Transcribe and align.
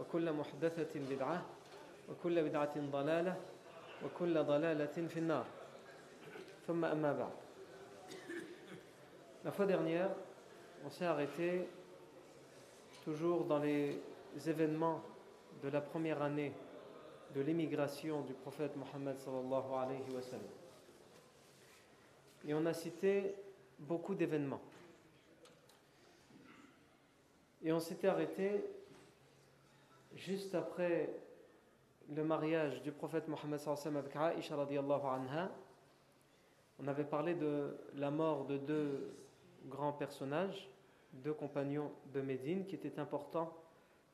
وكل 0.00 0.32
محدثة 0.32 1.00
بدعة 1.10 1.44
وكل 2.10 2.42
بدعة 2.42 2.80
ضلالة 2.80 3.36
وكل 4.04 4.44
ضلالة 4.44 5.06
في 5.08 5.18
النار 5.18 5.46
ثم 6.66 6.84
أما 6.84 7.12
بعد 7.12 7.32
La 9.44 9.52
fois 9.52 9.66
dernière, 9.66 10.10
on 10.84 10.90
s'est 10.90 11.04
arrêté 11.04 11.68
toujours 13.04 13.44
dans 13.44 13.60
les 13.60 14.02
événements 14.44 15.00
de 15.62 15.68
la 15.68 15.80
première 15.80 16.20
année 16.20 16.52
de 17.32 17.42
l'émigration 17.42 18.22
du 18.22 18.32
prophète 18.32 18.74
Mohammed 18.76 19.16
sallallahu 19.20 19.72
alayhi 19.78 20.10
wa 20.12 20.20
sallam. 20.20 20.50
Et 22.48 22.54
on 22.54 22.66
a 22.66 22.72
cité 22.72 23.36
beaucoup 23.78 24.16
d'événements. 24.16 24.62
Et 27.62 27.72
on 27.72 27.78
s'était 27.78 28.08
arrêté 28.08 28.64
juste 30.15 30.55
après 30.55 31.09
le 32.09 32.23
mariage 32.23 32.81
du 32.81 32.91
prophète 32.91 33.27
Mohammed 33.27 33.59
avec 33.85 34.15
Aisha 34.15 34.55
radiallahu 34.55 35.05
anha. 35.05 35.51
On 36.79 36.87
avait 36.87 37.05
parlé 37.05 37.35
de 37.35 37.77
la 37.95 38.11
mort 38.11 38.45
de 38.45 38.57
deux 38.57 39.15
grands 39.67 39.93
personnages, 39.93 40.69
deux 41.13 41.33
compagnons 41.33 41.91
de 42.13 42.21
Médine 42.21 42.65
qui 42.65 42.75
étaient 42.75 42.99
importants 42.99 43.55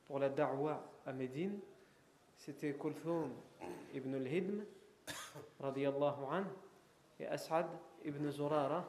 pour 0.05 0.19
la 0.19 0.29
da'wa 0.29 0.83
à 1.05 1.13
Médine. 1.13 1.59
C'était 2.37 2.73
Kulthum 2.73 3.31
ibn 3.93 4.13
al-Hidm 4.15 4.63
radiallahu 5.59 6.25
anhu 6.29 6.47
et 7.19 7.25
As'ad 7.27 7.67
ibn 8.03 8.29
Zurara 8.29 8.85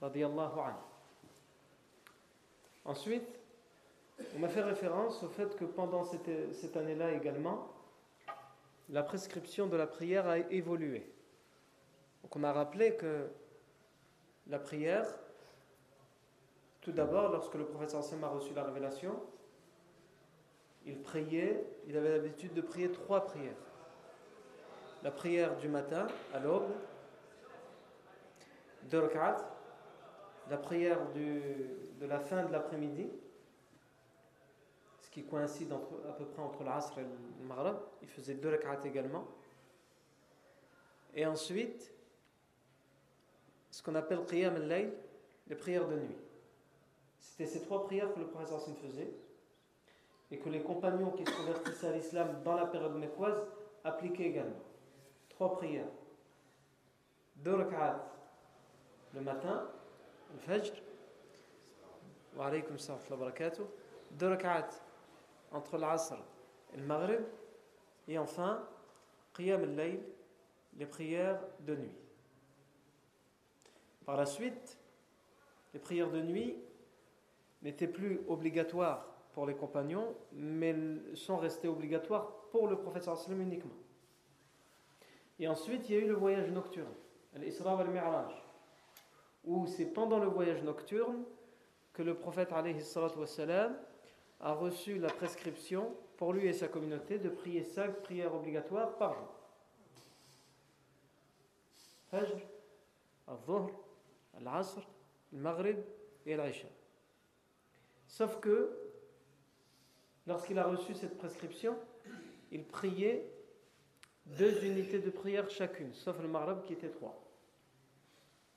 radiallahu 0.00 0.58
anhu. 0.60 0.78
Ensuite, 2.84 3.40
on 4.34 4.38
m'a 4.38 4.48
fait 4.48 4.62
référence 4.62 5.22
au 5.22 5.28
fait 5.28 5.56
que 5.56 5.64
pendant 5.64 6.04
cette, 6.04 6.76
année-là 6.76 7.12
également, 7.12 7.68
la 8.88 9.02
prescription 9.02 9.66
de 9.66 9.76
la 9.76 9.86
prière 9.86 10.26
a 10.26 10.38
évolué. 10.38 11.10
On 12.34 12.44
a 12.44 12.52
rappelé 12.52 12.96
que 12.96 13.28
la 14.48 14.58
prière, 14.58 15.06
tout 16.80 16.92
d'abord, 16.92 17.30
lorsque 17.30 17.54
le 17.54 17.64
professeur 17.64 18.04
Sam 18.04 18.24
a 18.24 18.28
reçu 18.28 18.52
la 18.52 18.64
révélation, 18.64 19.18
il 20.84 21.00
priait, 21.00 21.64
il 21.86 21.96
avait 21.96 22.10
l'habitude 22.10 22.52
de 22.52 22.60
prier 22.60 22.92
trois 22.92 23.24
prières. 23.24 23.54
La 25.02 25.10
prière 25.10 25.56
du 25.56 25.68
matin, 25.68 26.06
à 26.34 26.40
l'aube, 26.40 26.70
la 30.50 30.56
prière 30.56 30.98
de 31.14 32.06
la 32.06 32.20
fin 32.20 32.44
de 32.44 32.52
l'après-midi, 32.52 33.10
qui 35.16 35.24
coïncide 35.24 35.72
à 35.72 36.12
peu 36.12 36.26
près 36.26 36.42
entre 36.42 36.62
l'Asr 36.62 36.98
et 36.98 37.02
le 37.02 37.46
Maghreb. 37.46 37.76
Il 38.02 38.08
faisait 38.08 38.34
deux 38.34 38.50
rak'at 38.50 38.84
également. 38.84 39.26
Et 41.14 41.24
ensuite, 41.24 41.90
ce 43.70 43.82
qu'on 43.82 43.94
appelle 43.94 44.26
Qiyam 44.26 44.56
al-Layl, 44.56 44.92
les 45.46 45.56
prières 45.56 45.88
de 45.88 45.96
nuit. 45.96 46.18
C'était 47.18 47.46
ces 47.46 47.62
trois 47.62 47.86
prières 47.86 48.12
que 48.12 48.18
le 48.18 48.26
professeur 48.26 48.58
Hassan 48.58 48.74
faisait 48.76 49.10
et 50.30 50.38
que 50.38 50.50
les 50.50 50.60
compagnons 50.60 51.12
qui 51.12 51.24
se 51.24 51.34
convertissaient 51.34 51.88
à 51.88 51.92
l'islam 51.92 52.42
dans 52.44 52.56
la 52.56 52.66
période 52.66 52.96
mécoise 52.96 53.42
appliquaient 53.84 54.24
également. 54.24 54.60
Trois 55.30 55.56
prières. 55.56 55.88
Deux 57.36 57.54
rak'at 57.54 58.06
le 59.14 59.22
matin, 59.22 59.66
le 60.34 60.38
Fajr, 60.40 60.74
wa 62.36 62.48
alaykum 62.48 62.78
salam 62.78 63.00
deux 64.10 64.28
rak'at 64.28 64.85
entre 65.52 65.78
l'Asr 65.78 66.16
et 66.72 66.76
le 66.76 66.84
Maghrib, 66.84 67.20
et 68.08 68.18
enfin, 68.18 68.66
Qiyam 69.34 69.62
al-Layl, 69.62 70.00
les 70.76 70.86
prières 70.86 71.40
de 71.60 71.74
nuit. 71.76 71.94
Par 74.04 74.16
la 74.16 74.26
suite, 74.26 74.78
les 75.74 75.80
prières 75.80 76.10
de 76.10 76.20
nuit 76.22 76.56
n'étaient 77.62 77.88
plus 77.88 78.20
obligatoires 78.28 79.06
pour 79.32 79.46
les 79.46 79.54
compagnons, 79.54 80.14
mais 80.32 80.74
sont 81.14 81.36
restées 81.36 81.68
obligatoires 81.68 82.30
pour 82.50 82.68
le 82.68 82.76
prophète 82.78 83.02
sallam 83.02 83.42
uniquement. 83.42 83.74
Et 85.38 85.48
ensuite, 85.48 85.88
il 85.88 85.94
y 85.94 85.98
a 85.98 86.02
eu 86.02 86.08
le 86.08 86.14
voyage 86.14 86.50
nocturne, 86.50 86.94
l'Isra 87.34 87.76
wal-Mi'raj, 87.76 88.32
où 89.44 89.66
c'est 89.66 89.86
pendant 89.86 90.18
le 90.18 90.28
voyage 90.28 90.62
nocturne 90.62 91.24
que 91.92 92.02
le 92.02 92.14
prophète 92.14 92.52
alayhi 92.52 92.80
a 94.40 94.52
reçu 94.52 94.98
la 94.98 95.08
prescription 95.08 95.94
pour 96.16 96.32
lui 96.32 96.46
et 96.46 96.52
sa 96.52 96.68
communauté 96.68 97.18
de 97.18 97.28
prier 97.28 97.62
cinq 97.62 98.02
prières 98.02 98.34
obligatoires 98.34 98.96
par 98.96 99.14
jour. 99.14 99.32
Fajr, 102.10 102.40
al-Dhuhr, 103.26 103.70
al-Asr, 104.38 104.82
al-Maghrib 105.32 105.78
et 106.24 106.36
l'Aisha. 106.36 106.68
Sauf 108.06 108.38
que, 108.40 108.76
lorsqu'il 110.26 110.58
a 110.58 110.64
reçu 110.64 110.94
cette 110.94 111.18
prescription, 111.18 111.76
il 112.52 112.64
priait 112.64 113.28
deux 114.26 114.64
unités 114.64 115.00
de 115.00 115.10
prière 115.10 115.50
chacune, 115.50 115.92
sauf 115.94 116.20
le 116.20 116.28
Maghrib 116.28 116.62
qui 116.62 116.72
était 116.72 116.90
trois. 116.90 117.22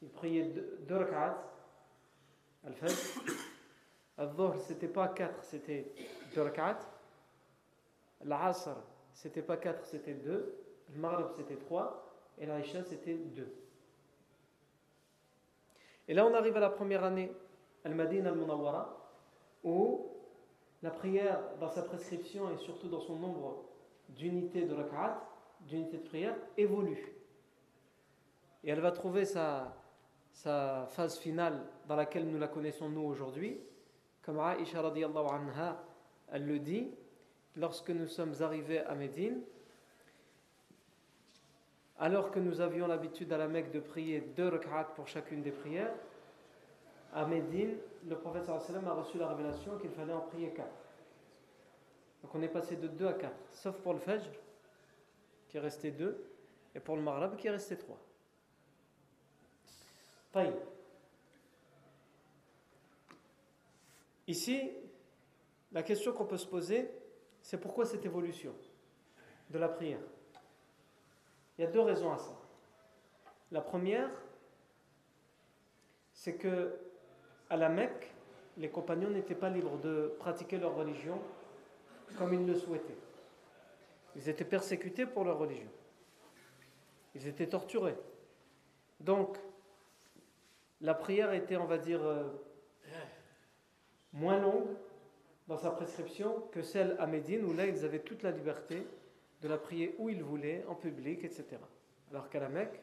Il 0.02 0.10
priait 0.10 0.46
deux, 0.46 0.78
deux 0.88 0.96
rak'at, 0.96 1.44
al-Fajr, 2.66 2.96
Al-Dhuhr, 4.20 4.58
c'était 4.58 4.90
pas 4.90 5.08
4, 5.08 5.44
c'était 5.46 5.94
2 6.36 6.42
rak'at. 6.42 6.80
L'Asr, 8.26 8.76
c'était 9.14 9.42
pas 9.42 9.56
4, 9.56 9.86
c'était 9.86 10.14
2. 10.14 10.56
Le 10.94 11.00
Maghrib, 11.00 11.28
c'était 11.38 11.56
3. 11.56 12.06
Et 12.38 12.46
l'Aisha, 12.46 12.84
c'était 12.84 13.14
2. 13.14 13.48
Et 16.10 16.14
là, 16.14 16.26
on 16.26 16.34
arrive 16.34 16.58
à 16.58 16.60
la 16.60 16.70
première 16.70 17.06
année, 17.06 17.32
Al-Madin 17.86 18.26
al-Munawwara, 18.26 18.98
où 19.64 20.08
la 20.84 20.92
prière, 20.92 21.40
dans 21.62 21.70
sa 21.70 21.84
prescription 21.84 22.52
et 22.52 22.58
surtout 22.58 22.90
dans 22.90 23.00
son 23.00 23.16
nombre 23.16 23.64
d'unités 24.10 24.66
de 24.66 24.74
rak'at, 24.74 25.22
d'unités 25.62 25.98
de 25.98 26.04
prière, 26.04 26.36
évolue. 26.58 27.14
Et 28.66 28.70
elle 28.70 28.82
va 28.82 28.92
trouver 28.92 29.24
sa 29.24 29.78
phase 30.90 31.18
finale 31.20 31.66
dans 31.88 31.96
laquelle 31.96 32.30
nous 32.30 32.38
la 32.38 32.50
connaissons 32.50 32.90
nous 32.90 33.04
aujourd'hui, 33.04 33.62
comme 34.22 34.40
Aisha 34.40 34.82
radiallahu 34.82 35.28
anha, 35.28 35.82
elle 36.32 36.46
le 36.46 36.60
dit, 36.60 36.92
lorsque 37.56 37.90
nous 37.90 38.08
sommes 38.08 38.34
arrivés 38.42 38.80
à 38.80 38.96
Médine, 38.96 39.42
alors 42.00 42.32
que 42.32 42.40
nous 42.40 42.62
avions 42.62 42.88
l'habitude 42.88 43.32
à 43.34 43.38
la 43.38 43.48
Mecque 43.48 43.72
de 43.72 43.80
prier 43.80 44.22
deux 44.22 44.48
rak'at 44.48 44.86
pour 44.96 45.08
chacune 45.08 45.42
des 45.42 45.52
prières, 45.52 45.94
à 47.14 47.26
Médine, 47.26 47.78
le 48.08 48.16
prophète 48.16 48.46
sallam 48.46 48.88
a 48.88 48.94
reçu 48.94 49.18
la 49.18 49.28
révélation 49.28 49.78
qu'il 49.80 49.90
fallait 49.90 50.14
en 50.14 50.22
prier 50.22 50.52
quatre. 50.52 50.70
Donc 52.22 52.36
on 52.36 52.42
est 52.42 52.50
passé 52.50 52.76
de 52.76 52.88
deux 52.88 53.08
à 53.08 53.14
quatre, 53.14 53.36
sauf 53.52 53.76
pour 53.82 53.94
le 53.94 54.00
Fajr, 54.00 54.30
qui 55.50 55.58
est 55.58 55.60
resté 55.60 55.92
deux, 55.92 56.24
et 56.76 56.80
pour 56.80 56.96
le 56.96 57.02
Maghreb, 57.02 57.36
qui 57.36 57.48
est 57.48 57.52
resté 57.52 57.78
trois. 57.78 57.98
Ici, 64.30 64.70
la 65.72 65.82
question 65.82 66.14
qu'on 66.14 66.26
peut 66.26 66.38
se 66.38 66.46
poser, 66.46 66.88
c'est 67.42 67.60
pourquoi 67.60 67.88
cette 67.88 68.06
évolution 68.06 68.54
de 69.50 69.58
la 69.58 69.68
prière? 69.68 70.04
Il 71.58 71.64
y 71.64 71.68
a 71.68 71.72
deux 71.72 71.82
raisons 71.82 72.14
à 72.14 72.20
ça. 72.20 72.40
La 73.52 73.62
première, 73.62 74.12
c'est 76.14 76.36
que 76.36 76.78
à 77.50 77.58
la 77.58 77.70
Mecque, 77.70 78.14
les 78.58 78.70
compagnons 78.70 79.10
n'étaient 79.10 79.34
pas 79.34 79.50
libres 79.50 79.80
de 79.80 80.14
pratiquer 80.20 80.60
leur 80.60 80.76
religion 80.76 81.20
comme 82.20 82.36
ils 82.36 82.46
le 82.46 82.54
souhaitaient. 82.54 82.98
Ils 84.16 84.30
étaient 84.30 84.46
persécutés 84.46 85.08
pour 85.08 85.24
leur 85.24 85.40
religion. 85.40 85.72
Ils 87.16 87.26
étaient 87.26 87.48
torturés. 87.48 87.98
Donc, 89.00 89.40
la 90.82 90.94
prière 90.94 91.34
était, 91.34 91.58
on 91.58 91.66
va 91.66 91.80
dire, 91.80 92.04
euh, 92.04 92.30
moins 94.14 94.40
longue 94.40 94.68
dans 95.48 95.58
sa 95.58 95.72
prescription 95.72 96.42
que 96.52 96.62
celle 96.62 96.96
à 97.00 97.08
Médine, 97.08 97.44
où 97.46 97.54
là, 97.54 97.66
ils 97.66 97.84
avaient 97.84 98.00
toute 98.00 98.24
la 98.24 98.32
liberté 98.32 98.86
de 99.42 99.48
la 99.48 99.58
prier 99.58 99.96
où 99.98 100.10
ils 100.10 100.24
voulaient, 100.24 100.64
en 100.68 100.76
public, 100.76 101.24
etc. 101.24 101.58
Alors 102.12 102.30
qu'à 102.30 102.40
la 102.40 102.50
Mecque, 102.50 102.80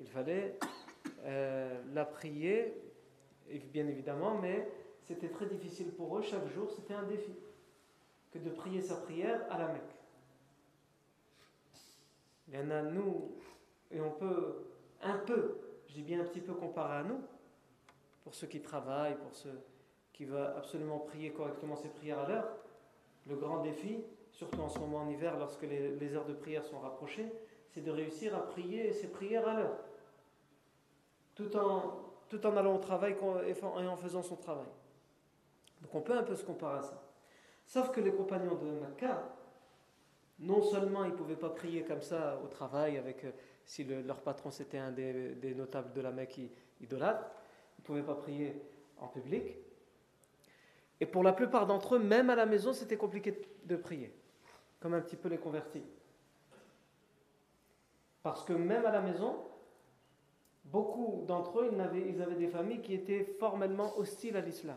il 0.00 0.08
fallait 0.08 0.58
euh, 1.24 1.80
la 1.92 2.04
prier, 2.04 2.74
bien 3.72 3.86
évidemment, 3.86 4.38
mais 4.40 4.68
c'était 5.02 5.28
très 5.28 5.46
difficile 5.46 5.92
pour 5.92 6.16
eux. 6.16 6.22
Chaque 6.22 6.48
jour, 6.48 6.70
c'était 6.70 6.94
un 6.94 7.02
défi 7.02 7.32
que 8.32 8.38
de 8.38 8.50
prier 8.50 8.80
sa 8.80 8.96
prière 8.96 9.44
à 9.50 9.58
la 9.58 9.68
Mecque. 9.68 9.82
Il 12.48 12.54
y 12.54 12.58
en 12.58 12.70
a 12.70 12.82
nous, 12.82 13.32
et 13.90 14.00
on 14.00 14.10
peut 14.10 14.64
un 15.02 15.18
peu, 15.18 15.58
je 15.88 15.94
dis 15.94 16.02
bien 16.02 16.20
un 16.20 16.24
petit 16.24 16.40
peu 16.40 16.54
comparé 16.54 16.98
à 16.98 17.02
nous, 17.02 17.20
pour 18.24 18.34
ceux 18.34 18.46
qui 18.46 18.60
travaillent, 18.60 19.16
pour 19.16 19.34
ceux 19.34 19.60
qui 20.12 20.24
veulent 20.24 20.52
absolument 20.56 20.98
prier 20.98 21.32
correctement 21.32 21.76
ses 21.76 21.88
prières 21.88 22.20
à 22.20 22.28
l'heure, 22.28 22.48
le 23.26 23.36
grand 23.36 23.62
défi, 23.62 24.04
surtout 24.32 24.60
en 24.60 24.68
ce 24.68 24.78
moment 24.78 24.98
en 24.98 25.08
hiver, 25.08 25.38
lorsque 25.38 25.62
les, 25.62 26.14
heures 26.14 26.26
de 26.26 26.34
prière 26.34 26.64
sont 26.64 26.78
rapprochées, 26.78 27.32
c'est 27.70 27.82
de 27.82 27.90
réussir 27.90 28.34
à 28.34 28.46
prier 28.46 28.92
ses 28.92 29.08
prières 29.08 29.48
à 29.48 29.54
l'heure, 29.54 29.78
tout 31.34 31.56
en, 31.56 32.00
tout 32.28 32.44
en 32.46 32.56
allant 32.56 32.76
au 32.76 32.80
travail 32.80 33.16
et 33.46 33.64
en 33.64 33.96
faisant 33.96 34.22
son 34.22 34.36
travail. 34.36 34.66
Donc 35.80 35.94
on 35.94 36.00
peut 36.00 36.16
un 36.16 36.22
peu 36.22 36.34
se 36.34 36.44
comparer 36.44 36.78
à 36.78 36.82
ça. 36.82 37.02
Sauf 37.66 37.90
que 37.90 38.00
les 38.00 38.12
compagnons 38.12 38.56
de 38.56 38.80
Makkah, 38.80 39.22
non 40.38 40.62
seulement 40.62 41.04
ils 41.04 41.12
ne 41.12 41.16
pouvaient 41.16 41.36
pas 41.36 41.50
prier 41.50 41.84
comme 41.84 42.02
ça 42.02 42.38
au 42.44 42.48
travail, 42.48 42.98
avec, 42.98 43.24
euh, 43.24 43.32
si 43.64 43.84
leur 43.84 44.20
patron 44.20 44.50
c'était 44.50 44.78
un 44.78 44.90
des, 44.90 45.54
notables 45.56 45.92
de 45.92 46.00
la 46.00 46.10
Mecque 46.10 46.40
idolâtre, 46.80 47.30
ils 47.78 47.82
ne 47.82 47.86
pouvaient 47.86 48.02
pas 48.02 48.14
prier 48.14 48.60
en 48.98 49.08
public. 49.08 49.56
Et 51.02 51.06
pour 51.06 51.24
la 51.24 51.32
plupart 51.32 51.66
d'entre 51.66 51.96
eux, 51.96 51.98
même 51.98 52.30
à 52.30 52.36
la 52.36 52.46
maison, 52.46 52.72
c'était 52.72 52.96
compliqué 52.96 53.36
de 53.64 53.74
prier, 53.74 54.14
comme 54.78 54.94
un 54.94 55.00
petit 55.00 55.16
peu 55.16 55.28
les 55.28 55.36
convertis. 55.36 55.82
Parce 58.22 58.44
que 58.44 58.52
même 58.52 58.86
à 58.86 58.92
la 58.92 59.00
maison, 59.00 59.36
beaucoup 60.66 61.24
d'entre 61.26 61.58
eux, 61.58 61.72
ils 61.74 62.22
avaient, 62.22 62.36
des 62.36 62.46
familles 62.46 62.82
qui 62.82 62.94
étaient 62.94 63.24
formellement 63.40 63.98
hostiles 63.98 64.36
à 64.36 64.42
l'islam. 64.42 64.76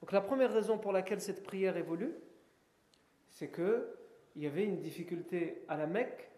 Donc 0.00 0.10
la 0.10 0.22
première 0.22 0.50
raison 0.50 0.78
pour 0.78 0.90
laquelle 0.90 1.20
cette 1.20 1.42
prière 1.42 1.76
évolue, 1.76 2.14
c'est 3.28 3.48
que 3.48 3.94
il 4.36 4.42
y 4.42 4.46
avait 4.46 4.64
une 4.64 4.80
difficulté 4.80 5.66
à 5.68 5.76
la 5.76 5.86
Mecque 5.86 6.30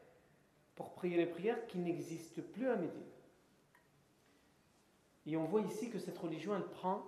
pour 0.74 0.92
prier 0.92 1.16
les 1.16 1.26
prières 1.26 1.68
qui 1.68 1.78
n'existent 1.78 2.42
plus 2.52 2.68
à 2.68 2.74
Médine. 2.74 3.06
Et 5.24 5.36
on 5.36 5.44
voit 5.44 5.60
ici 5.60 5.88
que 5.88 6.00
cette 6.00 6.18
religion, 6.18 6.56
elle 6.56 6.66
prend 6.66 7.04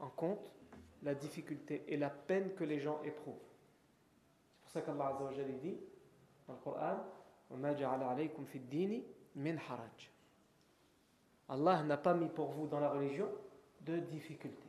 en 0.00 0.08
compte 0.08 0.50
la 1.04 1.14
difficulté 1.14 1.84
et 1.86 1.96
la 1.96 2.10
peine 2.10 2.54
que 2.54 2.64
les 2.64 2.80
gens 2.80 3.00
éprouvent. 3.04 3.34
C'est 4.56 4.62
pour 4.62 4.70
ça 4.70 4.80
qu'Allah 4.82 5.16
Azza 5.30 5.42
dit 5.62 5.76
dans 6.48 6.54
le 6.54 6.60
Coran 6.60 7.04
Allah 11.48 11.82
n'a 11.82 11.96
pas 11.96 12.14
mis 12.14 12.28
pour 12.28 12.50
vous 12.50 12.66
dans 12.66 12.80
la 12.80 12.90
religion 12.90 13.28
de 13.82 13.98
difficulté. 13.98 14.66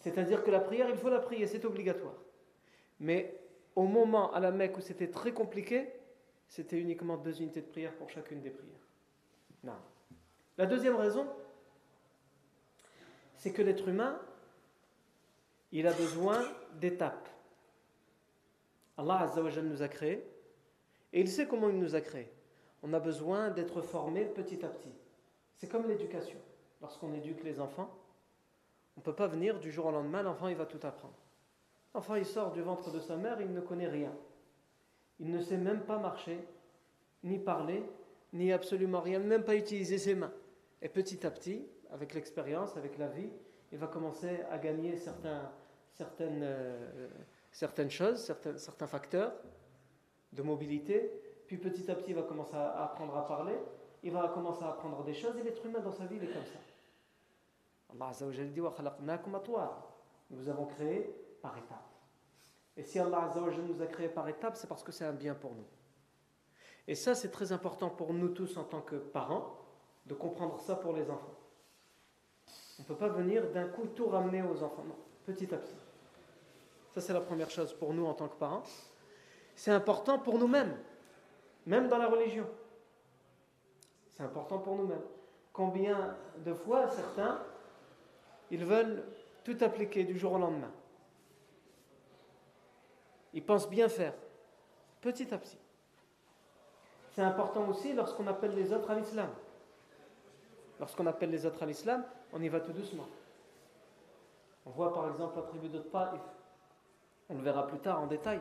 C'est-à-dire 0.00 0.44
que 0.44 0.50
la 0.50 0.60
prière, 0.60 0.90
il 0.90 0.96
faut 0.96 1.08
la 1.08 1.20
prier, 1.20 1.46
c'est 1.46 1.64
obligatoire. 1.64 2.14
Mais 3.00 3.40
au 3.74 3.84
moment 3.84 4.32
à 4.34 4.40
la 4.40 4.50
Mecque 4.50 4.76
où 4.76 4.80
c'était 4.82 5.10
très 5.10 5.32
compliqué, 5.32 5.88
c'était 6.46 6.78
uniquement 6.78 7.16
deux 7.16 7.40
unités 7.40 7.62
de 7.62 7.66
prière 7.66 7.94
pour 7.94 8.10
chacune 8.10 8.42
des 8.42 8.50
prières. 8.50 8.86
Non. 9.64 9.72
La 10.58 10.66
deuxième 10.66 10.96
raison, 10.96 11.26
c'est 13.36 13.52
que 13.52 13.62
l'être 13.62 13.88
humain, 13.88 14.20
il 15.74 15.86
a 15.88 15.92
besoin 15.92 16.40
d'étapes. 16.80 17.28
Allah 18.96 19.22
Azzawajal 19.22 19.64
nous 19.64 19.82
a 19.82 19.88
créés 19.88 20.24
et 21.12 21.20
il 21.20 21.28
sait 21.28 21.48
comment 21.48 21.68
il 21.68 21.78
nous 21.78 21.96
a 21.96 22.00
créés. 22.00 22.30
On 22.84 22.92
a 22.92 23.00
besoin 23.00 23.50
d'être 23.50 23.82
formé 23.82 24.24
petit 24.24 24.64
à 24.64 24.68
petit. 24.68 24.94
C'est 25.56 25.68
comme 25.68 25.88
l'éducation. 25.88 26.38
Lorsqu'on 26.80 27.12
éduque 27.12 27.42
les 27.42 27.60
enfants, 27.60 27.90
on 28.96 29.00
ne 29.00 29.04
peut 29.04 29.14
pas 29.14 29.26
venir 29.26 29.58
du 29.58 29.72
jour 29.72 29.86
au 29.86 29.90
lendemain, 29.90 30.22
l'enfant 30.22 30.46
il 30.46 30.56
va 30.56 30.66
tout 30.66 30.84
apprendre. 30.86 31.18
L'enfant 31.92 32.14
il 32.14 32.26
sort 32.26 32.52
du 32.52 32.62
ventre 32.62 32.92
de 32.92 33.00
sa 33.00 33.16
mère, 33.16 33.40
il 33.40 33.52
ne 33.52 33.60
connaît 33.60 33.88
rien. 33.88 34.12
Il 35.18 35.30
ne 35.30 35.40
sait 35.40 35.56
même 35.56 35.80
pas 35.80 35.98
marcher, 35.98 36.38
ni 37.24 37.38
parler, 37.38 37.82
ni 38.32 38.52
absolument 38.52 39.00
rien, 39.00 39.18
même 39.18 39.44
pas 39.44 39.56
utiliser 39.56 39.98
ses 39.98 40.14
mains. 40.14 40.32
Et 40.82 40.88
petit 40.88 41.26
à 41.26 41.30
petit, 41.32 41.66
avec 41.90 42.14
l'expérience, 42.14 42.76
avec 42.76 42.96
la 42.98 43.08
vie, 43.08 43.30
il 43.72 43.78
va 43.78 43.88
commencer 43.88 44.40
à 44.50 44.58
gagner 44.58 44.96
certains, 44.96 45.50
certaines, 45.96 46.42
euh, 46.42 47.08
certaines 47.50 47.90
choses, 47.90 48.22
certains, 48.24 48.56
certains 48.58 48.86
facteurs 48.86 49.32
de 50.32 50.42
mobilité. 50.42 51.10
Puis 51.46 51.58
petit 51.58 51.90
à 51.90 51.94
petit, 51.94 52.10
il 52.10 52.16
va 52.16 52.22
commencer 52.22 52.56
à 52.56 52.84
apprendre 52.84 53.16
à 53.16 53.26
parler, 53.26 53.56
il 54.02 54.12
va 54.12 54.28
commencer 54.28 54.64
à 54.64 54.70
apprendre 54.70 55.04
des 55.04 55.14
choses, 55.14 55.36
et 55.36 55.42
l'être 55.42 55.64
humain 55.64 55.80
dans 55.80 55.92
sa 55.92 56.06
vie, 56.06 56.16
il 56.16 56.24
est 56.24 56.32
comme 56.32 56.44
ça. 56.44 56.58
Allah 57.92 58.08
Azzawajal 58.08 58.52
dit 58.52 58.60
Nous 60.30 60.48
avons 60.48 60.66
créé 60.66 61.14
par 61.40 61.56
étapes. 61.56 61.90
Et 62.76 62.82
si 62.82 62.98
Allah 62.98 63.30
Azzawajal 63.30 63.64
nous 63.64 63.80
a 63.82 63.86
créé 63.86 64.08
par 64.08 64.28
étapes, 64.28 64.56
c'est 64.56 64.66
parce 64.66 64.82
que 64.82 64.90
c'est 64.90 65.04
un 65.04 65.12
bien 65.12 65.34
pour 65.34 65.54
nous. 65.54 65.66
Et 66.86 66.94
ça, 66.94 67.14
c'est 67.14 67.30
très 67.30 67.52
important 67.52 67.88
pour 67.88 68.12
nous 68.12 68.28
tous 68.28 68.56
en 68.56 68.64
tant 68.64 68.80
que 68.80 68.96
parents, 68.96 69.58
de 70.06 70.14
comprendre 70.14 70.60
ça 70.60 70.76
pour 70.76 70.92
les 70.92 71.08
enfants. 71.08 71.34
On 72.78 72.82
ne 72.82 72.86
peut 72.88 72.96
pas 72.96 73.08
venir 73.08 73.50
d'un 73.52 73.68
coup 73.68 73.86
tout 73.86 74.08
ramener 74.08 74.42
aux 74.42 74.62
enfants, 74.62 74.84
non, 74.84 74.96
petit 75.24 75.54
à 75.54 75.58
petit. 75.58 75.76
Ça, 76.94 77.00
c'est 77.00 77.12
la 77.12 77.20
première 77.20 77.50
chose 77.50 77.72
pour 77.72 77.92
nous 77.92 78.06
en 78.06 78.14
tant 78.14 78.28
que 78.28 78.36
parents. 78.36 78.62
C'est 79.56 79.72
important 79.72 80.18
pour 80.18 80.38
nous-mêmes, 80.38 80.76
même 81.66 81.88
dans 81.88 81.98
la 81.98 82.06
religion. 82.06 82.46
C'est 84.10 84.22
important 84.22 84.58
pour 84.58 84.76
nous-mêmes. 84.76 85.02
Combien 85.52 86.16
de 86.44 86.54
fois 86.54 86.88
certains 86.88 87.40
ils 88.50 88.64
veulent 88.64 89.02
tout 89.42 89.56
appliquer 89.60 90.04
du 90.04 90.16
jour 90.16 90.32
au 90.32 90.38
lendemain. 90.38 90.70
Ils 93.32 93.44
pensent 93.44 93.68
bien 93.68 93.88
faire, 93.88 94.14
petit 95.00 95.34
à 95.34 95.38
petit. 95.38 95.58
C'est 97.12 97.22
important 97.22 97.68
aussi 97.68 97.92
lorsqu'on 97.92 98.26
appelle 98.28 98.54
les 98.54 98.72
autres 98.72 98.90
à 98.90 98.94
l'islam. 98.94 99.30
Lorsqu'on 100.78 101.06
appelle 101.06 101.30
les 101.30 101.46
autres 101.46 101.62
à 101.62 101.66
l'islam, 101.66 102.04
on 102.32 102.40
y 102.40 102.48
va 102.48 102.60
tout 102.60 102.72
doucement. 102.72 103.06
On 104.66 104.70
voit 104.70 104.92
par 104.92 105.08
exemple 105.08 105.36
la 105.36 105.42
tribu 105.42 105.68
de 105.68 105.78
Taif. 105.78 106.20
On 107.30 107.36
le 107.36 107.42
verra 107.42 107.66
plus 107.66 107.78
tard 107.78 108.00
en 108.00 108.06
détail. 108.06 108.40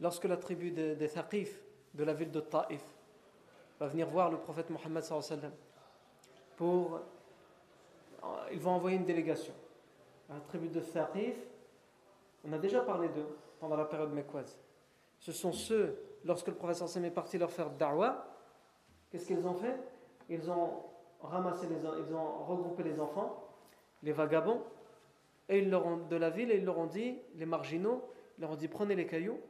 Lorsque 0.00 0.24
la 0.24 0.36
tribu 0.36 0.70
des 0.70 0.94
de 0.94 1.06
Thaqif, 1.06 1.60
de 1.94 2.04
la 2.04 2.14
ville 2.14 2.30
de 2.30 2.40
Taif, 2.40 2.84
va 3.80 3.86
venir 3.86 4.08
voir 4.08 4.30
le 4.30 4.38
prophète 4.38 4.70
Mohammed 4.70 5.04
pour 6.56 7.00
ils 8.52 8.60
vont 8.60 8.72
envoyer 8.72 8.96
une 8.96 9.04
délégation. 9.04 9.54
La 10.28 10.40
tribu 10.40 10.68
de 10.68 10.80
Thaqif, 10.80 11.36
on 12.44 12.52
a 12.52 12.58
déjà 12.58 12.80
parlé 12.80 13.08
d'eux 13.08 13.36
pendant 13.58 13.76
la 13.76 13.84
période 13.84 14.12
mécoise. 14.12 14.58
Ce 15.18 15.32
sont 15.32 15.52
ceux, 15.52 15.98
lorsque 16.24 16.48
le 16.48 16.54
professeur 16.54 16.88
Sam 16.88 17.04
est 17.04 17.10
parti 17.10 17.38
leur 17.38 17.50
faire 17.50 17.70
da'wah, 17.70 18.24
qu'est-ce 19.10 19.26
qu'ils 19.26 19.46
ont 19.46 19.54
fait? 19.54 19.76
Ils 20.28 20.48
ont 20.50 20.82
ramassé 21.20 21.66
les 21.66 21.76
ils 21.76 22.14
ont 22.14 22.44
regroupé 22.44 22.84
les 22.84 23.00
enfants, 23.00 23.44
les 24.02 24.12
vagabonds, 24.12 24.62
et 25.48 25.58
ils 25.58 25.70
leur 25.70 25.86
ont, 25.86 25.96
de 25.96 26.16
la 26.16 26.30
ville, 26.30 26.50
et 26.50 26.56
ils 26.56 26.64
leur 26.64 26.78
ont 26.78 26.86
dit, 26.86 27.18
les 27.36 27.46
marginaux, 27.46 28.10
ils 28.36 28.42
leur 28.42 28.50
ont 28.50 28.56
dit 28.56 28.68
prenez 28.68 28.94
les 28.94 29.06
cailloux, 29.06 29.40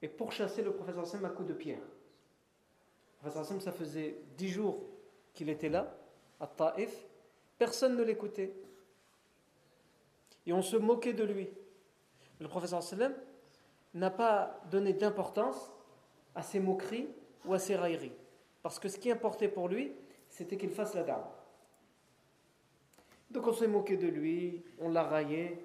et 0.00 0.08
pourchasser 0.08 0.62
le 0.62 0.72
professeur 0.72 1.02
Hassan 1.02 1.24
à 1.24 1.30
coups 1.30 1.48
de 1.48 1.54
pierre. 1.54 1.78
Le 1.78 3.18
professeur 3.18 3.42
Hassan, 3.42 3.60
ça 3.60 3.72
faisait 3.72 4.16
dix 4.36 4.48
jours 4.48 4.82
qu'il 5.32 5.48
était 5.48 5.68
là, 5.68 5.96
à 6.40 6.46
Taif, 6.46 7.06
personne 7.58 7.96
ne 7.96 8.02
l'écoutait. 8.02 8.52
Et 10.44 10.52
on 10.52 10.62
se 10.62 10.76
moquait 10.76 11.12
de 11.12 11.22
lui. 11.22 11.48
Le 12.40 12.48
professeur 12.48 12.82
sallam 12.82 13.14
n'a 13.94 14.10
pas 14.10 14.60
donné 14.70 14.92
d'importance 14.92 15.72
à 16.34 16.42
ses 16.42 16.58
moqueries 16.58 17.08
ou 17.44 17.54
à 17.54 17.60
ses 17.60 17.76
railleries. 17.76 18.12
Parce 18.62 18.80
que 18.80 18.88
ce 18.88 18.98
qui 18.98 19.10
importait 19.10 19.48
pour 19.48 19.68
lui, 19.68 19.92
c'était 20.28 20.56
qu'il 20.56 20.70
fasse 20.70 20.94
la 20.94 21.04
dame. 21.04 21.24
Donc 23.32 23.46
on 23.46 23.52
s'est 23.52 23.66
moqué 23.66 23.96
de 23.96 24.08
lui, 24.08 24.62
on 24.78 24.90
l'a 24.90 25.04
raillé. 25.04 25.64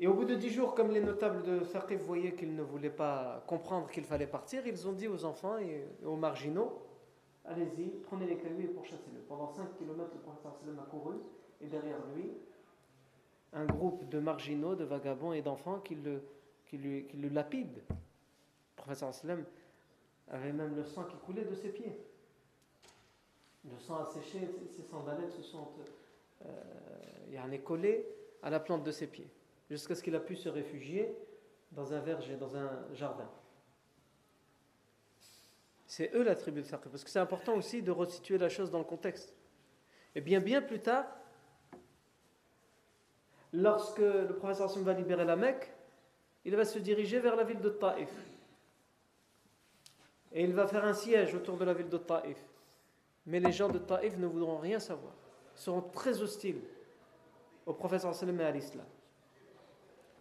Et 0.00 0.08
au 0.08 0.14
bout 0.14 0.24
de 0.24 0.34
dix 0.34 0.50
jours, 0.50 0.74
comme 0.74 0.90
les 0.90 1.00
notables 1.00 1.42
de 1.44 1.60
Thaqif 1.60 2.00
voyaient 2.00 2.34
qu'ils 2.34 2.56
ne 2.56 2.62
voulaient 2.62 2.90
pas 2.90 3.44
comprendre 3.46 3.88
qu'il 3.88 4.04
fallait 4.04 4.26
partir, 4.26 4.66
ils 4.66 4.88
ont 4.88 4.92
dit 4.92 5.06
aux 5.06 5.24
enfants 5.24 5.58
et 5.58 5.84
aux 6.04 6.16
marginaux 6.16 6.82
Allez-y, 7.44 7.90
prenez 8.04 8.26
les 8.26 8.36
cailloux 8.36 8.60
et 8.60 8.68
pourchassez-le. 8.68 9.20
Pendant 9.20 9.48
5 9.48 9.76
km, 9.78 10.10
le 10.12 10.20
professeur 10.20 10.54
sallam 10.56 10.78
a 10.78 10.82
couru, 10.82 11.16
et 11.60 11.66
derrière 11.66 11.98
lui, 12.14 12.32
un 13.52 13.64
groupe 13.64 14.08
de 14.08 14.18
marginaux, 14.18 14.74
de 14.74 14.84
vagabonds 14.84 15.32
et 15.32 15.42
d'enfants 15.42 15.80
qui 15.80 15.96
le, 15.96 16.22
qui, 16.66 16.78
le 16.78 17.28
lapident. 17.28 17.80
Le 17.90 18.76
professeur 18.76 19.12
sallam 19.14 19.44
avait 20.28 20.52
même 20.52 20.74
le 20.74 20.84
sang 20.84 21.04
qui 21.04 21.16
coulait 21.16 21.44
de 21.44 21.54
ses 21.54 21.70
pieds. 21.70 21.96
Le 23.64 23.78
sang 23.78 23.98
a 23.98 24.06
séché, 24.06 24.48
ses 24.68 24.82
sandalettes 24.82 25.32
se 25.32 25.42
sont 25.42 25.68
euh, 26.46 27.58
collées 27.64 28.06
à 28.42 28.50
la 28.50 28.60
plante 28.60 28.84
de 28.84 28.90
ses 28.90 29.06
pieds, 29.06 29.28
jusqu'à 29.70 29.94
ce 29.94 30.02
qu'il 30.02 30.14
a 30.14 30.20
pu 30.20 30.36
se 30.36 30.48
réfugier 30.48 31.14
dans 31.72 31.92
un 31.92 32.00
verger, 32.00 32.36
dans 32.36 32.56
un 32.56 32.70
jardin. 32.94 33.28
C'est 35.86 36.10
eux 36.14 36.22
la 36.22 36.34
tribu 36.34 36.62
de 36.62 36.66
Thaqif, 36.66 36.90
parce 36.90 37.04
que 37.04 37.10
c'est 37.10 37.18
important 37.18 37.54
aussi 37.54 37.82
de 37.82 37.90
resituer 37.90 38.38
la 38.38 38.48
chose 38.48 38.70
dans 38.70 38.78
le 38.78 38.84
contexte. 38.84 39.34
Et 40.14 40.20
bien, 40.20 40.40
bien 40.40 40.62
plus 40.62 40.80
tard, 40.80 41.06
lorsque 43.52 43.98
le 43.98 44.34
professeur 44.36 44.70
Hassan 44.70 44.82
va 44.82 44.94
libérer 44.94 45.24
la 45.24 45.36
Mecque, 45.36 45.70
il 46.44 46.56
va 46.56 46.64
se 46.64 46.78
diriger 46.78 47.20
vers 47.20 47.36
la 47.36 47.44
ville 47.44 47.60
de 47.60 47.68
Taif. 47.68 48.10
Et 50.32 50.44
il 50.44 50.54
va 50.54 50.66
faire 50.66 50.84
un 50.84 50.94
siège 50.94 51.34
autour 51.34 51.56
de 51.56 51.64
la 51.64 51.74
ville 51.74 51.88
de 51.88 51.98
Taif. 51.98 52.38
Mais 53.26 53.38
les 53.38 53.52
gens 53.52 53.68
de 53.68 53.78
Taif 53.78 54.16
ne 54.16 54.26
voudront 54.26 54.58
rien 54.58 54.80
savoir. 54.80 55.12
Seront 55.54 55.82
très 55.82 56.22
hostiles 56.22 56.60
au 57.66 57.72
professeur 57.72 58.14
sallam 58.14 58.40
et 58.40 58.44
à 58.44 58.50
l'islam. 58.50 58.86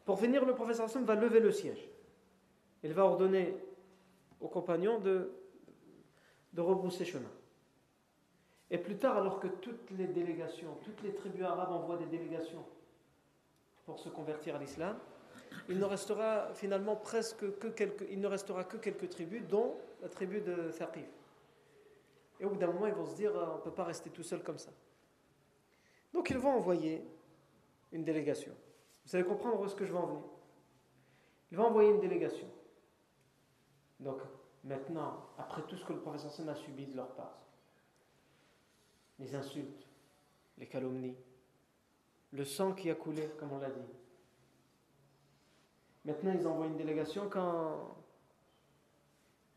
Pour 0.05 0.19
finir, 0.19 0.45
le 0.45 0.53
professeur 0.53 0.89
sallam 0.89 1.05
va 1.05 1.15
lever 1.15 1.39
le 1.39 1.51
siège. 1.51 1.89
Il 2.83 2.93
va 2.93 3.05
ordonner 3.05 3.55
aux 4.39 4.47
compagnons 4.47 4.99
de, 4.99 5.31
de 6.53 6.61
rebrousser 6.61 7.05
chemin. 7.05 7.29
Et 8.69 8.77
plus 8.77 8.97
tard, 8.97 9.17
alors 9.17 9.39
que 9.39 9.47
toutes 9.47 9.91
les 9.91 10.07
délégations, 10.07 10.77
toutes 10.83 11.01
les 11.03 11.13
tribus 11.13 11.43
arabes 11.43 11.71
envoient 11.71 11.97
des 11.97 12.05
délégations 12.05 12.63
pour 13.85 13.99
se 13.99 14.09
convertir 14.09 14.55
à 14.55 14.59
l'islam, 14.59 14.97
il 15.69 15.77
ne 15.77 15.85
restera 15.85 16.53
finalement 16.53 16.95
presque 16.95 17.59
que 17.59 17.67
quelques, 17.67 18.05
il 18.09 18.19
ne 18.21 18.27
restera 18.27 18.63
que 18.63 18.77
quelques 18.77 19.09
tribus, 19.09 19.43
dont 19.49 19.75
la 20.01 20.09
tribu 20.09 20.41
de 20.41 20.71
Thaqif. 20.71 21.05
Et 22.39 22.45
au 22.45 22.49
bout 22.49 22.55
d'un 22.55 22.67
moment, 22.67 22.87
ils 22.87 22.93
vont 22.93 23.05
se 23.05 23.15
dire, 23.15 23.33
on 23.35 23.57
ne 23.57 23.61
peut 23.61 23.71
pas 23.71 23.83
rester 23.83 24.09
tout 24.09 24.23
seul 24.23 24.41
comme 24.41 24.57
ça. 24.57 24.71
Donc 26.13 26.29
ils 26.29 26.37
vont 26.37 26.51
envoyer 26.51 27.05
une 27.91 28.03
délégation. 28.03 28.53
Vous 29.05 29.15
allez 29.15 29.25
comprendre 29.25 29.59
où 29.59 29.65
est-ce 29.65 29.75
que 29.75 29.85
je 29.85 29.91
vais 29.91 29.97
en 29.97 30.07
venir. 30.07 30.23
Ils 31.51 31.57
vont 31.57 31.65
envoyer 31.65 31.89
une 31.89 31.99
délégation. 31.99 32.47
Donc 33.99 34.21
maintenant, 34.63 35.29
après 35.37 35.61
tout 35.63 35.75
ce 35.75 35.85
que 35.85 35.93
le 35.93 35.99
professeur 35.99 36.31
Sam 36.31 36.49
a 36.49 36.55
subi 36.55 36.85
de 36.85 36.95
leur 36.95 37.13
part, 37.15 37.39
les 39.19 39.35
insultes, 39.35 39.87
les 40.57 40.67
calomnies, 40.67 41.15
le 42.31 42.45
sang 42.45 42.73
qui 42.73 42.89
a 42.89 42.95
coulé, 42.95 43.27
comme 43.39 43.51
on 43.51 43.59
l'a 43.59 43.69
dit. 43.69 43.87
Maintenant, 46.05 46.33
ils 46.33 46.47
envoient 46.47 46.65
une 46.65 46.77
délégation 46.77 47.29
quand, 47.29 47.95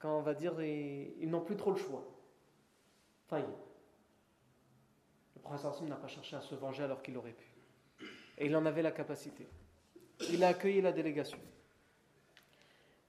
on 0.02 0.20
va 0.20 0.34
dire, 0.34 0.60
ils, 0.62 1.30
n'ont 1.30 1.40
plus 1.40 1.56
trop 1.56 1.70
le 1.70 1.78
choix. 1.78 2.04
Sim 5.74 5.86
n'a 5.86 5.96
pas 5.96 6.08
cherché 6.08 6.36
à 6.36 6.40
se 6.40 6.54
venger 6.54 6.84
alors 6.84 7.02
qu'il 7.02 7.16
aurait 7.16 7.32
pu. 7.32 7.46
Et 8.38 8.46
il 8.46 8.56
en 8.56 8.66
avait 8.66 8.82
la 8.82 8.90
capacité. 8.90 9.46
Il 10.30 10.42
a 10.42 10.48
accueilli 10.48 10.80
la 10.80 10.92
délégation 10.92 11.38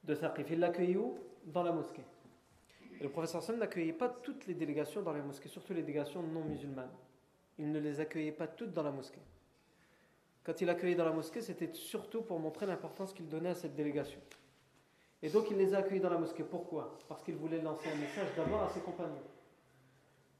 de 0.03 0.15
Thaqif. 0.15 0.49
Il 0.51 0.59
l'a 0.59 0.67
accueilli 0.67 0.97
où? 0.97 1.17
Dans 1.45 1.63
la 1.63 1.71
mosquée. 1.71 2.03
Et 2.99 3.03
le 3.03 3.09
professeur 3.09 3.43
Sam 3.43 3.57
n'accueillait 3.57 3.93
pas 3.93 4.09
toutes 4.09 4.47
les 4.47 4.53
délégations 4.53 5.01
dans 5.01 5.13
la 5.13 5.21
mosquée, 5.21 5.49
surtout 5.49 5.73
les 5.73 5.81
délégations 5.81 6.23
non 6.23 6.43
musulmanes. 6.43 6.91
Il 7.57 7.71
ne 7.71 7.79
les 7.79 7.99
accueillait 7.99 8.31
pas 8.31 8.47
toutes 8.47 8.73
dans 8.73 8.83
la 8.83 8.91
mosquée. 8.91 9.21
Quand 10.43 10.61
il 10.61 10.69
accueillait 10.69 10.95
dans 10.95 11.05
la 11.05 11.11
mosquée, 11.11 11.41
c'était 11.41 11.73
surtout 11.73 12.21
pour 12.21 12.39
montrer 12.39 12.65
l'importance 12.65 13.13
qu'il 13.13 13.27
donnait 13.27 13.49
à 13.49 13.55
cette 13.55 13.75
délégation. 13.75 14.19
Et 15.21 15.29
donc 15.29 15.49
il 15.49 15.57
les 15.57 15.73
a 15.73 15.79
accueillis 15.79 16.01
dans 16.01 16.09
la 16.09 16.19
mosquée. 16.19 16.43
Pourquoi? 16.43 16.99
Parce 17.07 17.23
qu'il 17.23 17.35
voulait 17.35 17.61
lancer 17.61 17.89
un 17.89 17.95
message 17.95 18.27
d'abord 18.35 18.63
à 18.63 18.69
ses 18.69 18.81
compagnons, 18.81 19.23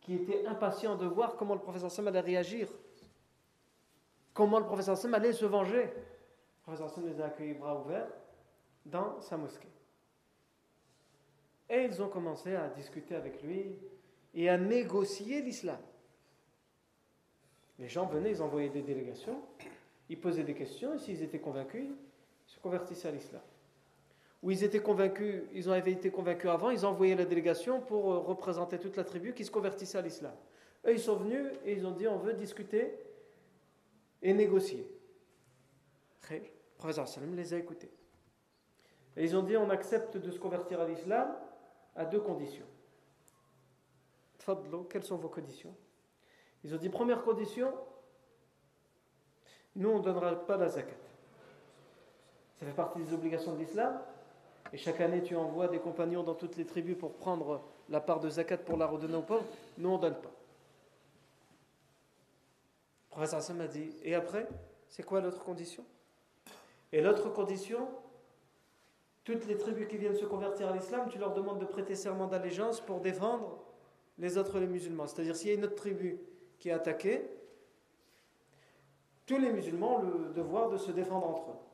qui 0.06 0.14
étaient 0.14 0.46
impatients 0.46 0.96
de 0.96 1.06
voir 1.06 1.36
comment 1.36 1.56
le 1.56 1.60
professeur 1.60 1.92
Sam 1.92 2.08
allait 2.08 2.20
réagir, 2.20 2.70
comment 4.34 4.60
le 4.60 4.66
professeur 4.66 4.98
Sam 4.98 5.14
allait 5.16 5.34
se 5.34 5.46
venger. 5.46 5.84
Le 5.84 6.62
professeur 6.64 6.90
Sam 6.90 7.08
les 7.08 7.20
a 7.20 7.26
accueillis 7.26 7.54
bras 7.54 7.80
ouverts 7.80 8.08
dans 8.86 9.20
sa 9.20 9.36
mosquée. 9.36 9.68
Et 11.70 11.86
ils 11.86 12.02
ont 12.02 12.10
commencé 12.10 12.56
à 12.56 12.70
discuter 12.70 13.16
avec 13.16 13.42
lui 13.42 13.76
et 14.36 14.48
à 14.48 14.58
négocier 14.58 15.42
l'islam. 15.42 15.80
Les 17.80 17.88
gens 17.88 18.06
venaient, 18.06 18.32
ils 18.32 18.42
envoyaient 18.44 18.70
des 18.70 18.84
délégations 18.84 19.42
ils 20.10 20.20
posaient 20.20 20.44
des 20.44 20.54
questions 20.54 20.94
et 20.94 21.00
s'ils 21.00 21.24
étaient 21.24 21.40
convaincus, 21.40 21.88
ils 21.88 22.52
se 22.52 22.60
convertissaient 22.60 23.08
à 23.08 23.12
l'islam. 23.12 23.42
Ou 24.46 24.52
ils 24.52 24.64
étaient 24.64 24.80
convaincus, 24.80 25.42
ils 25.54 25.68
avaient 25.72 25.92
été 25.92 26.12
convaincus 26.12 26.52
avant, 26.52 26.70
ils 26.70 26.86
envoyaient 26.86 27.16
la 27.16 27.26
délégation 27.26 27.82
pour 27.82 28.14
euh, 28.14 28.20
représenter 28.20 28.78
toute 28.78 28.96
la 28.96 29.04
tribu 29.04 29.34
qui 29.34 29.44
se 29.44 29.50
convertissait 29.50 29.98
à 29.98 30.02
l'islam. 30.02 30.36
Eux, 30.86 30.94
ils 30.94 31.00
sont 31.00 31.16
venus 31.16 31.48
et 31.66 31.74
ils 31.74 31.88
ont 31.88 31.92
dit 31.92 32.08
on 32.08 32.20
veut 32.20 32.34
discuter 32.34 32.96
et 34.22 34.34
négocier. 34.36 34.88
Le 36.30 36.42
professeur 36.78 37.08
Salam 37.08 37.36
les 37.36 37.56
a 37.56 37.58
écoutés. 37.58 37.90
Et 39.18 39.24
ils 39.24 39.36
ont 39.36 39.42
dit 39.42 39.58
on 39.58 39.72
accepte 39.72 40.16
de 40.16 40.30
se 40.30 40.38
convertir 40.38 40.80
à 40.80 40.88
l'islam 40.88 41.36
à 41.96 42.06
deux 42.06 42.20
conditions. 42.20 42.68
Quelles 44.92 45.06
sont 45.06 45.18
vos 45.18 45.30
conditions? 45.30 45.76
Ils 46.64 46.76
ont 46.76 46.78
dit 46.78 46.90
première 46.90 47.24
condition, 47.24 47.74
nous, 49.76 49.90
on 49.90 49.98
ne 49.98 50.04
donnera 50.04 50.36
pas 50.46 50.56
la 50.56 50.70
zakat. 50.70 50.92
Ça 52.60 52.68
fait 52.68 52.74
partie 52.74 53.00
des 53.02 53.12
obligations 53.12 53.54
de 53.54 53.58
l'islam. 53.58 54.00
Et 54.74 54.78
chaque 54.78 55.00
année, 55.02 55.22
tu 55.22 55.36
envoies 55.36 55.68
des 55.68 55.80
compagnons 55.80 56.24
dans 56.24 56.36
toutes 56.36 56.58
les 56.58 56.66
tribus 56.66 56.98
pour 56.98 57.14
prendre 57.14 57.62
la 57.90 58.02
part 58.02 58.20
de 58.20 58.30
zakat 58.30 58.58
pour 58.58 58.78
la 58.78 58.88
redonner 58.88 59.16
aux 59.16 59.22
pauvres. 59.22 59.46
Nous, 59.78 59.90
on 59.90 59.98
ne 59.98 60.02
donne 60.02 60.16
pas. 60.16 60.32
Le 63.10 63.10
professeur 63.10 63.40
Hassan 63.40 63.58
m'a 63.58 63.68
dit 63.68 63.96
Et 64.04 64.16
après, 64.16 64.48
c'est 64.90 65.04
quoi 65.04 65.22
l'autre 65.22 65.44
condition? 65.44 65.86
Et 66.92 67.02
l'autre 67.02 67.30
condition, 67.30 67.88
toutes 69.24 69.46
les 69.46 69.58
tribus 69.58 69.88
qui 69.88 69.98
viennent 69.98 70.16
se 70.16 70.26
convertir 70.26 70.70
à 70.70 70.74
l'islam, 70.74 71.08
tu 71.10 71.18
leur 71.18 71.34
demandes 71.34 71.60
de 71.60 71.66
prêter 71.66 71.96
serment 71.96 72.28
d'allégeance 72.28 72.82
pour 72.82 73.00
défendre 73.00 73.60
les 74.18 74.38
autres, 74.38 74.60
les 74.60 74.68
musulmans. 74.68 75.08
C'est-à-dire, 75.08 75.36
s'il 75.36 75.50
y 75.50 75.52
a 75.52 75.56
une 75.56 75.66
autre 75.66 75.76
tribu 75.76 76.20
qui 76.60 76.70
est 76.70 76.74
attaquée, 76.74 77.26
tous 79.26 79.38
les 79.38 79.52
musulmans 79.52 79.98
ont 79.98 80.02
le 80.02 80.34
devoir 80.34 80.70
de 80.70 80.78
se 80.78 80.92
défendre 80.92 81.28
entre 81.28 81.50
eux. 81.50 81.65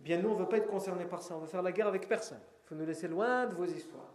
Eh 0.00 0.02
bien, 0.02 0.18
nous, 0.18 0.30
on 0.30 0.34
ne 0.34 0.38
veut 0.38 0.48
pas 0.48 0.56
être 0.56 0.66
concernés 0.66 1.04
par 1.04 1.20
ça. 1.20 1.36
On 1.36 1.40
veut 1.40 1.46
faire 1.46 1.60
la 1.60 1.72
guerre 1.72 1.88
avec 1.88 2.08
personne. 2.08 2.40
Il 2.64 2.68
faut 2.68 2.74
nous 2.74 2.86
laisser 2.86 3.06
loin 3.06 3.46
de 3.46 3.54
vos 3.54 3.66
histoires. 3.66 4.14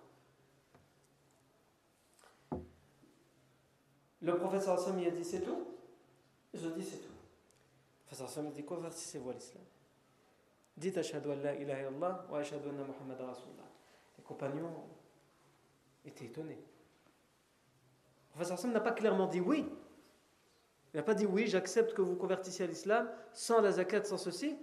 Le 4.19 4.35
professeur 4.35 4.73
Hassan 4.73 4.97
a 5.05 5.11
dit 5.11 5.23
c'est 5.23 5.41
tout? 5.41 5.67
Je 6.51 6.67
dis 6.69 6.83
c'est 6.83 6.97
tout. 6.97 7.13
Le 7.13 8.05
professeur 8.07 8.27
Hassan 8.27 8.47
a 8.47 8.49
dit 8.49 8.63
convertissez-vous 8.63 9.29
à 9.29 9.33
l'islam? 9.33 9.63
Dites 10.75 10.97
Ashadu 10.97 11.29
an 11.29 11.35
la 11.35 11.53
ilaha 11.53 11.81
illallah 11.81 12.25
wa 12.31 12.39
ashadu 12.39 12.69
anna 12.69 12.83
Muhammad 12.83 13.21
Rasulullah. 13.21 13.69
Les 14.17 14.23
compagnons 14.23 14.73
étaient 16.03 16.25
étonnés. 16.25 16.57
Le 16.57 18.29
professeur 18.31 18.57
Hassan 18.57 18.73
n'a 18.73 18.79
pas 18.79 18.93
clairement 18.93 19.27
dit 19.27 19.39
oui, 19.39 19.71
il 20.95 20.97
n'a 20.97 21.03
pas 21.03 21.13
dit 21.13 21.27
oui, 21.27 21.45
j'accepte 21.45 21.93
que 21.93 22.01
vous 22.01 22.15
convertissiez 22.15 22.65
à 22.65 22.67
l'islam 22.67 23.07
sans 23.33 23.61
la 23.61 23.73
zakat, 23.73 24.05
sans 24.05 24.17
ceci. 24.17 24.57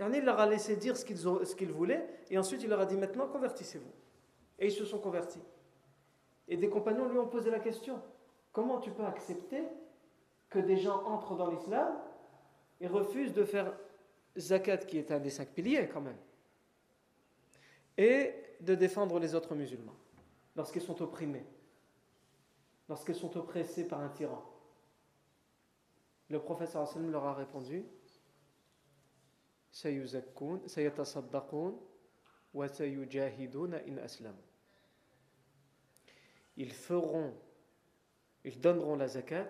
Il 0.00 0.24
leur 0.24 0.40
a 0.40 0.46
laissé 0.46 0.76
dire 0.76 0.96
ce 0.96 1.04
qu'ils 1.04 1.72
voulaient 1.72 2.06
et 2.30 2.38
ensuite 2.38 2.62
il 2.62 2.68
leur 2.68 2.80
a 2.80 2.86
dit 2.86 2.96
maintenant 2.96 3.28
convertissez-vous. 3.28 3.92
Et 4.58 4.66
ils 4.66 4.72
se 4.72 4.84
sont 4.84 4.98
convertis. 4.98 5.42
Et 6.48 6.56
des 6.56 6.68
compagnons 6.68 7.08
lui 7.08 7.18
ont 7.18 7.28
posé 7.28 7.50
la 7.50 7.60
question 7.60 8.00
comment 8.52 8.78
tu 8.78 8.90
peux 8.90 9.04
accepter 9.04 9.62
que 10.50 10.58
des 10.58 10.76
gens 10.76 11.02
entrent 11.04 11.36
dans 11.36 11.50
l'islam 11.50 11.94
et 12.80 12.86
refusent 12.86 13.32
de 13.32 13.44
faire 13.44 13.72
zakat, 14.36 14.78
qui 14.78 14.98
est 14.98 15.10
un 15.10 15.20
des 15.20 15.30
cinq 15.30 15.48
piliers 15.48 15.88
quand 15.88 16.00
même, 16.00 16.18
et 17.96 18.34
de 18.60 18.74
défendre 18.74 19.18
les 19.18 19.34
autres 19.34 19.54
musulmans 19.54 19.94
lorsqu'ils 20.56 20.82
sont 20.82 21.00
opprimés, 21.02 21.44
lorsqu'ils 22.88 23.14
sont 23.14 23.36
oppressés 23.36 23.86
par 23.86 24.00
un 24.00 24.08
tyran? 24.08 24.44
Le 26.30 26.40
professeur 26.40 26.86
sallam 26.86 27.10
leur 27.10 27.24
a 27.24 27.34
répondu 27.34 27.84
ils 36.56 36.72
feront, 36.72 37.34
ils 38.44 38.60
donneront 38.60 38.96
la 38.96 39.08
zakat 39.08 39.48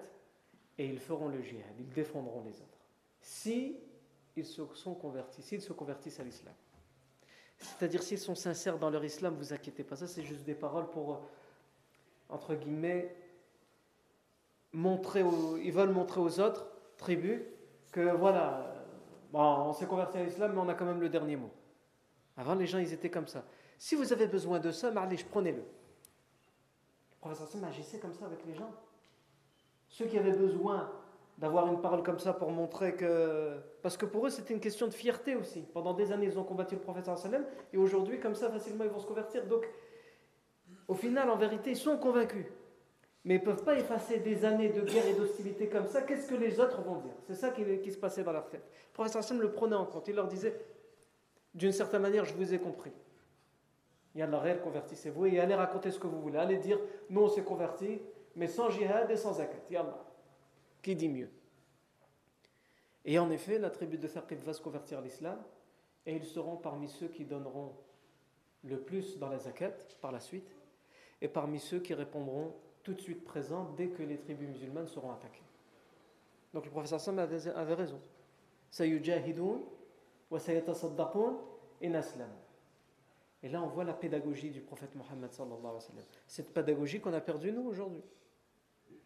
et 0.79 0.87
ils 0.87 0.99
feront 0.99 1.29
le 1.29 1.43
jihad, 1.43 1.75
ils 1.79 1.91
défendront 1.91 2.43
les 2.45 2.61
autres. 2.61 2.79
Si 3.21 3.79
ils 4.37 4.47
se 4.47 4.65
sont 4.75 4.95
convertis, 4.95 5.43
s'ils 5.43 5.63
se 5.63 5.73
convertissent 5.73 6.21
à 6.21 6.25
l'islam. 6.25 6.55
C'est-à-dire 7.59 8.03
s'ils 8.03 8.19
sont 8.19 8.35
sincères 8.35 8.79
dans 8.79 8.91
leur 8.91 9.05
islam, 9.05 9.35
vous 9.37 9.53
inquiétez 9.53 9.85
pas, 9.85 9.97
ça 9.97 10.07
c'est 10.07 10.23
juste 10.23 10.45
des 10.45 10.55
paroles 10.55 10.91
pour, 10.91 11.23
entre 12.29 12.55
guillemets, 12.55 13.15
montrer 14.73 15.23
ils 15.63 15.73
veulent 15.73 15.93
montrer 15.93 16.21
aux 16.21 16.41
autres 16.41 16.67
tribus 16.97 17.43
que 17.93 18.11
voilà, 18.17 18.74
bon, 19.35 19.41
on 19.41 19.73
s'est 19.73 19.87
converti 19.87 20.19
à 20.19 20.23
l'islam, 20.23 20.53
mais 20.55 20.61
on 20.61 20.69
a 20.69 20.75
quand 20.75 20.85
même 20.85 21.01
le 21.01 21.09
dernier 21.09 21.35
mot. 21.35 21.51
Avant, 22.37 22.55
les 22.55 22.67
gens, 22.67 22.79
ils 22.79 22.93
étaient 22.93 23.11
comme 23.11 23.27
ça. 23.27 23.45
Si 23.79 23.97
vous 23.97 24.13
avez 24.13 24.29
besoin 24.29 24.61
de 24.61 24.71
ça, 24.71 24.93
je 24.93 25.25
prenez-le. 25.25 25.59
Le 25.59 27.21
professeur 27.21 27.49
Sam 27.49 27.65
agissait 27.65 27.99
comme 27.99 28.15
ça 28.15 28.27
avec 28.27 28.45
les 28.47 28.55
gens. 28.55 28.71
Ceux 29.89 30.07
qui 30.07 30.19
avaient 30.19 30.37
besoin 30.37 30.91
d'avoir 31.39 31.67
une 31.67 31.81
parole 31.81 32.03
comme 32.05 32.21
ça 32.21 32.33
pour 32.33 32.51
montrer 32.53 32.95
que. 32.95 33.57
Parce 33.83 33.97
que 33.97 34.07
pour 34.07 34.27
eux, 34.27 34.31
c'était 34.31 34.55
une 34.55 34.61
question 34.61 34.87
de 34.87 34.93
fierté 34.93 35.35
aussi. 35.35 35.63
Pendant 35.63 35.95
des 35.95 36.13
années, 36.13 36.27
ils 36.27 36.39
ont 36.39 36.45
combattu 36.45 36.77
le 36.77 36.81
professeur 36.81 37.19
sallam, 37.19 37.45
et 37.73 37.77
aujourd'hui, 37.77 38.21
comme 38.21 38.37
ça, 38.37 38.51
facilement, 38.51 38.85
ils 38.85 38.91
vont 38.91 39.01
se 39.01 39.07
convertir. 39.07 39.47
Donc, 39.47 39.69
au 40.87 40.95
final, 40.95 41.29
en 41.29 41.37
vérité, 41.37 41.71
ils 41.71 41.77
sont 41.77 41.97
convaincus. 41.97 42.47
Mais 43.25 43.37
ils 43.37 43.41
ne 43.41 43.45
peuvent 43.45 43.65
pas 43.65 43.79
effacer 43.79 44.19
des 44.19 44.45
années 44.45 44.69
de 44.69 44.83
guerre 44.83 45.07
et 45.07 45.15
d'hostilité 45.15 45.69
comme 45.69 45.87
ça. 45.87 46.03
Qu'est-ce 46.03 46.29
que 46.29 46.35
les 46.35 46.61
autres 46.61 46.83
vont 46.83 46.97
dire? 46.97 47.15
C'est 47.27 47.35
ça 47.35 47.51
qui, 47.51 47.91
se 47.91 47.97
passait 47.97 48.23
dans 48.23 48.33
leur 48.33 48.49
tête. 48.49 48.65
Le 48.89 48.93
professeur 48.93 49.25
sallam 49.25 49.43
le 49.43 49.53
prenait 49.53 49.77
en 49.77 49.87
compte. 49.87 50.09
Il 50.09 50.15
leur 50.15 50.29
disait 50.29 50.61
d'une 51.55 51.73
certaine 51.73 52.03
manière, 52.03 52.27
je 52.27 52.35
vous 52.35 52.53
ai 52.53 52.59
compris. 52.59 52.93
la 54.15 54.39
réel, 54.39 54.61
convertissez-vous 54.61 55.27
et 55.27 55.41
allez 55.41 55.55
raconter 55.55 55.91
ce 55.91 55.99
que 55.99 56.07
vous 56.07 56.21
voulez. 56.21 56.39
Allez 56.39 56.59
dire, 56.59 56.79
nous 57.09 57.23
on 57.23 57.29
s'est 57.29 57.45
convertis, 57.45 58.03
mais 58.37 58.47
sans 58.47 58.69
jihad 58.69 59.11
et 59.11 59.17
sans 59.17 59.35
zakat. 59.35 59.63
Yallah. 59.71 60.05
Qui 60.83 60.95
dit 60.95 61.09
mieux? 61.09 61.31
Et 63.07 63.19
en 63.19 63.31
effet, 63.31 63.59
la 63.59 63.71
tribu 63.71 63.97
de 63.97 64.07
Thaqib 64.07 64.43
va 64.43 64.53
se 64.53 64.61
convertir 64.61 64.99
à 64.99 65.01
l'islam 65.01 65.43
et 66.05 66.15
ils 66.15 66.25
seront 66.25 66.57
parmi 66.57 66.89
ceux 66.89 67.09
qui 67.09 67.25
donneront 67.25 67.75
le 68.65 68.79
plus 68.81 69.19
dans 69.19 69.29
la 69.29 69.39
zakat 69.39 69.73
par 70.03 70.13
la 70.13 70.21
suite 70.21 70.55
et 71.23 71.29
parmi 71.29 71.59
ceux 71.59 71.81
qui 71.81 71.95
répondront 71.95 72.55
tout 72.85 72.95
de 72.95 73.01
suite 73.01 73.25
présents 73.25 73.73
dès 73.77 73.89
que 73.89 74.03
les 74.03 74.19
tribus 74.19 74.49
musulmanes 74.49 74.87
seront 74.87 75.11
attaquées. 75.11 75.43
Donc 76.53 76.65
le 76.67 76.71
professeur 76.71 77.01
Sam 77.01 77.19
avait, 77.19 77.75
raison. 77.75 78.01
Et 83.43 83.49
là, 83.49 83.63
on 83.63 83.67
voit 83.67 83.85
la 83.85 83.93
pédagogie 83.93 84.51
du 84.51 84.61
prophète 84.61 84.95
Mohammed. 84.95 85.31
Cette 86.29 86.55
pédagogie 86.55 87.01
qu'on 87.01 87.13
a 87.13 87.21
perdue, 87.21 87.51
nous, 87.53 87.67
aujourd'hui. 87.67 88.03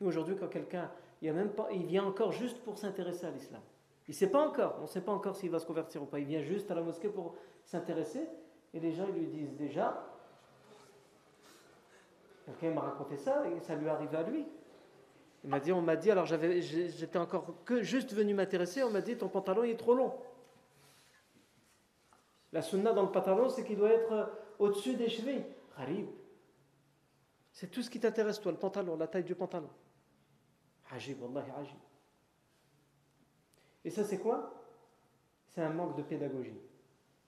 Nous, 0.01 0.09
aujourd'hui, 0.09 0.37
quand 0.37 0.49
quelqu'un 0.49 0.91
il, 1.23 1.33
même 1.33 1.51
pas, 1.51 1.69
il 1.73 1.87
vient 1.87 2.05
encore 2.05 2.33
juste 2.33 2.59
pour 2.61 2.79
s'intéresser 2.79 3.27
à 3.27 3.31
l'islam. 3.31 3.63
Il 4.07 4.13
ne 4.13 4.17
sait 4.17 4.31
pas 4.31 4.47
encore, 4.47 4.77
on 4.79 4.83
ne 4.83 4.87
sait 4.87 5.01
pas 5.01 5.13
encore 5.13 5.37
s'il 5.37 5.51
va 5.51 5.59
se 5.59 5.67
convertir 5.67 6.03
ou 6.03 6.07
pas. 6.07 6.19
Il 6.19 6.27
vient 6.27 6.41
juste 6.41 6.71
à 6.71 6.75
la 6.75 6.83
mosquée 6.83 7.09
pour 7.09 7.35
s'intéresser 7.65 8.27
et 8.73 8.81
les 8.81 8.93
gens 8.93 9.07
lui 9.09 9.27
disent 9.27 9.55
déjà, 9.55 10.07
quelqu'un 12.49 12.75
m'a 12.75 12.81
raconté 12.83 13.17
ça 13.17 13.45
et 13.49 13.61
ça 13.61 13.75
lui 13.75 13.89
arrive 13.89 14.15
à 14.15 14.23
lui. 14.23 14.47
Il 15.45 15.51
m'a 15.51 15.61
dit, 15.61 15.73
on 15.73 15.83
m'a 15.83 15.97
dit, 15.97 16.11
alors 16.11 16.27
j'étais 16.27 17.19
encore 17.19 17.55
que 17.65 17.83
juste 17.83 18.13
venu 18.13 18.35
m'intéresser, 18.35 18.83
on 18.83 18.91
m'a 18.91 19.01
dit 19.01 19.17
ton 19.17 19.29
pantalon 19.29 19.63
est 19.63 19.77
trop 19.77 19.95
long. 19.95 20.13
La 22.53 22.63
sunna 22.63 22.93
dans 22.93 23.03
le 23.03 23.13
pantalon, 23.13 23.49
c'est 23.49 23.65
qu'il 23.65 23.77
doit 23.77 23.93
être 23.93 24.33
au-dessus 24.59 24.95
des 24.95 25.09
chevilles. 25.09 25.45
Harib. 25.77 26.09
C'est 27.53 27.71
tout 27.71 27.83
ce 27.83 27.91
qui 27.91 28.01
t'intéresse, 28.01 28.41
toi, 28.41 28.53
le 28.53 28.59
pantalon, 28.59 28.97
la 28.97 29.07
taille 29.07 29.25
du 29.25 29.35
pantalon. 29.35 29.69
Ajib, 30.91 31.23
wallahi 31.23 31.51
ajib. 31.61 31.77
Et 33.85 33.91
ça, 33.91 34.05
c'est 34.05 34.19
quoi? 34.19 34.55
C'est 35.49 35.61
un 35.61 35.71
manque 35.71 35.97
de 35.97 36.03
pédagogie. 36.03 36.59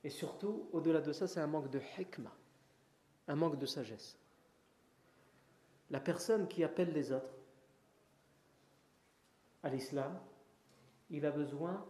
Et 0.02 0.10
surtout, 0.10 0.68
au-delà 0.72 1.00
de 1.00 1.12
ça, 1.12 1.28
c'est 1.28 1.40
un 1.40 1.46
manque 1.46 1.68
de 1.68 1.80
hikmah, 1.98 2.34
un 3.28 3.34
manque 3.34 3.58
de 3.58 3.66
sagesse. 3.66 4.18
La 5.90 6.00
personne 6.00 6.46
qui 6.46 6.62
appelle 6.62 6.92
les 6.92 7.12
autres 7.12 7.34
à 9.62 9.68
l'islam, 9.68 10.18
il 11.10 11.26
a 11.26 11.30
besoin 11.30 11.84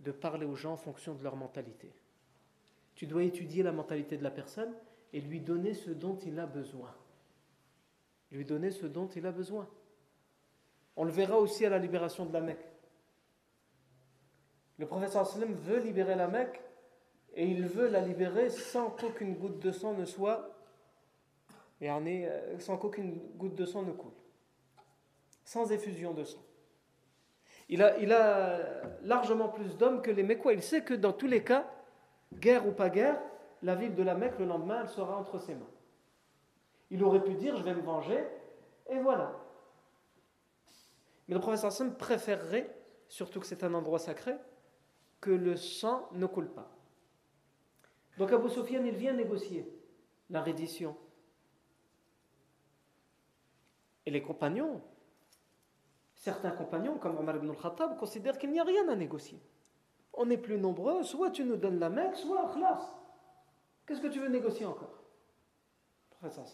de 0.00 0.12
parler 0.12 0.46
aux 0.46 0.54
gens 0.54 0.74
en 0.74 0.76
fonction 0.76 1.14
de 1.14 1.22
leur 1.22 1.36
mentalité. 1.36 1.92
Tu 2.94 3.06
dois 3.06 3.24
étudier 3.24 3.62
la 3.62 3.72
mentalité 3.72 4.16
de 4.16 4.22
la 4.22 4.30
personne 4.30 4.72
et 5.12 5.20
lui 5.20 5.40
donner 5.40 5.74
ce 5.74 5.90
dont 5.90 6.16
il 6.18 6.38
a 6.38 6.46
besoin. 6.46 6.94
Lui 8.30 8.44
donner 8.44 8.70
ce 8.70 8.86
dont 8.86 9.08
il 9.08 9.26
a 9.26 9.32
besoin. 9.32 9.68
On 10.96 11.04
le 11.04 11.10
verra 11.10 11.38
aussi 11.38 11.66
à 11.66 11.70
la 11.70 11.78
libération 11.78 12.26
de 12.26 12.32
la 12.32 12.40
Mecque. 12.40 12.66
Le 14.78 14.86
professeur 14.86 15.24
veut 15.36 15.80
libérer 15.80 16.14
la 16.14 16.28
Mecque 16.28 16.60
et 17.34 17.46
il 17.46 17.66
veut 17.66 17.88
la 17.88 18.00
libérer 18.00 18.50
sans 18.50 18.90
qu'aucune 18.90 19.34
goutte 19.34 19.58
de 19.58 19.72
sang 19.72 19.94
ne 19.94 20.04
soit 20.04 20.53
euh, 21.82 22.58
sans 22.58 22.76
qu'aucune 22.76 23.18
goutte 23.36 23.54
de 23.54 23.64
sang 23.64 23.82
ne 23.82 23.92
coule. 23.92 24.12
Sans 25.44 25.70
effusion 25.72 26.12
de 26.14 26.24
sang. 26.24 26.42
Il 27.68 27.82
a, 27.82 28.58
largement 29.02 29.48
plus 29.48 29.76
d'hommes 29.76 30.02
que 30.02 30.10
les 30.10 30.22
Mecquois 30.22 30.52
il 30.52 30.62
sait 30.62 30.82
que 30.82 30.94
dans 30.94 31.12
tous 31.12 31.26
les 31.26 31.42
cas 31.42 31.70
guerre 32.34 32.66
ou 32.66 32.72
pas 32.72 32.90
guerre 32.90 33.18
la 33.62 33.74
ville 33.74 33.94
de 33.94 34.02
la 34.02 34.14
Mecque 34.14 34.38
le 34.38 34.44
lendemain 34.44 34.80
elle 34.82 34.88
sera 34.88 35.16
entre 35.16 35.38
ses 35.38 35.54
mains. 35.54 35.70
Il 36.90 37.02
aurait 37.02 37.22
pu 37.22 37.34
dire 37.34 37.56
je 37.56 37.62
vais 37.62 37.74
me 37.74 37.80
venger 37.80 38.22
et 38.90 38.98
voilà. 38.98 39.40
Mais 41.28 41.34
le 41.34 41.40
professeur 41.40 41.68
Hassan 41.68 41.96
préférerait, 41.96 42.68
surtout 43.08 43.40
que 43.40 43.46
c'est 43.46 43.64
un 43.64 43.72
endroit 43.72 43.98
sacré, 43.98 44.34
que 45.20 45.30
le 45.30 45.56
sang 45.56 46.08
ne 46.12 46.26
coule 46.26 46.50
pas. 46.50 46.70
Donc 48.18 48.30
Abu 48.32 48.48
Sufyan, 48.50 48.84
il 48.84 48.94
vient 48.94 49.14
négocier 49.14 49.66
la 50.30 50.42
reddition. 50.42 50.96
Et 54.06 54.10
les 54.10 54.22
compagnons, 54.22 54.82
certains 56.14 56.50
compagnons, 56.50 56.98
comme 56.98 57.16
Omar 57.16 57.36
ibn 57.36 57.50
al-Khattab, 57.50 57.96
considèrent 57.98 58.38
qu'il 58.38 58.50
n'y 58.50 58.60
a 58.60 58.64
rien 58.64 58.88
à 58.88 58.94
négocier. 58.94 59.40
On 60.12 60.30
est 60.30 60.38
plus 60.38 60.58
nombreux, 60.58 61.02
soit 61.02 61.30
tu 61.30 61.44
nous 61.44 61.56
donnes 61.56 61.78
la 61.78 61.88
Mecque, 61.88 62.16
soit 62.16 62.52
khlas. 62.52 62.94
Qu'est-ce 63.86 64.00
que 64.00 64.08
tu 64.08 64.20
veux 64.20 64.28
négocier 64.28 64.66
encore? 64.66 65.02
Le 66.10 66.16
professeur. 66.16 66.44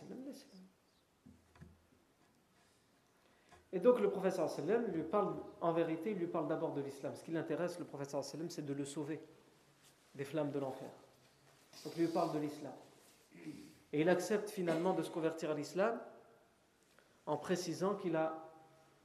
Et 3.73 3.79
donc 3.79 4.01
le 4.01 4.11
professeur 4.11 4.51
lui 4.93 5.03
parle, 5.05 5.37
en 5.61 5.73
vérité, 5.73 6.11
il 6.11 6.19
lui 6.19 6.27
parle 6.27 6.49
d'abord 6.49 6.73
de 6.73 6.81
l'islam. 6.81 7.15
Ce 7.15 7.23
qui 7.23 7.31
l'intéresse, 7.31 7.79
le 7.79 7.85
professeur 7.85 8.25
c'est 8.25 8.65
de 8.65 8.73
le 8.73 8.85
sauver 8.85 9.21
des 10.15 10.25
flammes 10.25 10.51
de 10.51 10.59
l'enfer. 10.59 10.91
Donc 11.85 11.93
il 11.97 12.07
lui 12.07 12.13
parle 12.13 12.33
de 12.35 12.41
l'islam. 12.41 12.73
Et 13.93 14.01
il 14.01 14.09
accepte 14.09 14.51
finalement 14.51 14.93
de 14.93 15.03
se 15.03 15.11
convertir 15.11 15.51
à 15.51 15.55
l'islam 15.55 16.01
en 17.31 17.37
précisant 17.37 17.95
qu'il 17.95 18.17
a 18.17 18.35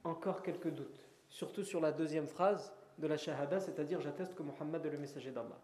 encore 0.02 0.42
quelques 0.42 0.70
doutes, 0.70 1.08
surtout 1.28 1.62
sur 1.62 1.80
la 1.80 1.92
deuxième 1.92 2.26
phrase 2.26 2.72
de 2.98 3.06
la 3.06 3.16
shahada, 3.16 3.60
c'est-à-dire 3.60 4.00
j'atteste 4.00 4.34
que 4.34 4.42
Mohammed 4.42 4.84
est 4.84 4.90
le 4.90 4.98
messager 4.98 5.30
d'Allah. 5.30 5.60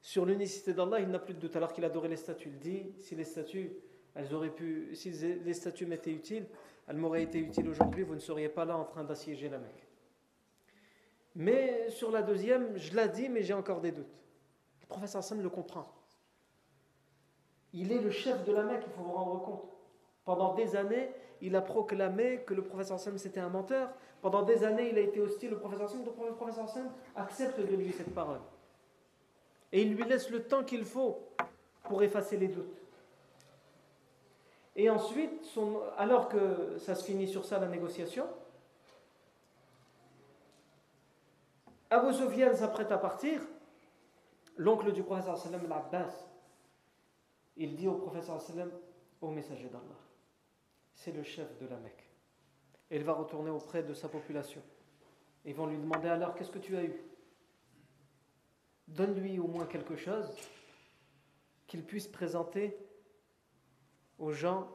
Sur 0.00 0.26
l'unicité 0.26 0.74
d'Allah, 0.74 0.98
il 0.98 1.08
n'a 1.08 1.20
plus 1.20 1.34
de 1.34 1.38
doute, 1.38 1.54
alors 1.54 1.72
qu'il 1.72 1.84
adorait 1.84 2.08
les 2.08 2.16
statues. 2.16 2.48
Il 2.48 2.58
dit, 2.58 2.92
si 2.98 3.14
les 3.14 3.22
statues, 3.22 3.70
elles 4.16 4.34
auraient 4.34 4.50
pu, 4.50 4.90
si 4.96 5.10
les 5.10 5.54
statues 5.54 5.86
m'étaient 5.86 6.10
utiles, 6.10 6.44
elle 6.88 6.96
m'aurait 6.96 7.22
été 7.22 7.38
utile 7.38 7.68
aujourd'hui, 7.68 8.02
vous 8.02 8.16
ne 8.16 8.20
seriez 8.20 8.48
pas 8.48 8.64
là 8.64 8.76
en 8.76 8.84
train 8.84 9.04
d'assiéger 9.04 9.48
la 9.48 9.58
Mecque. 9.58 9.86
Mais 11.36 11.88
sur 11.88 12.10
la 12.10 12.22
deuxième, 12.22 12.76
je 12.76 12.96
l'ai 12.96 13.08
dit, 13.10 13.28
mais 13.28 13.44
j'ai 13.44 13.54
encore 13.54 13.80
des 13.80 13.92
doutes. 13.92 14.18
Le 14.80 14.86
professeur 14.88 15.20
Hassan 15.20 15.40
le 15.40 15.50
comprend. 15.50 15.86
Il 17.72 17.92
est 17.92 18.00
le 18.00 18.10
chef 18.10 18.44
de 18.44 18.50
la 18.50 18.64
Mecque, 18.64 18.82
il 18.88 18.92
faut 18.92 19.02
vous 19.02 19.12
rendre 19.12 19.40
compte. 19.44 19.77
Pendant 20.28 20.52
des 20.52 20.76
années, 20.76 21.10
il 21.40 21.56
a 21.56 21.62
proclamé 21.62 22.42
que 22.46 22.52
le 22.52 22.62
professeur 22.62 22.96
Hassan 22.96 23.16
c'était 23.16 23.40
un 23.40 23.48
menteur. 23.48 23.88
Pendant 24.20 24.42
des 24.42 24.62
années, 24.62 24.90
il 24.90 24.98
a 24.98 25.00
été 25.00 25.22
hostile 25.22 25.54
au 25.54 25.56
professeur. 25.56 25.88
Donc 26.04 26.22
le 26.22 26.34
professeur 26.34 26.64
Hassan 26.64 26.92
accepte 27.16 27.58
de 27.58 27.74
lui 27.74 27.90
cette 27.92 28.14
parole. 28.14 28.40
Et 29.72 29.80
il 29.80 29.94
lui 29.94 30.04
laisse 30.04 30.28
le 30.28 30.42
temps 30.42 30.64
qu'il 30.64 30.84
faut 30.84 31.18
pour 31.84 32.02
effacer 32.02 32.36
les 32.36 32.48
doutes. 32.48 32.76
Et 34.76 34.90
ensuite, 34.90 35.48
alors 35.96 36.28
que 36.28 36.76
ça 36.76 36.94
se 36.94 37.06
finit 37.06 37.26
sur 37.26 37.46
ça, 37.46 37.58
la 37.58 37.68
négociation, 37.68 38.26
Abu 41.88 42.12
Sufyan 42.12 42.54
s'apprête 42.54 42.92
à 42.92 42.98
partir. 42.98 43.40
L'oncle 44.58 44.92
du 44.92 45.02
professeur 45.02 45.38
sallam, 45.38 45.66
l'Abbas, 45.66 46.26
il 47.56 47.74
dit 47.74 47.88
au 47.88 47.94
professeur 47.94 48.38
sallam, 48.42 48.70
au 49.22 49.30
messager 49.30 49.68
d'Allah, 49.68 50.07
c'est 50.98 51.12
le 51.12 51.22
chef 51.22 51.56
de 51.58 51.66
la 51.66 51.76
Mecque. 51.76 52.04
Et 52.90 52.96
il 52.96 53.04
va 53.04 53.12
retourner 53.12 53.50
auprès 53.50 53.82
de 53.82 53.94
sa 53.94 54.08
population. 54.08 54.62
Ils 55.44 55.54
vont 55.54 55.66
lui 55.66 55.78
demander 55.78 56.08
alors, 56.08 56.34
qu'est-ce 56.34 56.50
que 56.50 56.58
tu 56.58 56.76
as 56.76 56.82
eu? 56.82 56.94
Donne-lui 58.88 59.38
au 59.38 59.46
moins 59.46 59.66
quelque 59.66 59.96
chose 59.96 60.28
qu'il 61.66 61.84
puisse 61.84 62.08
présenter 62.08 62.76
aux 64.18 64.32
gens, 64.32 64.68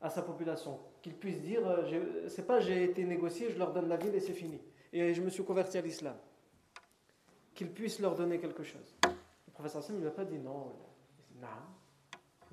à 0.00 0.08
sa 0.08 0.22
population. 0.22 0.78
Qu'il 1.02 1.14
puisse 1.14 1.40
dire, 1.40 1.66
euh, 1.66 2.28
c'est 2.28 2.46
pas 2.46 2.60
j'ai 2.60 2.84
été 2.84 3.04
négocié, 3.04 3.50
je 3.50 3.58
leur 3.58 3.72
donne 3.72 3.88
la 3.88 3.96
ville 3.96 4.14
et 4.14 4.20
c'est 4.20 4.34
fini. 4.34 4.60
Et 4.92 5.14
je 5.14 5.22
me 5.22 5.30
suis 5.30 5.44
converti 5.44 5.78
à 5.78 5.80
l'islam. 5.80 6.16
Qu'il 7.54 7.72
puisse 7.72 7.98
leur 7.98 8.14
donner 8.14 8.38
quelque 8.38 8.62
chose. 8.62 8.96
Le 9.04 9.52
professeur 9.52 9.82
Hassan 9.82 9.96
ne 9.96 10.02
lui 10.02 10.08
a 10.08 10.12
pas 10.12 10.24
dit 10.24 10.38
non. 10.38 10.72
Non. 11.40 11.48
Il 11.48 11.48
a 11.48 11.54
approuvé 11.56 11.85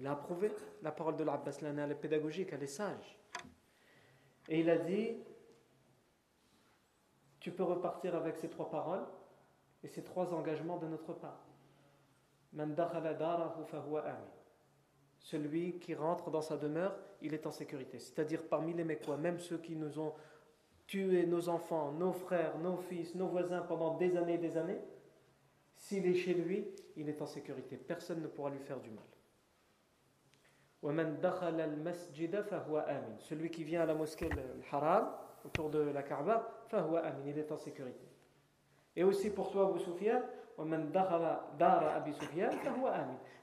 la 0.04 0.92
parole 0.92 1.16
de 1.16 1.24
l'Abbas 1.24 1.60
elle 1.62 1.92
est 1.92 1.96
pédagogique, 1.96 2.50
elle 2.52 2.64
est 2.64 2.68
sage. 2.68 3.18
Et 4.50 4.60
il 4.60 4.70
a 4.70 4.78
dit 4.78 5.16
Tu 7.40 7.52
peux 7.52 7.64
repartir 7.64 8.16
avec 8.16 8.38
ces 8.38 8.50
trois 8.50 8.70
paroles 8.70 9.06
et 9.84 9.88
ces 9.88 10.04
trois 10.04 10.34
engagements 10.34 10.78
de 10.78 10.88
notre 10.88 11.14
part. 11.14 11.46
Celui 15.20 15.80
qui 15.80 15.96
rentre 15.96 16.30
dans 16.30 16.42
sa 16.42 16.58
demeure, 16.58 16.96
il 17.22 17.34
est 17.34 17.48
en 17.48 17.52
sécurité. 17.52 18.00
C'est-à-dire 18.00 18.44
parmi 18.48 18.74
les 18.74 18.84
Mécois, 18.84 19.18
même 19.18 19.40
ceux 19.40 19.58
qui 19.58 19.76
nous 19.76 20.00
ont 20.00 20.14
tué 20.86 21.26
nos 21.26 21.48
enfants, 21.48 21.94
nos 21.94 22.12
frères, 22.12 22.58
nos 22.60 22.78
fils, 22.78 23.16
nos 23.16 23.28
voisins 23.28 23.62
pendant 23.62 23.98
des 23.98 24.18
années 24.18 24.36
et 24.36 24.38
des 24.38 24.58
années, 24.58 24.80
s'il 25.78 26.06
est 26.06 26.16
chez 26.16 26.34
lui, 26.34 26.68
il 26.98 27.08
est 27.10 27.22
en 27.22 27.26
sécurité. 27.26 27.78
Personne 27.78 28.22
ne 28.22 28.28
pourra 28.28 28.50
lui 28.50 28.60
faire 28.60 28.80
du 28.80 28.90
mal. 28.90 29.04
Celui 33.20 33.50
qui 33.50 33.64
vient 33.64 33.82
à 33.82 33.86
la 33.86 33.94
mosquée 33.94 34.30
al-Haram, 34.32 35.16
autour 35.46 35.70
de 35.70 35.80
la 35.80 36.04
Kaaba, 36.04 36.50
il 37.26 37.38
est 37.38 37.52
en 37.52 37.58
sécurité. 37.58 38.06
Et 38.96 39.04
aussi 39.04 39.30
pour 39.30 39.50
toi, 39.52 39.70
Abu 39.70 39.80
Sufyan, 39.80 40.22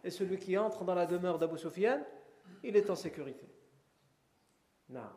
et 0.05 0.11
celui 0.11 0.39
qui 0.39 0.57
entre 0.59 0.85
dans 0.85 0.95
la 0.95 1.07
demeure 1.07 1.39
d'Abu 1.39 1.59
Sufyan, 1.59 2.01
il 2.63 2.77
est 2.77 2.91
en 2.91 2.95
sécurité. 2.95 3.49
Non. 4.89 5.09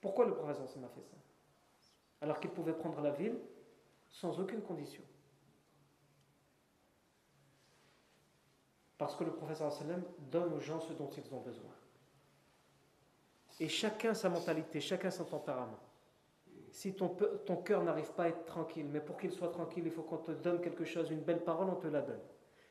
Pourquoi 0.00 0.26
le 0.26 0.34
prophète 0.34 0.60
a 0.60 0.66
fait 0.88 1.02
ça? 1.02 1.16
Alors 2.20 2.38
qu'il 2.40 2.50
pouvait 2.50 2.72
prendre 2.72 3.00
la 3.00 3.10
ville 3.10 3.38
sans 4.08 4.38
aucune 4.40 4.62
condition. 4.62 5.02
Parce 8.98 9.14
que 9.14 9.24
le 9.24 9.32
professeur 9.32 9.72
donne 10.30 10.52
aux 10.52 10.60
gens 10.60 10.80
ce 10.80 10.92
dont 10.92 11.08
ils 11.16 11.34
ont 11.34 11.40
besoin. 11.40 11.70
Et 13.60 13.68
chacun 13.68 14.12
sa 14.12 14.28
mentalité, 14.28 14.80
chacun 14.80 15.10
son 15.10 15.24
tempérament. 15.24 15.78
Si 16.70 16.94
ton, 16.94 17.08
ton 17.46 17.56
cœur 17.56 17.82
n'arrive 17.82 18.12
pas 18.12 18.24
à 18.24 18.28
être 18.28 18.44
tranquille, 18.44 18.86
mais 18.90 19.00
pour 19.00 19.16
qu'il 19.16 19.32
soit 19.32 19.48
tranquille, 19.48 19.84
il 19.86 19.92
faut 19.92 20.02
qu'on 20.02 20.18
te 20.18 20.32
donne 20.32 20.60
quelque 20.60 20.84
chose, 20.84 21.10
une 21.10 21.22
belle 21.22 21.42
parole, 21.42 21.68
on 21.70 21.76
te 21.76 21.86
la 21.86 22.02
donne. 22.02 22.20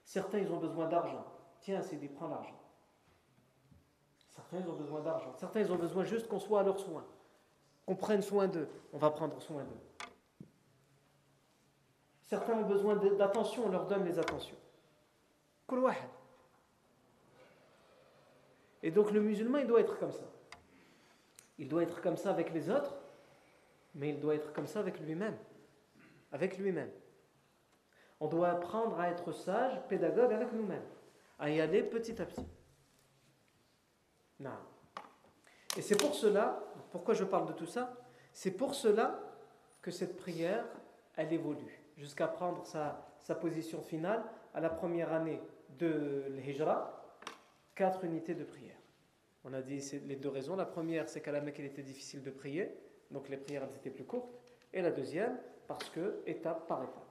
Certains, 0.04 0.40
ils 0.40 0.52
ont 0.52 0.60
besoin 0.60 0.88
d'argent. 0.88 1.26
Tiens, 1.62 1.82
c'est 1.82 1.98
dit, 1.98 2.08
prends 2.08 2.28
l'argent. 2.28 2.60
Certains, 4.30 4.60
ils 4.60 4.70
ont 4.70 4.76
besoin 4.76 5.02
d'argent. 5.02 5.34
Certains, 5.38 5.62
ils 5.62 5.72
ont 5.72 5.78
besoin 5.78 6.04
juste 6.04 6.28
qu'on 6.28 6.40
soit 6.40 6.60
à 6.60 6.64
leur 6.64 6.80
soin. 6.80 7.04
Qu'on 7.86 7.96
prenne 7.96 8.22
soin 8.22 8.48
d'eux. 8.48 8.70
On 8.94 8.98
va 8.98 9.10
prendre 9.10 9.42
soin 9.42 9.64
d'eux. 9.64 10.08
Certains 12.22 12.54
ont 12.54 12.68
besoin 12.68 12.96
d'attention, 12.96 13.66
on 13.66 13.70
leur 13.70 13.88
donne 13.88 14.06
les 14.06 14.20
attentions. 14.20 14.58
Et 18.84 18.92
donc 18.92 19.12
le 19.12 19.22
musulman, 19.22 19.60
il 19.60 19.68
doit 19.68 19.82
être 19.82 19.98
comme 19.98 20.12
ça. 20.12 20.26
Il 21.58 21.68
doit 21.68 21.84
être 21.84 22.02
comme 22.02 22.18
ça 22.18 22.30
avec 22.30 22.54
les 22.54 22.70
autres, 22.70 22.96
mais 23.96 24.10
il 24.10 24.20
doit 24.20 24.36
être 24.36 24.54
comme 24.54 24.68
ça 24.68 24.80
avec 24.80 25.00
lui-même. 25.00 25.36
Avec 26.32 26.58
lui-même. 26.58 26.92
On 28.20 28.28
doit 28.28 28.50
apprendre 28.50 29.00
à 29.00 29.10
être 29.10 29.32
sage, 29.32 29.80
pédagogue 29.88 30.34
avec 30.34 30.52
nous-mêmes, 30.54 30.86
à 31.40 31.50
y 31.50 31.62
aller 31.62 31.84
petit 31.84 32.22
à 32.22 32.26
petit. 32.26 32.46
Non. 34.40 34.58
Et 35.76 35.82
c'est 35.82 35.98
pour 35.98 36.14
cela, 36.14 36.64
pourquoi 36.92 37.14
je 37.14 37.24
parle 37.24 37.48
de 37.48 37.54
tout 37.54 37.66
ça? 37.66 37.96
C'est 38.34 38.52
pour 38.52 38.76
cela 38.76 39.20
que 39.82 39.92
cette 39.92 40.18
prière, 40.18 40.66
elle 41.16 41.34
évolue, 41.34 41.82
jusqu'à 41.98 42.28
prendre 42.28 42.66
sa, 42.66 43.08
sa 43.20 43.36
position 43.36 43.82
finale 43.82 44.24
à 44.54 44.60
la 44.60 44.70
première 44.70 45.14
année 45.14 45.42
de 45.78 46.26
l'Hijra, 46.30 47.04
quatre 47.76 48.04
unités 48.04 48.34
de 48.34 48.44
prière. 48.44 48.67
On 49.48 49.54
a 49.54 49.62
dit 49.62 49.82
les 50.06 50.18
deux 50.18 50.28
raisons. 50.28 50.58
La 50.58 50.66
première, 50.66 51.08
c'est 51.08 51.22
qu'à 51.22 51.32
la 51.32 51.40
Mecque, 51.40 51.60
il 51.60 51.66
était 51.66 51.82
difficile 51.82 52.22
de 52.22 52.32
prier, 52.32 52.70
donc 53.12 53.30
les 53.30 53.38
prières 53.38 53.64
étaient 53.78 53.90
plus 53.90 54.04
courtes. 54.04 54.38
Et 54.74 54.82
la 54.82 54.92
deuxième, 54.92 55.38
parce 55.68 55.90
que 55.90 56.22
étape 56.26 56.68
par 56.68 56.84
étape. 56.84 57.08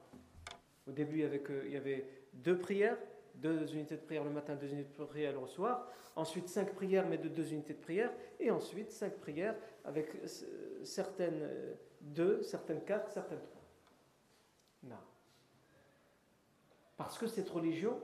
Au 0.87 0.93
début, 0.93 1.25
il 1.65 1.73
y 1.73 1.77
avait, 1.77 2.05
deux 2.35 2.59
prières, 2.59 2.99
deux 3.37 3.75
unités 3.75 3.97
de 3.97 4.03
prière 4.03 4.23
le 4.23 4.31
matin, 4.31 4.55
deux 4.55 4.71
unités 4.71 4.91
de 4.99 5.05
prière 5.05 5.41
le 5.41 5.47
soir. 5.47 5.91
Ensuite, 6.15 6.49
cinq 6.49 6.75
prières, 6.75 7.09
mais 7.09 7.17
de 7.17 7.29
deux 7.29 7.53
unités 7.53 7.73
de 7.73 7.81
prière. 7.81 8.13
Et 8.39 8.51
ensuite, 8.51 8.93
cinq 8.93 9.15
prières 9.15 9.57
avec 9.85 10.11
certaines 10.85 11.41
euh, 11.43 11.75
deux, 12.03 12.43
certaines 12.43 12.83
quatre, 12.85 13.11
certaines 13.11 13.43
trois. 13.43 13.63
Non. 14.83 14.97
Parce 16.99 17.17
que 17.17 17.27
cette 17.27 17.49
religion, 17.49 17.99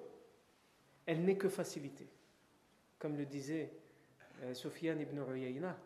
elle 1.04 1.22
n'est 1.22 1.36
que 1.36 1.50
facilité. 1.50 2.08
Comme 2.98 3.16
le 3.16 3.26
disait 3.26 3.72
euh, 3.72 3.81
Sofiane 4.54 5.02
ibn 5.02 5.18
Uyayna, 5.18 5.78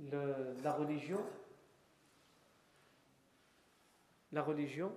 la 0.00 0.72
religion, 0.72 1.20
la 4.32 4.42
religion, 4.42 4.92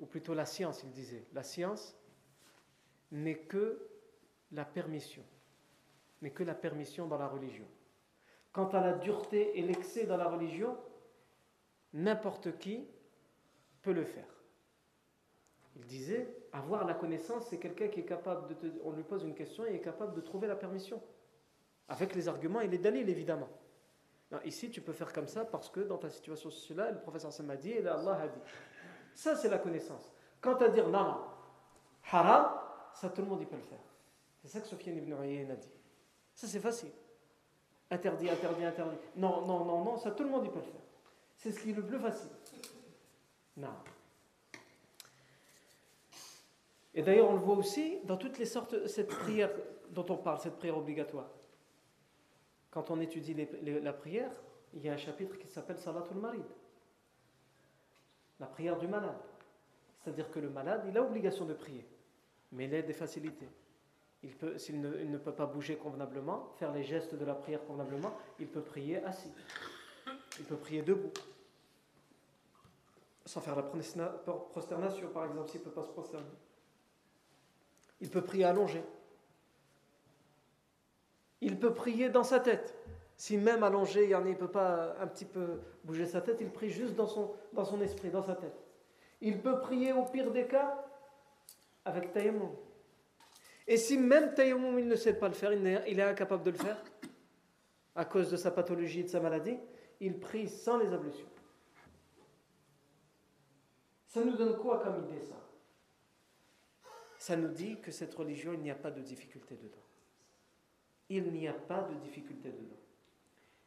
ou 0.00 0.06
plutôt 0.06 0.34
la 0.34 0.46
science, 0.46 0.82
il 0.84 0.90
disait, 0.90 1.26
la 1.32 1.42
science 1.42 1.96
n'est 3.10 3.38
que 3.38 3.88
la 4.52 4.64
permission, 4.64 5.24
n'est 6.22 6.30
que 6.30 6.44
la 6.44 6.54
permission 6.54 7.06
dans 7.06 7.18
la 7.18 7.28
religion. 7.28 7.66
Quant 8.52 8.68
à 8.68 8.80
la 8.80 8.92
dureté 8.92 9.58
et 9.58 9.62
l'excès 9.62 10.04
dans 10.06 10.16
la 10.16 10.28
religion, 10.28 10.76
n'importe 11.92 12.58
qui 12.58 12.86
peut 13.82 13.92
le 13.92 14.04
faire. 14.04 14.37
Il 15.78 15.86
disait, 15.86 16.28
avoir 16.52 16.84
la 16.84 16.94
connaissance, 16.94 17.46
c'est 17.48 17.58
quelqu'un 17.58 17.88
qui 17.88 18.00
est 18.00 18.04
capable 18.04 18.48
de 18.48 18.54
te, 18.54 18.66
on 18.84 18.92
lui 18.92 19.04
pose 19.04 19.22
une 19.22 19.34
question 19.34 19.64
et 19.64 19.74
est 19.74 19.80
capable 19.80 20.14
de 20.14 20.20
trouver 20.20 20.48
la 20.48 20.56
permission. 20.56 21.00
Avec 21.88 22.14
les 22.14 22.28
arguments 22.28 22.60
et 22.60 22.68
les 22.68 22.78
dalils, 22.78 23.08
évidemment. 23.08 23.48
ici, 24.44 24.70
tu 24.70 24.80
peux 24.80 24.92
faire 24.92 25.12
comme 25.12 25.28
ça 25.28 25.44
parce 25.44 25.70
que 25.70 25.80
dans 25.80 25.96
ta 25.96 26.10
situation 26.10 26.50
cela, 26.50 26.90
le 26.90 27.00
professeur 27.00 27.32
Sam 27.32 27.54
dit 27.56 27.70
et 27.70 27.86
Allah 27.86 28.18
a 28.22 28.28
dit. 28.28 28.40
Ça, 29.14 29.36
c'est 29.36 29.48
la 29.48 29.58
connaissance. 29.58 30.10
Quant 30.40 30.56
à 30.56 30.68
dire 30.68 30.88
non, 30.88 31.16
ça 32.92 33.08
tout 33.08 33.22
le 33.22 33.28
monde 33.28 33.40
il 33.40 33.46
peut 33.46 33.56
le 33.56 33.62
faire. 33.62 33.78
C'est 34.42 34.48
ça 34.48 34.60
que 34.60 34.66
Sofiane 34.66 34.96
ibn 34.98 35.12
Uyayna 35.12 35.54
a 35.54 35.56
dit. 35.56 35.70
Ça, 36.34 36.46
c'est 36.46 36.60
facile. 36.60 36.90
Interdit, 37.90 38.28
interdit, 38.28 38.64
interdit. 38.64 38.96
Non, 39.16 39.46
non, 39.46 39.64
non, 39.64 39.84
non, 39.84 39.96
ça 39.96 40.10
tout 40.10 40.24
le 40.24 40.28
monde 40.28 40.44
il 40.44 40.50
peut 40.50 40.58
le 40.58 40.64
faire. 40.64 40.80
C'est 41.36 41.52
ce 41.52 41.60
qui 41.60 41.70
est 41.70 41.74
le 41.74 41.82
plus 41.82 41.98
facile. 41.98 42.30
Non. 43.56 43.68
Et 46.98 47.02
d'ailleurs, 47.02 47.30
on 47.30 47.34
le 47.34 47.38
voit 47.38 47.54
aussi 47.54 48.00
dans 48.06 48.16
toutes 48.16 48.38
les 48.38 48.44
sortes, 48.44 48.88
cette 48.88 49.06
prière 49.06 49.52
dont 49.90 50.04
on 50.08 50.16
parle, 50.16 50.40
cette 50.40 50.56
prière 50.56 50.76
obligatoire. 50.76 51.30
Quand 52.72 52.90
on 52.90 52.98
étudie 52.98 53.36
la 53.62 53.92
prière, 53.92 54.32
il 54.74 54.84
y 54.84 54.88
a 54.88 54.94
un 54.94 54.96
chapitre 54.96 55.38
qui 55.38 55.46
s'appelle 55.46 55.78
Salatul 55.78 56.16
Marid 56.16 56.42
la 58.40 58.46
prière 58.46 58.76
du 58.76 58.88
malade. 58.88 59.20
C'est-à-dire 60.00 60.28
que 60.32 60.40
le 60.40 60.50
malade, 60.50 60.86
il 60.88 60.98
a 60.98 61.02
obligation 61.04 61.44
de 61.44 61.54
prier, 61.54 61.86
mais 62.50 62.64
il 62.64 62.74
a 62.74 62.82
des 62.82 62.92
facilités. 62.92 63.48
Il 64.24 64.34
peut, 64.34 64.58
s'il 64.58 64.80
ne, 64.80 64.88
ne, 64.88 65.18
peut 65.18 65.32
pas 65.32 65.46
bouger 65.46 65.76
convenablement, 65.76 66.52
faire 66.56 66.72
les 66.72 66.82
gestes 66.82 67.14
de 67.14 67.24
la 67.24 67.36
prière 67.36 67.64
convenablement, 67.64 68.12
il 68.40 68.48
peut 68.48 68.62
prier 68.62 69.04
assis. 69.04 69.30
Il 70.40 70.46
peut 70.46 70.56
prier 70.56 70.82
debout. 70.82 71.12
Sans 73.24 73.40
faire 73.40 73.54
la 73.54 73.62
prosternation, 73.62 75.10
par 75.10 75.26
exemple, 75.26 75.48
s'il 75.48 75.60
ne 75.60 75.64
peut 75.66 75.70
pas 75.70 75.84
se 75.84 75.90
prosterner. 75.90 76.26
Il 78.00 78.10
peut 78.10 78.22
prier 78.22 78.44
allongé. 78.44 78.82
Il 81.40 81.58
peut 81.58 81.74
prier 81.74 82.08
dans 82.08 82.24
sa 82.24 82.40
tête. 82.40 82.74
Si 83.16 83.36
même 83.36 83.64
allongé, 83.64 84.08
il 84.08 84.16
ne 84.16 84.34
peut 84.34 84.50
pas 84.50 84.96
un 85.00 85.06
petit 85.06 85.24
peu 85.24 85.60
bouger 85.82 86.06
sa 86.06 86.20
tête, 86.20 86.38
il 86.40 86.50
prie 86.50 86.70
juste 86.70 86.94
dans 86.94 87.08
son, 87.08 87.32
dans 87.52 87.64
son 87.64 87.80
esprit, 87.80 88.10
dans 88.10 88.22
sa 88.22 88.34
tête. 88.34 88.54
Il 89.20 89.40
peut 89.40 89.58
prier 89.58 89.92
au 89.92 90.04
pire 90.04 90.30
des 90.30 90.46
cas 90.46 90.84
avec 91.84 92.12
tayammum. 92.12 92.54
Et 93.66 93.76
si 93.76 93.98
même 93.98 94.34
tayammum, 94.34 94.78
il 94.78 94.86
ne 94.86 94.94
sait 94.94 95.14
pas 95.14 95.26
le 95.26 95.34
faire, 95.34 95.52
il 95.52 95.66
est, 95.66 95.84
il 95.88 95.98
est 95.98 96.04
incapable 96.04 96.44
de 96.44 96.50
le 96.50 96.58
faire, 96.58 96.80
à 97.96 98.04
cause 98.04 98.30
de 98.30 98.36
sa 98.36 98.52
pathologie 98.52 99.00
et 99.00 99.04
de 99.04 99.08
sa 99.08 99.18
maladie, 99.18 99.58
il 100.00 100.20
prie 100.20 100.48
sans 100.48 100.78
les 100.78 100.92
ablutions. 100.92 101.28
Ça 104.06 104.24
nous 104.24 104.36
donne 104.36 104.56
quoi 104.56 104.78
comme 104.78 105.04
idée 105.04 105.20
ça? 105.28 105.34
Ça 107.18 107.36
nous 107.36 107.48
dit 107.48 107.76
que 107.80 107.90
cette 107.90 108.14
religion, 108.14 108.52
il 108.52 108.60
n'y 108.60 108.70
a 108.70 108.76
pas 108.76 108.90
de 108.90 109.00
difficulté 109.00 109.56
dedans. 109.56 109.84
Il 111.08 111.32
n'y 111.32 111.48
a 111.48 111.52
pas 111.52 111.82
de 111.82 111.94
difficulté 111.96 112.50
dedans. 112.50 112.76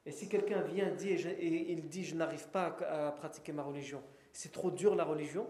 Et 0.06 0.12
si 0.12 0.28
quelqu'un 0.28 0.62
vient 0.62 0.96
et 0.98 1.72
il 1.72 1.88
dit 1.88 2.04
je 2.04 2.16
n'arrive 2.16 2.48
pas 2.50 2.78
à 2.88 3.12
pratiquer 3.12 3.52
ma 3.52 3.64
religion, 3.64 4.02
c'est 4.32 4.52
trop 4.52 4.72
dur 4.72 4.96
la 4.96 5.04
religion, 5.04 5.48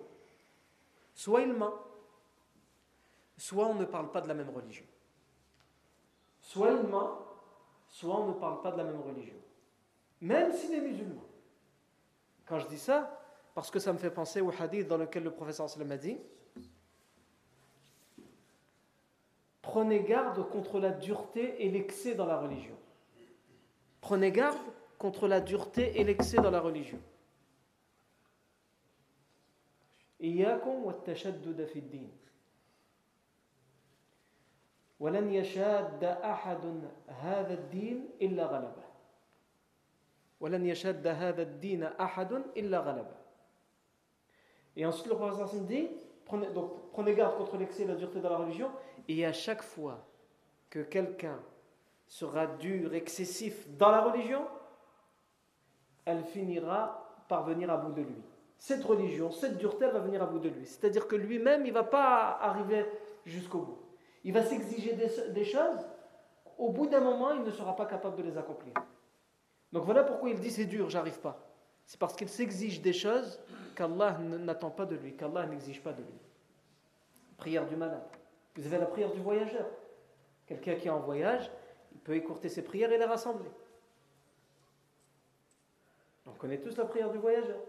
soit 1.14 1.42
il 1.42 1.54
ment, 1.54 1.74
soit 3.38 3.68
on 3.68 3.76
ne 3.76 3.86
parle 3.86 4.12
pas 4.12 4.22
de 4.22 4.28
la 4.28 4.34
même 4.34 4.50
religion. 4.50 4.86
Soit 6.42 6.72
il 6.72 6.88
ment, 6.88 7.20
soit 7.88 8.20
on 8.20 8.30
ne 8.30 8.34
parle 8.34 8.62
pas 8.62 8.72
de 8.72 8.78
la 8.78 8.84
même 8.84 9.00
religion. 9.00 9.36
Même 10.22 10.52
s'il 10.52 10.74
est 10.74 10.82
musulman. 10.82 11.24
Quand 12.46 12.60
je 12.60 12.68
dis 12.68 12.80
ça, 12.80 13.22
parce 13.54 13.72
que 13.72 13.80
ça 13.80 13.94
me 13.94 13.98
fait 13.98 14.12
penser 14.12 14.42
au 14.42 14.52
hadith 14.52 14.88
dans 14.88 14.98
lequel 14.98 15.24
le 15.24 15.32
professeur 15.32 15.70
sallam 15.70 15.92
a 15.92 15.98
dit 15.98 16.18
prenez 19.72 20.02
garde 20.02 20.50
contre 20.50 20.82
la 20.82 20.90
dureté 20.92 21.66
et 21.66 21.72
l'excès 21.72 22.14
dans 22.14 22.26
la 22.26 22.38
religion. 22.38 22.76
Prenez 24.02 24.30
garde 24.30 24.58
contre 24.98 25.30
la 25.30 25.40
dureté 25.40 25.98
et 25.98 26.04
l'excès 26.04 26.36
dans 26.36 26.52
la 26.52 26.60
religion. 26.60 27.00
Et 44.76 44.86
ensuite 44.86 45.08
le 45.08 45.16
professeur 45.16 45.50
dit, 45.62 45.88
prenez, 46.26 46.48
donc, 46.48 46.92
prenez 46.92 47.16
garde 47.16 47.38
contre 47.38 47.56
l'excès 47.56 47.84
et 47.84 47.88
la 47.88 47.96
dureté 47.96 48.20
dans 48.20 48.30
la 48.30 48.38
religion, 48.38 48.70
et 49.08 49.26
à 49.26 49.34
chaque 49.34 49.64
fois 49.64 50.06
que 50.70 50.80
quelqu'un 50.80 51.40
sera 52.08 52.48
dur, 52.48 52.94
excessif 52.94 53.68
dans 53.78 53.92
la 53.92 54.02
religion, 54.02 54.46
elle 56.06 56.24
finira 56.24 57.24
par 57.28 57.44
venir 57.44 57.70
à 57.70 57.78
bout 57.78 57.94
de 57.94 58.02
lui. 58.02 58.22
Cette 58.58 58.84
religion, 58.84 59.32
cette 59.32 59.58
dureté, 59.58 59.88
va 59.88 60.00
venir 60.00 60.22
à 60.22 60.26
bout 60.26 60.40
de 60.40 60.50
lui. 60.50 60.66
C'est-à-dire 60.66 61.08
que 61.08 61.16
lui-même, 61.16 61.66
il 61.66 61.70
ne 61.70 61.74
va 61.74 61.84
pas 61.84 62.38
arriver 62.42 62.86
jusqu'au 63.26 63.60
bout. 63.60 63.80
Il 64.24 64.34
va 64.34 64.44
s'exiger 64.44 64.94
des, 64.94 65.46
choses, 65.46 65.80
au 66.58 66.70
bout 66.70 66.88
d'un 66.88 67.00
moment, 67.00 67.32
il 67.32 67.44
ne 67.44 67.52
sera 67.52 67.76
pas 67.76 67.86
capable 67.86 68.18
de 68.18 68.24
les 68.24 68.38
accomplir. 68.38 68.74
Donc 69.72 69.86
voilà 69.86 70.04
pourquoi 70.04 70.30
il 70.30 70.40
dit 70.40 70.52
c'est 70.52 70.66
dur, 70.66 70.90
j'arrive 70.90 71.20
pas. 71.20 71.40
C'est 71.86 72.00
parce 72.00 72.16
qu'il 72.16 72.30
s'exige 72.30 72.82
des 72.82 72.94
choses 72.94 73.40
qu'Allah 73.76 74.18
n'attend 74.20 74.70
pas 74.70 74.86
de 74.86 74.96
lui, 74.96 75.16
qu'Allah 75.16 75.46
n'exige 75.48 75.82
pas 75.82 75.94
de 75.94 76.02
lui. 76.02 76.20
Prière 77.38 77.66
du 77.66 77.76
malade. 77.76 78.04
Vous 78.56 78.66
avez 78.66 78.78
la 78.78 78.86
prière 78.86 79.12
du 79.12 79.20
voyageur. 79.20 79.66
Quelqu'un 80.46 80.76
qui 80.76 80.88
est 80.88 80.92
en 80.92 81.00
voyage, 81.00 81.50
il 81.94 82.00
peut 82.00 82.16
écourter 82.16 82.50
ses 82.50 82.64
prières 82.64 82.92
et 82.92 82.98
les 82.98 83.06
rassembler. 83.06 83.50
On 86.26 86.32
connaît 86.32 86.60
tous 86.60 86.76
la 86.78 86.86
prière 86.86 87.10
du 87.10 87.18
voyageur. 87.18 87.60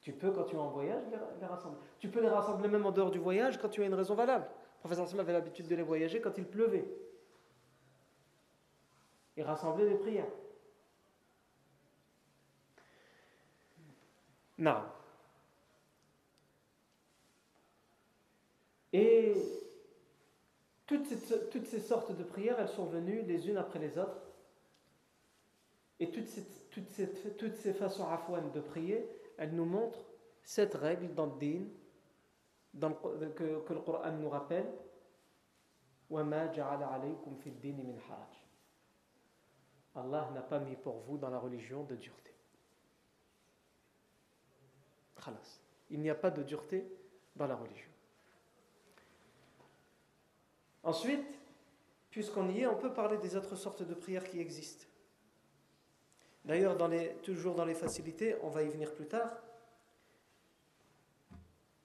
Tu 0.00 0.12
peux, 0.12 0.30
quand 0.30 0.44
tu 0.44 0.56
es 0.56 0.58
en 0.58 0.68
voyage, 0.68 1.02
les, 1.40 1.46
rassembler. 1.46 1.78
Tu 1.98 2.08
peux 2.08 2.20
les 2.20 2.28
rassembler 2.28 2.68
même 2.68 2.86
en 2.86 2.90
dehors 2.90 3.10
du 3.10 3.18
voyage 3.18 3.58
quand 3.58 3.68
tu 3.68 3.82
as 3.82 3.86
une 3.86 3.94
raison 3.94 4.14
valable. 4.14 4.46
Le 4.46 4.78
professeur 4.80 5.06
Sam 5.06 5.20
avait 5.20 5.32
l'habitude 5.32 5.68
de 5.68 5.74
les 5.74 5.82
voyager 5.82 6.20
quand 6.20 6.38
il 6.38 6.46
pleuvait. 6.46 6.88
Et 9.36 9.42
rassembler 9.42 9.88
les 9.88 9.96
prières. 9.96 10.30
Non. 14.56 14.82
Et 18.92 19.34
toutes 20.86 21.06
ces, 21.06 21.80
sortes 21.80 22.16
de 22.16 22.24
prières, 22.24 22.58
elles 22.58 22.68
sont 22.68 22.86
venues 22.86 23.22
les 23.22 23.48
unes 23.48 23.56
après 23.56 23.78
les 23.78 23.96
autres. 23.98 24.20
Et 26.00 26.10
toutes 26.10 26.26
ces, 26.26 27.72
façons 27.74 28.06
de 28.54 28.60
prier, 28.60 29.08
elles 29.38 29.54
nous 29.54 29.64
montrent 29.64 30.04
cette 30.42 30.74
règle 30.74 31.14
dans 31.14 31.26
le 31.26 31.38
din, 31.38 31.66
que, 33.36 33.44
le 33.44 33.80
Coran 33.80 34.12
nous 34.12 34.28
rappelle. 34.28 34.66
Allah 39.94 40.30
n'a 40.34 40.42
pas 40.42 40.58
mis 40.58 40.76
pour 40.76 40.98
vous 41.00 41.18
dans 41.18 41.30
la 41.30 41.38
religion 41.38 41.84
de 41.84 41.94
dureté. 41.94 42.34
Il 45.90 46.00
n'y 46.00 46.10
a 46.10 46.14
pas 46.14 46.30
de 46.30 46.42
dureté 46.42 46.84
dans 47.36 47.46
la 47.46 47.56
religion. 47.56 47.89
Ensuite, 50.82 51.38
puisqu'on 52.10 52.48
y 52.48 52.60
est, 52.60 52.66
on 52.66 52.76
peut 52.76 52.92
parler 52.92 53.18
des 53.18 53.36
autres 53.36 53.56
sortes 53.56 53.82
de 53.82 53.94
prières 53.94 54.24
qui 54.24 54.40
existent. 54.40 54.86
D'ailleurs, 56.44 56.76
toujours 57.22 57.54
dans 57.54 57.64
les 57.64 57.74
facilités, 57.74 58.36
on 58.42 58.48
va 58.48 58.62
y 58.62 58.68
venir 58.68 58.92
plus 58.94 59.06
tard, 59.06 59.30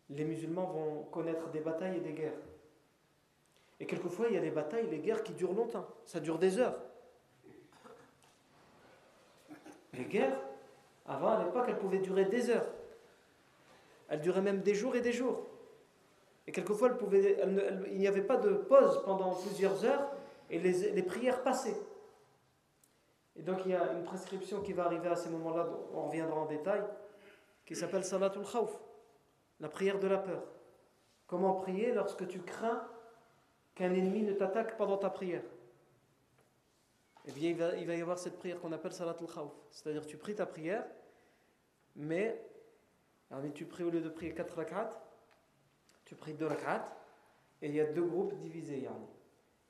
les 0.10 0.24
musulmans 0.24 0.68
vont 0.68 1.04
connaître 1.12 1.50
des 1.50 1.60
batailles 1.60 1.98
et 1.98 2.02
des 2.02 2.14
guerres. 2.14 2.40
Et 3.80 3.86
quelquefois, 3.86 4.28
il 4.30 4.36
y 4.36 4.38
a 4.38 4.42
des 4.42 4.52
batailles, 4.52 4.88
des 4.88 5.00
guerres 5.00 5.24
qui 5.24 5.34
durent 5.34 5.54
longtemps. 5.54 5.88
Ça 6.06 6.20
dure 6.20 6.38
des 6.38 6.58
heures. 6.60 6.78
Les 9.94 10.06
guerres, 10.06 10.40
avant, 11.06 11.30
à 11.30 11.44
l'époque, 11.44 11.66
elles 11.68 11.78
pouvaient 11.78 12.00
durer 12.00 12.26
des 12.26 12.50
heures. 12.50 12.68
Elles 14.08 14.22
duraient 14.22 14.42
même 14.42 14.62
des 14.62 14.76
jours 14.76 14.96
et 14.96 15.02
des 15.02 15.12
jours. 15.12 15.46
Et 16.48 16.52
quelquefois, 16.52 16.92
il 17.92 17.98
n'y 17.98 18.08
avait 18.08 18.22
pas 18.22 18.38
de 18.38 18.54
pause 18.54 19.02
pendant 19.04 19.34
plusieurs 19.34 19.84
heures 19.84 20.12
et 20.50 20.60
les, 20.60 21.04
prières 21.04 21.42
passaient. 21.44 21.78
Et 23.36 23.42
donc, 23.42 23.60
il 23.66 23.72
y 23.72 23.76
a 23.76 23.94
une 23.94 24.04
prescription 24.04 24.62
qui 24.62 24.74
va 24.74 24.86
arriver 24.86 25.10
à 25.10 25.16
ces 25.16 25.30
moments-là, 25.30 25.68
on 25.94 26.04
reviendra 26.04 26.40
en 26.40 26.46
détail, 26.46 26.84
qui 27.66 27.76
s'appelle 27.76 28.06
Salatul 28.06 28.46
Khawf, 28.46 28.72
la 29.60 29.70
prière 29.70 30.00
de 30.00 30.08
la 30.08 30.18
peur. 30.18 30.44
Comment 31.28 31.56
prier 31.56 31.94
lorsque 31.94 32.28
tu 32.28 32.40
crains 32.40 32.88
qu'un 33.74 33.92
ennemi 33.94 34.22
ne 34.22 34.34
t'attaque 34.34 34.78
pendant 34.78 34.98
ta 34.98 35.10
prière? 35.10 35.42
Eh 37.28 37.32
bien, 37.32 37.50
il 37.50 37.88
va, 37.88 37.96
y 37.96 38.02
avoir 38.02 38.20
cette 38.20 38.38
prière 38.38 38.60
qu'on 38.62 38.72
appelle 38.72 38.94
Salatul 38.94 39.28
Khawf. 39.28 39.52
C'est-à-dire, 39.72 40.06
tu 40.06 40.18
pries 40.18 40.36
ta 40.36 40.46
prière, 40.46 40.86
mais 41.96 42.40
tu 43.56 43.66
pries 43.66 43.84
au 43.84 43.90
lieu 43.90 44.02
de 44.02 44.10
prier 44.10 44.34
4 44.34 44.56
rak'at, 44.56 45.05
tu 46.06 46.16
pries 46.16 46.34
2 46.34 46.46
rak'at, 46.46 46.96
et 47.62 47.68
il 47.68 47.76
y 47.76 47.82
a 47.82 47.86
deux 47.86 48.04
groupes 48.04 48.36
divisés. 48.40 48.88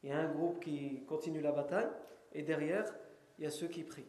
Il 0.04 0.10
y 0.10 0.12
a 0.12 0.19
un 0.19 0.32
groupe 0.32 0.60
qui 0.60 1.04
continue 1.06 1.41
la 1.41 1.52
bataille, 1.52 1.89
et 2.34 2.43
derrière, 2.43 2.86
il 3.38 3.45
y 3.45 3.48
a 3.48 3.52
ceux 3.52 3.67
qui 3.67 3.84
prient. 3.84 4.08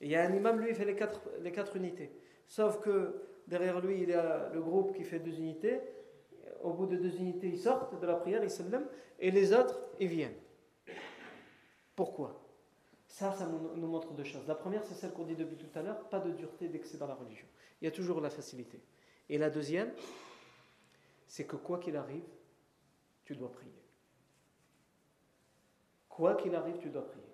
Et 0.00 0.06
il 0.06 0.10
y 0.10 0.16
a 0.16 0.22
un 0.22 0.32
imam, 0.32 0.60
lui, 0.60 0.70
il 0.70 0.74
fait 0.74 0.84
les 0.84 0.94
quatre, 0.94 1.20
les 1.40 1.52
quatre 1.52 1.76
unités. 1.76 2.12
Sauf 2.46 2.80
que 2.80 3.22
derrière 3.46 3.80
lui, 3.80 4.02
il 4.02 4.10
y 4.10 4.14
a 4.14 4.50
le 4.52 4.60
groupe 4.60 4.94
qui 4.94 5.04
fait 5.04 5.18
deux 5.18 5.38
unités. 5.38 5.80
Au 6.62 6.72
bout 6.72 6.86
de 6.86 6.96
deux 6.96 7.16
unités, 7.16 7.48
ils 7.48 7.58
sortent 7.58 8.00
de 8.00 8.06
la 8.06 8.16
prière, 8.16 8.42
ils 8.42 8.50
s'aiment, 8.50 8.86
et 9.18 9.30
les 9.30 9.52
autres, 9.52 9.78
ils 10.00 10.08
viennent. 10.08 10.34
Pourquoi? 11.94 12.44
Ça, 13.06 13.32
ça 13.32 13.46
nous 13.46 13.86
montre 13.86 14.12
deux 14.12 14.24
choses. 14.24 14.46
La 14.46 14.54
première, 14.54 14.84
c'est 14.84 14.94
celle 14.94 15.12
qu'on 15.12 15.24
dit 15.24 15.36
depuis 15.36 15.56
tout 15.56 15.78
à 15.78 15.82
l'heure, 15.82 16.08
pas 16.08 16.20
de 16.20 16.30
dureté 16.30 16.68
d'excès 16.68 16.98
dans 16.98 17.06
la 17.06 17.14
religion. 17.14 17.46
Il 17.80 17.84
y 17.84 17.88
a 17.88 17.90
toujours 17.90 18.20
la 18.20 18.30
facilité. 18.30 18.80
Et 19.28 19.38
la 19.38 19.50
deuxième, 19.50 19.92
c'est 21.28 21.44
que 21.44 21.56
quoi 21.56 21.78
qu'il 21.78 21.96
arrive, 21.96 22.24
tu 23.24 23.36
dois 23.36 23.52
prier. 23.52 23.70
Quoi 26.08 26.34
qu'il 26.34 26.54
arrive, 26.56 26.78
tu 26.78 26.88
dois 26.88 27.06
prier. 27.06 27.24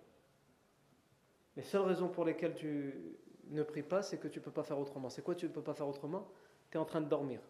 Les 1.57 1.63
seules 1.63 1.83
raisons 1.83 2.09
pour 2.09 2.25
lesquelles 2.25 2.55
tu 2.55 3.17
ne 3.49 3.63
pries 3.63 3.83
pas, 3.83 4.03
c'est 4.03 4.19
que 4.19 4.29
tu 4.29 4.41
ne 4.41 4.45
peux 4.45 4.51
pas 4.51 4.65
faire 4.65 4.79
autrement. 4.79 5.09
C'est 5.09 5.23
quoi 5.23 5.35
tu 5.35 5.47
ne 5.47 5.53
peux 5.53 5.63
pas 5.63 5.75
faire 5.75 5.89
autrement? 5.89 6.29
Tu 6.71 6.77
es 6.77 6.81
en 6.81 6.85
train 6.85 7.01
de 7.01 7.09
dormir. 7.09 7.41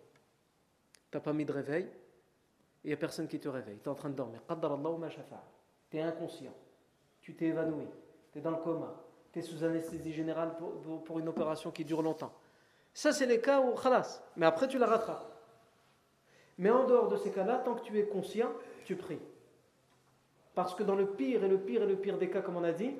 Tu 1.11 1.16
n'as 1.16 1.22
pas 1.22 1.33
mis 1.33 1.46
de 1.46 1.52
réveil. 1.52 1.88
Il 2.85 2.88
n'y 2.88 2.92
a 2.92 2.98
personne 2.98 3.26
qui 3.26 3.40
te 3.40 3.48
réveille. 3.48 3.78
Tu 3.78 3.85
es 3.85 3.88
en 3.88 3.94
train 3.94 4.11
de 4.11 4.14
dormir. 4.14 4.42
Tu 5.90 5.96
es 5.96 6.02
inconscient. 6.02 6.54
Tu 7.22 7.35
t'es 7.35 7.46
évanoui. 7.46 7.87
Tu 8.33 8.38
es 8.38 8.42
dans 8.42 8.50
le 8.50 8.59
coma. 8.59 9.02
Tu 9.33 9.38
es 9.38 9.42
sous 9.42 9.64
anesthésie 9.64 10.12
générale 10.12 10.57
pour, 10.59 11.18
une 11.18 11.28
opération 11.28 11.70
qui 11.70 11.87
dure 11.87 12.02
longtemps. 12.02 12.33
Ça, 12.92 13.12
c'est 13.12 13.26
les 13.26 13.40
cas 13.40 13.61
où, 13.61 13.74
khalas, 13.74 14.22
mais 14.37 14.44
après 14.46 14.68
tu 14.68 14.78
la 14.78 14.87
rattrapes. 14.87 15.33
Mais 16.58 16.70
en 16.70 16.84
dehors 16.84 17.08
de 17.08 17.16
ces 17.16 17.30
cas-là, 17.30 17.58
tant 17.58 17.74
que 17.74 17.82
tu 17.82 17.98
es 17.98 18.06
conscient, 18.06 18.50
tu 18.84 18.96
pries. 18.96 19.20
Parce 20.54 20.74
que 20.74 20.82
dans 20.82 20.94
le 20.94 21.06
pire 21.06 21.42
et 21.42 21.48
le 21.48 21.58
pire 21.58 21.82
et 21.82 21.86
le 21.86 21.96
pire 21.96 22.16
des 22.16 22.30
cas, 22.30 22.40
comme 22.40 22.56
on 22.56 22.64
a 22.64 22.72
dit, 22.72 22.94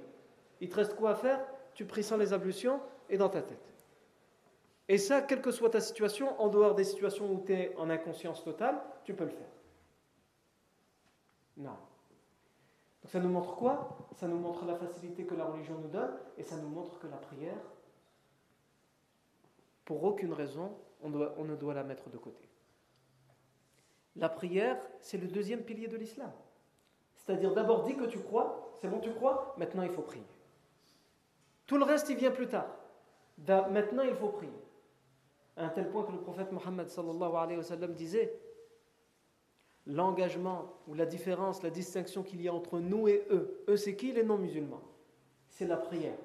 il 0.61 0.69
te 0.69 0.77
reste 0.77 0.97
quoi 0.97 1.11
à 1.11 1.15
faire? 1.15 1.45
Tu 1.75 1.85
pries 1.85 2.03
sans 2.03 2.17
les 2.17 2.33
ablutions 2.33 2.81
et 3.09 3.17
dans 3.17 3.29
ta 3.29 3.43
tête. 3.43 3.75
Et 4.89 4.99
ça, 4.99 5.23
quelle 5.23 5.41
que 5.41 5.51
soit 5.51 5.71
ta 5.71 5.81
situation, 5.81 6.41
en 6.41 6.49
dehors 6.49 6.75
des 6.75 6.85
situations 6.85 7.33
où 7.33 7.43
tu 7.45 7.53
es 7.53 7.75
en 7.77 7.91
inconscience 7.91 8.45
totale, 8.45 8.81
tu 9.05 9.15
peux 9.15 9.25
le 9.25 9.31
faire. 9.31 9.49
Non. 11.57 11.71
Donc 11.71 13.11
ça 13.11 13.21
nous 13.21 13.29
montre 13.29 13.55
quoi? 13.55 13.97
Ça 14.17 14.27
nous 14.27 14.39
montre 14.39 14.65
la 14.67 14.75
facilité 14.75 15.25
que 15.25 15.35
la 15.35 15.45
religion 15.45 15.79
nous 15.79 15.89
donne 15.89 16.13
et 16.37 16.43
ça 16.43 16.57
nous 16.57 16.69
montre 16.69 16.99
que 16.99 17.07
la 17.07 17.17
prière, 17.17 17.57
pour 19.85 20.03
aucune 20.05 20.33
raison, 20.33 20.75
on, 21.03 21.13
on 21.39 21.45
ne 21.45 21.55
doit 21.55 21.75
la 21.75 21.85
mettre 21.85 22.11
de 22.11 22.19
côté. 22.19 22.49
La 24.17 24.29
prière, 24.29 24.79
c'est 25.01 25.19
le 25.19 25.27
deuxième 25.27 25.63
pilier 25.63 25.89
de 25.89 25.97
l'islam. 25.97 26.33
C'est-à-dire 27.17 27.55
d'abord 27.55 27.83
dis 27.83 27.97
que 27.97 28.05
tu 28.05 28.19
crois, 28.19 28.73
c'est 28.81 28.89
bon 28.89 29.01
tu 29.01 29.13
crois, 29.13 29.55
maintenant 29.57 29.83
il 29.83 29.91
faut 29.91 30.03
prier. 30.03 30.27
Tout 31.67 31.79
le 31.79 31.85
reste 31.85 32.09
il 32.11 32.17
vient 32.17 32.31
plus 32.31 32.49
tard. 32.49 32.69
Maintenant 33.49 34.03
il 34.03 34.15
faut 34.15 34.29
prier. 34.29 34.53
À 35.57 35.67
un 35.67 35.69
tel 35.69 35.89
point 35.91 36.05
que 36.05 36.13
le 36.13 36.19
prophète 36.19 36.53
Mohammed 36.53 36.89
disait 37.95 38.39
l'engagement 39.87 40.73
ou 40.89 40.95
la 40.95 41.07
différence, 41.07 41.63
la 41.63 41.71
distinction 41.71 42.23
qu'il 42.23 42.43
y 42.43 42.49
a 42.49 42.55
entre 42.55 42.79
nous 42.79 43.09
et 43.09 43.27
eux. 43.31 43.65
Eux 43.69 43.77
c'est 43.77 43.97
qui 43.97 44.13
les 44.13 44.23
non-musulmans? 44.23 44.83
C'est 45.49 45.67
la 45.67 45.77
prière. 45.77 46.19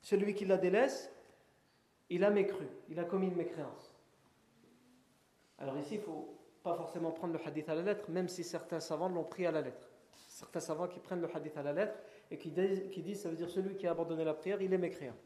Celui 0.00 0.34
qui 0.34 0.46
la 0.46 0.56
délaisse, 0.56 1.12
il 2.08 2.24
a 2.24 2.30
mécru, 2.30 2.66
il 2.88 2.98
a 2.98 3.04
commis 3.04 3.26
une 3.26 3.36
mécréance. 3.36 3.89
Alors 5.60 5.76
ici, 5.76 5.94
il 5.94 6.00
ne 6.00 6.04
faut 6.04 6.38
pas 6.62 6.74
forcément 6.74 7.12
prendre 7.12 7.34
le 7.34 7.46
hadith 7.46 7.68
à 7.68 7.74
la 7.74 7.82
lettre, 7.82 8.10
même 8.10 8.28
si 8.28 8.42
certains 8.42 8.80
savants 8.80 9.08
l'ont 9.08 9.24
pris 9.24 9.46
à 9.46 9.50
la 9.50 9.60
lettre. 9.60 9.90
Certains 10.28 10.60
savants 10.60 10.88
qui 10.88 10.98
prennent 11.00 11.20
le 11.20 11.28
hadith 11.34 11.56
à 11.56 11.62
la 11.62 11.72
lettre 11.72 11.98
et 12.30 12.38
qui 12.38 12.50
disent, 12.50 13.20
ça 13.20 13.28
veut 13.28 13.36
dire 13.36 13.50
celui 13.50 13.76
qui 13.76 13.86
a 13.86 13.90
abandonné 13.90 14.24
la 14.24 14.34
prière, 14.34 14.60
il 14.62 14.72
est 14.72 14.78
mécréant. 14.78 15.16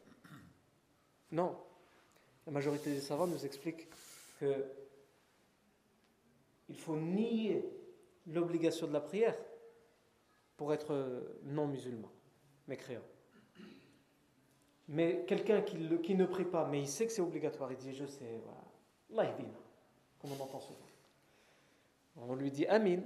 Non. 1.31 1.55
La 2.45 2.51
majorité 2.51 2.91
des 2.91 2.99
savants 2.99 3.27
nous 3.27 3.45
expliquent 3.45 3.87
que 4.39 4.65
il 6.67 6.77
faut 6.77 6.95
nier 6.95 7.63
l'obligation 8.27 8.87
de 8.87 8.93
la 8.93 9.01
prière 9.01 9.35
pour 10.57 10.73
être 10.73 11.37
non 11.43 11.67
musulman, 11.67 12.11
mécréant. 12.67 13.03
Mais 14.87 15.25
quelqu'un 15.27 15.61
qui, 15.61 15.77
qui, 16.01 16.15
ne 16.15 16.25
prie 16.25 16.45
pas, 16.45 16.67
mais 16.67 16.79
il 16.79 16.87
sait 16.87 17.05
que 17.05 17.11
c'est 17.11 17.21
obligatoire, 17.21 17.71
il 17.71 17.77
dit 17.77 17.93
Je 17.93 18.05
sais, 18.05 18.41
voilà, 19.09 19.31
on 20.31 20.43
entend 20.43 20.59
souvent. 20.59 20.79
On 22.29 22.35
lui 22.35 22.51
dit 22.51 22.65
Amin. 22.67 22.99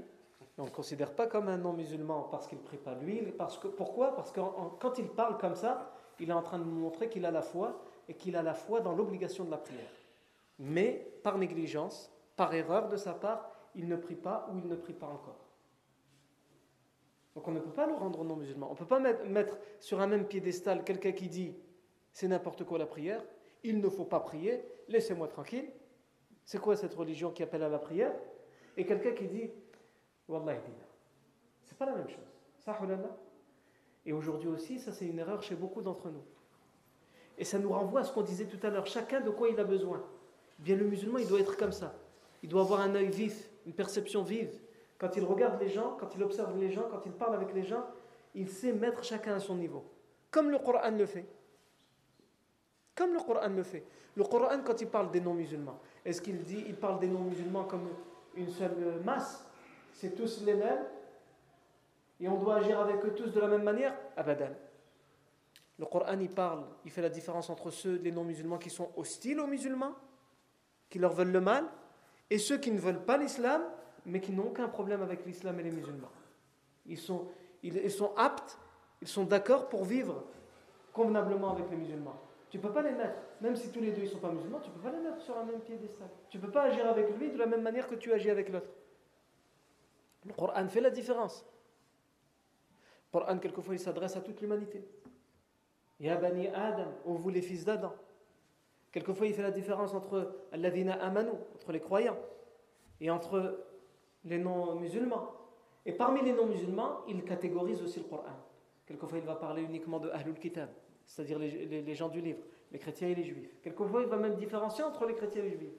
On 0.57 0.63
ne 0.63 0.67
le 0.67 0.73
considère 0.73 1.13
pas 1.13 1.25
comme 1.25 1.47
un 1.47 1.57
non-musulman 1.57 2.27
parce 2.31 2.45
qu'il 2.45 2.57
ne 2.57 2.63
prie 2.63 2.77
pas 2.77 2.93
lui. 2.93 3.21
Parce 3.37 3.57
que, 3.57 3.67
pourquoi? 3.67 4.13
Parce 4.13 4.31
que 4.31 4.41
quand 4.79 4.97
il 4.97 5.07
parle 5.07 5.37
comme 5.37 5.55
ça, 5.55 5.93
il 6.19 6.29
est 6.29 6.33
en 6.33 6.41
train 6.41 6.59
de 6.59 6.65
nous 6.65 6.75
montrer 6.75 7.07
qu'il 7.07 7.25
a 7.25 7.31
la 7.31 7.41
foi 7.41 7.81
et 8.09 8.13
qu'il 8.13 8.35
a 8.35 8.43
la 8.43 8.53
foi 8.53 8.81
dans 8.81 8.93
l'obligation 8.93 9.45
de 9.45 9.51
la 9.51 9.57
prière. 9.57 9.91
Mais 10.59 11.07
par 11.23 11.37
négligence, 11.37 12.11
par 12.35 12.53
erreur 12.53 12.89
de 12.89 12.97
sa 12.97 13.13
part, 13.13 13.49
il 13.75 13.87
ne 13.87 13.95
prie 13.95 14.15
pas 14.15 14.49
ou 14.51 14.57
il 14.57 14.67
ne 14.67 14.75
prie 14.75 14.93
pas 14.93 15.07
encore. 15.07 15.39
Donc 17.35 17.47
on 17.47 17.51
ne 17.51 17.59
peut 17.59 17.71
pas 17.71 17.87
le 17.87 17.93
rendre 17.93 18.23
non-musulman. 18.25 18.67
On 18.67 18.73
ne 18.73 18.77
peut 18.77 18.85
pas 18.85 18.99
mettre 18.99 19.57
sur 19.79 20.01
un 20.01 20.07
même 20.07 20.25
piédestal 20.25 20.83
quelqu'un 20.83 21.13
qui 21.13 21.29
dit 21.29 21.55
c'est 22.11 22.27
n'importe 22.27 22.65
quoi 22.65 22.77
la 22.77 22.85
prière, 22.85 23.23
il 23.63 23.79
ne 23.79 23.89
faut 23.89 24.03
pas 24.03 24.19
prier, 24.19 24.61
laissez-moi 24.87 25.27
tranquille. 25.27 25.69
C'est 26.49 26.57
quoi 26.57 26.75
cette 26.75 26.95
religion 26.95 27.29
qui 27.29 27.43
appelle 27.43 27.61
à 27.61 27.69
la 27.69 27.77
prière? 27.77 28.11
Et 28.75 28.83
quelqu'un 28.83 29.11
qui 29.11 29.27
dit 29.27 29.51
Wallah 30.27 30.55
C'est 31.63 31.77
pas 31.77 31.85
la 31.85 31.93
même 31.93 32.09
chose. 32.09 32.25
Et 34.03 34.13
aujourd'hui 34.13 34.47
aussi, 34.47 34.79
ça 34.79 34.91
c'est 34.91 35.05
une 35.05 35.19
erreur 35.19 35.43
chez 35.43 35.53
beaucoup 35.53 35.83
d'entre 35.83 36.09
nous. 36.09 36.23
Et 37.37 37.43
ça 37.43 37.59
nous 37.59 37.71
renvoie 37.71 37.99
à 37.99 38.03
ce 38.03 38.11
qu'on 38.11 38.23
disait 38.23 38.45
tout 38.45 38.57
à 38.65 38.71
l'heure. 38.71 38.87
Chacun 38.87 39.21
de 39.21 39.29
quoi 39.29 39.49
il 39.49 39.59
a 39.59 39.63
besoin? 39.63 40.03
Eh 40.57 40.63
bien, 40.63 40.75
le 40.75 40.85
musulman, 40.85 41.19
il 41.19 41.27
doit 41.27 41.39
être 41.39 41.55
comme 41.55 41.71
ça. 41.71 41.93
Il 42.41 42.49
doit 42.49 42.61
avoir 42.61 42.81
un 42.81 42.95
œil 42.95 43.09
vif, 43.09 43.47
une 43.67 43.73
perception 43.73 44.23
vive. 44.23 44.59
Quand 44.97 45.15
il 45.17 45.23
regarde 45.23 45.61
les 45.61 45.69
gens, 45.69 45.97
quand 45.99 46.15
il 46.15 46.23
observe 46.23 46.57
les 46.57 46.71
gens, 46.71 46.87
quand 46.89 47.05
il 47.05 47.11
parle 47.11 47.35
avec 47.35 47.53
les 47.53 47.63
gens, 47.63 47.85
il 48.33 48.49
sait 48.49 48.73
mettre 48.73 49.03
chacun 49.03 49.35
à 49.35 49.39
son 49.39 49.53
niveau. 49.53 49.85
Comme 50.31 50.49
le 50.49 50.57
Coran 50.57 50.97
le 50.97 51.05
fait. 51.05 51.27
Comme 52.95 53.13
le 53.13 53.19
Coran 53.19 53.49
le 53.49 53.61
fait. 53.61 53.85
Le 54.15 54.23
Coran, 54.23 54.63
quand 54.65 54.81
il 54.81 54.87
parle 54.87 55.11
des 55.11 55.21
non-musulmans, 55.21 55.79
est-ce 56.05 56.21
qu'il 56.21 56.41
dit, 56.43 56.63
il 56.67 56.75
parle 56.75 56.99
des 56.99 57.07
non-musulmans 57.07 57.65
comme 57.65 57.89
une 58.35 58.49
seule 58.49 59.01
masse 59.03 59.45
C'est 59.93 60.15
tous 60.15 60.43
les 60.45 60.53
mêmes 60.53 60.85
Et 62.19 62.27
on 62.27 62.37
doit 62.37 62.57
agir 62.57 62.79
avec 62.79 63.03
eux 63.05 63.13
tous 63.13 63.31
de 63.31 63.39
la 63.39 63.47
même 63.47 63.63
manière 63.63 63.95
Abadan. 64.15 64.51
Le 65.77 65.85
Coran, 65.85 66.19
il 66.19 66.29
parle, 66.29 66.65
il 66.83 66.91
fait 66.91 67.01
la 67.01 67.09
différence 67.09 67.49
entre 67.49 67.71
ceux, 67.71 67.95
les 67.95 68.11
non-musulmans, 68.11 68.57
qui 68.57 68.69
sont 68.69 68.89
hostiles 68.97 69.39
aux 69.39 69.47
musulmans, 69.47 69.95
qui 70.89 70.99
leur 70.99 71.13
veulent 71.13 71.31
le 71.31 71.41
mal, 71.41 71.65
et 72.29 72.37
ceux 72.37 72.57
qui 72.57 72.71
ne 72.71 72.79
veulent 72.79 73.05
pas 73.05 73.17
l'islam, 73.17 73.61
mais 74.05 74.19
qui 74.19 74.33
n'ont 74.33 74.47
aucun 74.47 74.67
problème 74.67 75.01
avec 75.01 75.25
l'islam 75.25 75.59
et 75.59 75.63
les 75.63 75.71
musulmans. 75.71 76.11
Ils 76.85 76.97
sont, 76.97 77.27
ils 77.63 77.89
sont 77.91 78.11
aptes, 78.17 78.57
ils 79.01 79.07
sont 79.07 79.23
d'accord 79.23 79.69
pour 79.69 79.85
vivre 79.85 80.23
convenablement 80.91 81.51
avec 81.51 81.69
les 81.69 81.77
musulmans. 81.77 82.19
Tu 82.49 82.57
ne 82.57 82.63
peux 82.63 82.71
pas 82.71 82.81
les 82.81 82.91
mettre, 82.91 83.21
même 83.41 83.55
si 83.55 83.71
tous 83.71 83.79
les 83.79 83.91
deux 83.91 84.01
ne 84.01 84.07
sont 84.07 84.17
pas 84.17 84.31
musulmans, 84.31 84.59
tu 84.59 84.69
ne 84.69 84.75
peux 84.75 84.81
pas 84.81 84.91
les 84.91 85.03
mettre 85.03 85.21
sur 85.21 85.37
un 85.37 85.43
même 85.43 85.59
piédestal. 85.59 86.09
Tu 86.29 86.37
ne 86.37 86.41
peux 86.41 86.51
pas 86.51 86.63
agir 86.63 86.87
avec 86.87 87.15
lui 87.17 87.31
de 87.31 87.37
la 87.37 87.45
même 87.45 87.61
manière 87.61 87.87
que 87.87 87.95
tu 87.95 88.11
agis 88.11 88.29
avec 88.29 88.49
l'autre. 88.49 88.69
Le 90.25 90.33
Coran 90.33 90.67
fait 90.67 90.81
la 90.81 90.89
différence. 90.89 91.45
Le 93.13 93.19
Coran, 93.19 93.37
quelquefois, 93.37 93.75
il 93.75 93.79
s'adresse 93.79 94.15
à 94.17 94.21
toute 94.21 94.41
l'humanité. 94.41 94.83
Ya 95.99 96.15
bani 96.15 96.47
Adam, 96.47 96.91
ô 97.05 97.13
vous 97.13 97.29
les 97.29 97.41
fils 97.41 97.65
d'Adam. 97.65 97.93
Quelquefois, 98.91 99.27
il 99.27 99.33
fait 99.35 99.43
la 99.43 99.51
différence 99.51 99.93
entre 99.93 100.47
Alladina 100.51 100.93
Amanu, 100.93 101.31
entre 101.53 101.71
les 101.71 101.79
croyants, 101.79 102.17
et 102.99 103.11
entre 103.11 103.63
les 104.25 104.39
non-musulmans. 104.39 105.35
Et 105.85 105.93
parmi 105.93 106.23
les 106.23 106.33
non-musulmans, 106.33 107.01
il 107.07 107.23
catégorise 107.23 107.83
aussi 107.83 107.99
le 107.99 108.05
Coran. 108.05 108.23
Quelquefois, 108.87 109.19
il 109.19 109.25
va 109.25 109.35
parler 109.35 109.61
uniquement 109.61 109.99
de 109.99 110.09
Ahlul 110.09 110.39
Kitab 110.39 110.69
c'est-à-dire 111.09 111.39
les, 111.39 111.95
gens 111.95 112.07
du 112.07 112.21
livre, 112.21 112.39
les 112.71 112.77
chrétiens 112.77 113.09
et 113.09 113.15
les 113.15 113.23
juifs. 113.23 113.59
Quelquefois, 113.63 114.03
il 114.03 114.07
va 114.07 114.17
même 114.17 114.35
différencier 114.35 114.83
entre 114.83 115.07
les 115.07 115.15
chrétiens 115.15 115.43
et 115.43 115.49
les 115.49 115.57
juifs. 115.57 115.73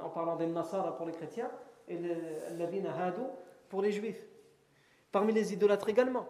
En 0.00 0.10
parlant 0.10 0.36
des 0.36 0.46
Nasara 0.46 0.94
pour 0.96 1.06
les 1.06 1.12
chrétiens 1.12 1.50
et 1.88 1.96
les 1.96 2.86
Hadou 2.86 3.26
pour 3.70 3.80
les 3.80 3.90
juifs. 3.90 4.22
Parmi 5.10 5.32
les 5.32 5.54
idolâtres 5.54 5.88
également. 5.88 6.28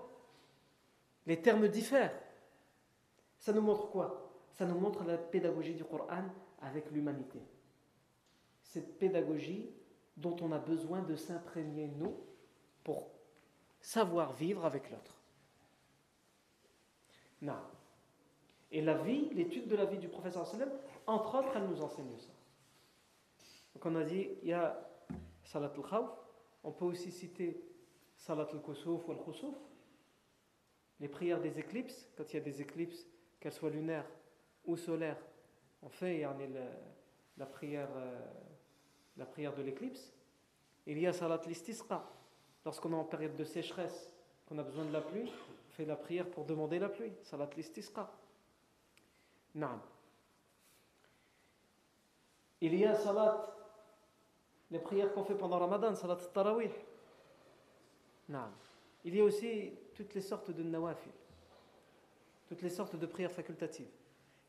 Les 1.27 1.43
termes 1.43 1.67
diffèrent. 1.67 2.17
Ça 3.37 3.53
nous 3.53 3.63
montre 3.63 3.91
quoi? 3.91 4.31
Ça 4.53 4.65
nous 4.65 4.79
montre 4.79 5.03
la 5.03 5.19
pédagogie 5.19 5.75
du 5.75 5.85
Coran 5.85 6.25
avec 6.63 6.93
l'humanité. 6.93 7.41
Cette 8.63 8.97
pédagogie 8.97 9.71
dont 10.17 10.37
on 10.41 10.53
a 10.53 10.59
besoin 10.59 11.03
de 11.03 11.17
s'imprégner, 11.17 11.89
nous, 11.97 12.17
pour 12.85 13.11
savoir 13.81 14.33
vivre 14.35 14.65
avec 14.65 14.89
l'autre. 14.89 15.21
Non. 17.43 17.59
Et 18.71 18.83
la 18.83 18.95
vie, 18.95 19.31
l'étude 19.33 19.67
de 19.67 19.77
la 19.77 19.87
vie 19.87 19.99
du 19.99 20.09
professeur 20.09 20.47
sallam, 20.47 20.71
entre 21.07 21.39
autres, 21.39 21.53
elle 21.57 21.69
nous 21.69 21.81
enseigne 21.81 22.17
ça. 22.19 22.31
Donc 23.75 23.87
on 23.87 23.95
a 23.97 24.05
dit, 24.05 24.29
il 24.43 24.49
y 24.49 24.53
a 24.53 24.79
Salat 25.45 25.73
al-Khawf, 25.75 26.11
on 26.65 26.73
peut 26.73 26.85
aussi 26.85 27.11
citer 27.11 27.63
Salat 28.17 28.49
al-Kusuf 28.53 29.07
ou 29.07 29.13
al-Khusuf, 29.13 29.55
les 31.01 31.09
prières 31.09 31.41
des 31.41 31.59
éclipses, 31.59 32.11
quand 32.17 32.25
il 32.33 32.37
y 32.37 32.41
a 32.41 32.43
des 32.43 32.61
éclipses, 32.61 33.07
qu'elles 33.41 33.53
soient 33.53 33.71
lunaires 33.71 34.11
ou 34.65 34.77
solaires, 34.77 35.23
on 35.83 35.89
fait 35.89 36.21
la, 36.21 36.35
la, 37.37 37.47
prière, 37.47 37.89
euh, 37.97 38.21
la 39.17 39.25
prière 39.25 39.55
de 39.55 39.63
l'éclipse. 39.63 40.13
Il 40.87 40.99
y 40.99 41.07
a 41.07 41.13
Salat 41.13 41.41
al-Istisqa, 41.45 42.05
lorsqu'on 42.65 42.93
est 42.93 42.97
en 42.97 43.05
période 43.05 43.37
de 43.37 43.45
sécheresse, 43.45 44.13
qu'on 44.47 44.59
a 44.59 44.63
besoin 44.63 44.85
de 44.85 44.93
la 44.93 45.01
pluie, 45.01 45.31
on 45.69 45.71
fait 45.71 45.85
la 45.85 45.97
prière 45.97 46.29
pour 46.29 46.45
demander 46.45 46.79
la 46.79 46.89
pluie, 46.89 47.13
Salat 47.23 47.49
al-Istisqa. 47.51 48.11
Non. 49.55 49.81
Il 52.61 52.75
y 52.75 52.85
a 52.85 52.95
salat, 52.95 53.55
les 54.71 54.79
prières 54.79 55.13
qu'on 55.13 55.25
fait 55.25 55.37
pendant 55.37 55.59
Ramadan, 55.59 55.95
salat 55.95 56.17
tarawih. 56.17 56.72
Non. 58.29 58.51
Il 59.05 59.14
y 59.14 59.20
a 59.20 59.25
aussi 59.25 59.72
toutes 59.95 60.14
les 60.14 60.20
sortes 60.20 60.51
de 60.51 60.62
nawafil, 60.62 61.12
toutes 62.49 62.62
les 62.62 62.70
sortes 62.70 62.97
de 62.97 63.07
prières 63.07 63.33
facultatives. 63.33 63.91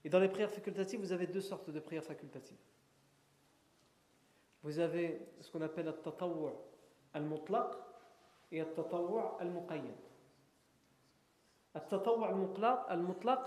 Et 0.03 0.09
dans 0.09 0.19
les 0.19 0.29
prières 0.29 0.51
facultatives, 0.51 0.99
vous 0.99 1.11
avez 1.11 1.27
deux 1.27 1.41
sortes 1.41 1.69
de 1.69 1.79
prières 1.79 2.03
facultatives. 2.03 2.57
Vous 4.63 4.79
avez 4.79 5.21
ce 5.39 5.51
qu'on 5.51 5.61
appelle 5.61 5.87
al-tatawwu' 5.87 6.51
al-mutlaq 7.13 7.75
et 8.51 8.61
al-tatawwu' 8.61 9.39
al-muqayyad. 9.39 9.95
Al-tatawwu' 11.75 12.25
al-mutlaq, 12.87 13.45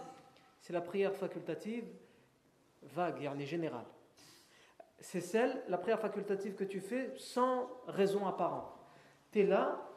c'est 0.63 0.73
la 0.73 0.81
prière 0.81 1.15
facultative 1.15 1.85
vague, 2.83 3.21
yani 3.21 3.45
générale. 3.45 3.85
C'est 5.01 5.21
celle, 5.21 5.61
la 5.69 5.77
prière 5.77 5.99
facultative 5.99 6.55
que 6.55 6.63
tu 6.63 6.81
fais 6.81 7.13
sans 7.17 7.69
raison 7.89 8.27
apparente. 8.27 8.73
Tu 9.33 9.41
es 9.41 9.43
là, 9.45 9.89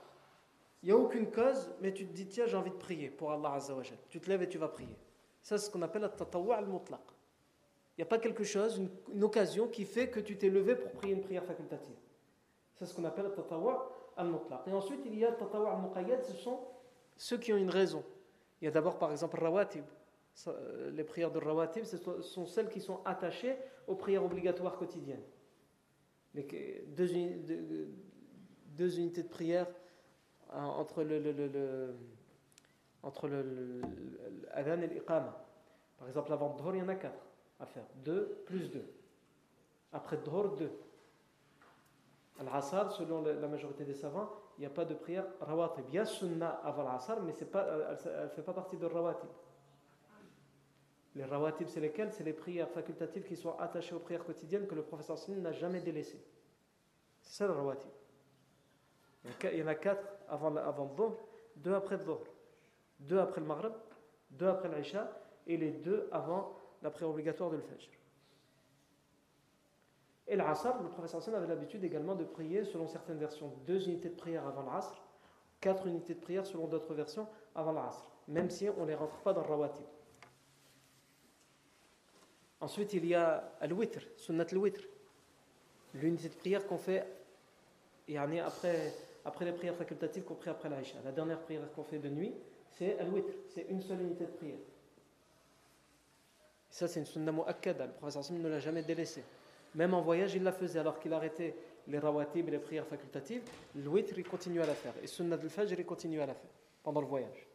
il 0.81 0.87
n'y 0.87 0.91
a 0.91 0.97
aucune 0.97 1.31
cause, 1.31 1.71
mais 1.81 1.93
tu 1.93 2.07
te 2.07 2.11
dis, 2.11 2.27
tiens, 2.27 2.47
j'ai 2.47 2.57
envie 2.57 2.71
de 2.71 2.75
prier 2.75 3.11
pour 3.11 3.31
Allah 3.31 3.53
Azza 3.53 3.75
wa 3.75 3.83
Tu 4.09 4.19
te 4.19 4.27
lèves 4.27 4.41
et 4.41 4.49
tu 4.49 4.57
vas 4.57 4.67
prier. 4.67 4.97
Ça, 5.43 5.59
c'est 5.59 5.67
ce 5.67 5.71
qu'on 5.71 5.83
appelle 5.83 6.01
la 6.01 6.09
tatawwa 6.09 6.57
al-mutlaq. 6.57 7.01
Il 7.97 8.01
n'y 8.01 8.03
a 8.03 8.07
pas 8.07 8.17
quelque 8.17 8.43
chose, 8.43 8.81
une, 9.13 9.23
occasion 9.23 9.67
qui 9.67 9.85
fait 9.85 10.09
que 10.09 10.19
tu 10.19 10.35
t'es 10.35 10.49
levé 10.49 10.75
pour 10.75 10.91
prier 10.93 11.13
une 11.13 11.21
prière 11.21 11.45
facultative. 11.45 11.95
C'est 12.73 12.87
ce 12.87 12.93
qu'on 12.95 13.05
appelle 13.05 13.25
la 13.25 13.31
tatawwa 13.31 13.91
al-mutlaq. 14.17 14.61
Et 14.67 14.73
ensuite, 14.73 15.01
il 15.05 15.15
y 15.15 15.25
a 15.25 15.31
tatawwa 15.31 15.73
al-muqayyad, 15.73 16.23
ce 16.23 16.33
sont 16.33 16.59
ceux 17.15 17.37
qui 17.37 17.53
ont 17.53 17.57
une 17.57 17.69
raison. 17.69 18.03
Il 18.59 18.65
y 18.65 18.67
a 18.67 18.71
d'abord, 18.71 18.97
par 18.97 19.11
exemple, 19.11 19.39
rawatib 19.39 19.85
les 20.91 21.03
prières 21.03 21.31
de 21.31 21.39
rawatib, 21.39 21.85
sont 21.85 22.45
celles 22.45 22.69
qui 22.69 22.81
sont 22.81 23.01
attachées 23.05 23.55
aux 23.87 23.95
prières 23.95 24.23
obligatoires 24.23 24.77
quotidiennes. 24.77 25.23
deux, 26.33 27.95
deux, 28.67 28.99
unités 28.99 29.23
de 29.23 29.29
prière 29.29 29.67
euh, 30.53 30.57
entre 30.57 31.03
le, 31.03 31.19
le, 31.19 31.95
et 34.83 34.87
l'iqama. 34.87 35.45
Par 35.97 36.07
exemple, 36.07 36.33
avant 36.33 36.55
Dhuhr, 36.55 36.75
il 36.75 36.79
y 36.79 36.81
en 36.81 36.89
a 36.89 36.95
quatre 36.95 37.25
à 37.59 37.65
faire. 37.65 37.85
Deux 38.03 38.43
plus 38.45 38.69
deux. 38.69 38.85
Après 39.93 40.17
Dhuhr, 40.17 40.55
deux. 40.55 40.71
Al-Asr, 42.39 42.91
selon 42.91 43.21
la 43.21 43.47
majorité 43.47 43.85
des 43.85 43.93
savants, 43.93 44.29
il 44.57 44.61
n'y 44.61 44.65
a 44.65 44.69
pas 44.69 44.83
de 44.83 44.93
prière 44.93 45.25
rawatib. 45.39 45.85
Il 45.89 45.95
y 45.95 45.99
a 45.99 46.05
sunnah 46.05 46.59
avant 46.63 46.83
l'Asr, 46.83 47.21
mais 47.21 47.31
elle 47.31 48.23
ne 48.23 48.29
fait 48.29 48.41
pas 48.41 48.53
partie 48.53 48.75
de 48.75 48.85
rawatib. 48.85 49.29
Les 51.15 51.23
rawatib, 51.23 51.67
c'est 51.67 51.79
lesquels? 51.79 52.11
C'est 52.11 52.25
les 52.25 52.33
prières 52.33 52.69
facultatives 52.69 53.23
qui 53.23 53.37
sont 53.37 53.57
attachées 53.57 53.95
aux 53.95 53.99
prières 53.99 54.25
quotidiennes 54.25 54.67
que 54.67 54.75
le 54.75 54.83
professeur 54.83 55.17
Sin 55.17 55.35
n'a 55.35 55.53
jamais 55.53 55.79
délaissées. 55.79 56.21
C'est 57.21 57.37
ça 57.37 57.47
le 57.47 57.53
rawatib. 57.53 57.89
Il 59.43 59.57
y 59.57 59.63
en 59.63 59.67
a 59.67 59.75
quatre 59.75 60.05
avant, 60.27 60.55
avant 60.57 60.93
le 60.97 61.61
deux 61.61 61.73
après 61.73 61.97
le 61.97 62.03
Dhuhr, 62.03 62.21
deux 62.99 63.17
après 63.17 63.41
le 63.41 63.47
Maghrib, 63.47 63.73
deux 64.29 64.47
après 64.47 64.69
l'Isha 64.69 65.09
et 65.47 65.57
les 65.57 65.71
deux 65.71 66.07
avant 66.11 66.59
la 66.81 66.91
prière 66.91 67.09
obligatoire 67.09 67.49
de 67.49 67.57
l'Fajr. 67.57 67.89
Et 70.27 70.35
l'Asr, 70.35 70.81
le 70.81 70.89
professeur 70.89 71.21
Sin 71.21 71.33
avait 71.33 71.47
l'habitude 71.47 71.83
également 71.83 72.15
de 72.15 72.23
prier 72.23 72.65
selon 72.65 72.87
certaines 72.87 73.17
versions 73.17 73.53
deux 73.65 73.87
unités 73.87 74.09
de 74.09 74.15
prière 74.15 74.45
avant 74.45 74.63
l'Asr, 74.63 75.01
quatre 75.61 75.87
unités 75.87 76.15
de 76.15 76.19
prière 76.19 76.45
selon 76.45 76.67
d'autres 76.67 76.93
versions 76.93 77.27
avant 77.55 77.71
l'Asr, 77.71 78.11
même 78.27 78.49
si 78.49 78.67
on 78.69 78.81
ne 78.81 78.87
les 78.87 78.95
rentre 78.95 79.17
pas 79.19 79.33
dans 79.33 79.41
le 79.41 79.47
rawatib. 79.47 79.85
Ensuite, 82.61 82.93
il 82.93 83.05
y 83.05 83.13
a 83.13 83.51
al-witr, 83.59 84.01
sunnat 84.17 84.45
al-witr, 84.51 84.81
l'unité 85.93 86.29
de 86.29 86.35
prière 86.35 86.65
qu'on 86.65 86.77
fait 86.77 87.05
après, 88.17 88.93
après 89.25 89.45
les 89.45 89.51
prières 89.51 89.75
facultatives 89.75 90.23
qu'on 90.23 90.35
prie 90.35 90.49
après 90.49 90.69
l'Aïcha. 90.69 90.97
La 91.03 91.11
dernière 91.11 91.39
prière 91.41 91.61
qu'on 91.75 91.83
fait 91.83 91.99
de 91.99 92.09
nuit, 92.09 92.33
c'est 92.71 92.97
al-witr, 92.99 93.33
c'est 93.53 93.65
une 93.69 93.81
seule 93.81 94.01
unité 94.01 94.25
de 94.25 94.31
prière. 94.31 94.57
ça, 96.69 96.87
c'est 96.87 96.99
une 96.99 97.05
sunna 97.05 97.31
mu'akkada, 97.31 97.87
le 97.87 97.93
professeur 97.93 98.37
ne 98.37 98.49
l'a 98.49 98.59
jamais 98.59 98.83
délaissé. 98.83 99.23
Même 99.75 99.93
en 99.93 100.01
voyage, 100.01 100.35
il 100.35 100.43
la 100.43 100.53
faisait 100.53 100.79
alors 100.79 100.99
qu'il 100.99 101.11
arrêtait 101.13 101.55
les 101.87 101.99
rawatib 101.99 102.47
et 102.47 102.51
les 102.51 102.59
prières 102.59 102.87
facultatives. 102.87 103.41
Le 103.75 103.87
witr, 103.89 104.17
il 104.17 104.27
continue 104.27 104.61
à 104.61 104.65
la 104.65 104.75
faire. 104.75 104.93
Et 105.03 105.07
sunnat 105.07 105.35
al-fajr, 105.35 105.77
il 105.77 105.85
continue 105.85 106.21
à 106.21 106.25
la 106.25 106.33
faire 106.33 106.51
pendant 106.81 107.01
le 107.01 107.07
voyage. 107.07 107.47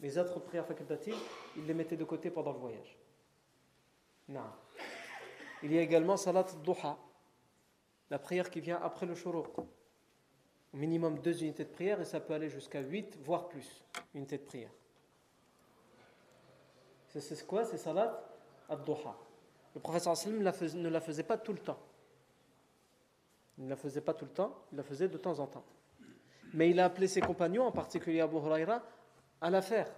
Les 0.00 0.16
autres 0.16 0.40
prières 0.40 0.66
facultatives, 0.66 1.16
il 1.56 1.66
les 1.66 1.74
mettait 1.74 1.96
de 1.96 2.04
côté 2.04 2.30
pendant 2.30 2.52
le 2.52 2.58
voyage. 2.58 2.99
Non. 4.30 4.40
Il 5.62 5.72
y 5.72 5.78
a 5.78 5.82
également 5.82 6.16
Salat 6.16 6.46
Duha, 6.64 6.96
la 8.10 8.18
prière 8.18 8.48
qui 8.48 8.60
vient 8.60 8.80
après 8.82 9.04
le 9.04 9.14
Shuruq. 9.14 9.58
Au 9.58 10.76
minimum 10.76 11.18
deux 11.18 11.42
unités 11.42 11.64
de 11.64 11.70
prière 11.70 12.00
et 12.00 12.04
ça 12.04 12.20
peut 12.20 12.32
aller 12.32 12.48
jusqu'à 12.48 12.80
huit, 12.80 13.18
voire 13.24 13.48
plus, 13.48 13.84
unités 14.14 14.38
de 14.38 14.44
prière. 14.44 14.70
C'est 17.08 17.44
quoi 17.44 17.64
C'est 17.64 17.76
Salat 17.76 18.24
Ad-Duha. 18.68 19.16
Le 19.74 19.80
professeur 19.80 20.14
ne 20.36 20.88
la 20.88 21.00
faisait 21.00 21.24
pas 21.24 21.36
tout 21.36 21.52
le 21.52 21.58
temps. 21.58 21.78
Il 23.58 23.64
ne 23.64 23.70
la 23.70 23.76
faisait 23.76 24.00
pas 24.00 24.14
tout 24.14 24.24
le 24.24 24.30
temps, 24.30 24.54
il 24.70 24.76
la 24.76 24.84
faisait 24.84 25.08
de 25.08 25.18
temps 25.18 25.40
en 25.40 25.46
temps. 25.48 25.64
Mais 26.54 26.70
il 26.70 26.78
a 26.78 26.84
appelé 26.84 27.08
ses 27.08 27.20
compagnons, 27.20 27.66
en 27.66 27.72
particulier 27.72 28.20
Abu 28.20 28.36
Huraira, 28.36 28.82
à 29.40 29.50
la 29.50 29.60
faire 29.60 29.92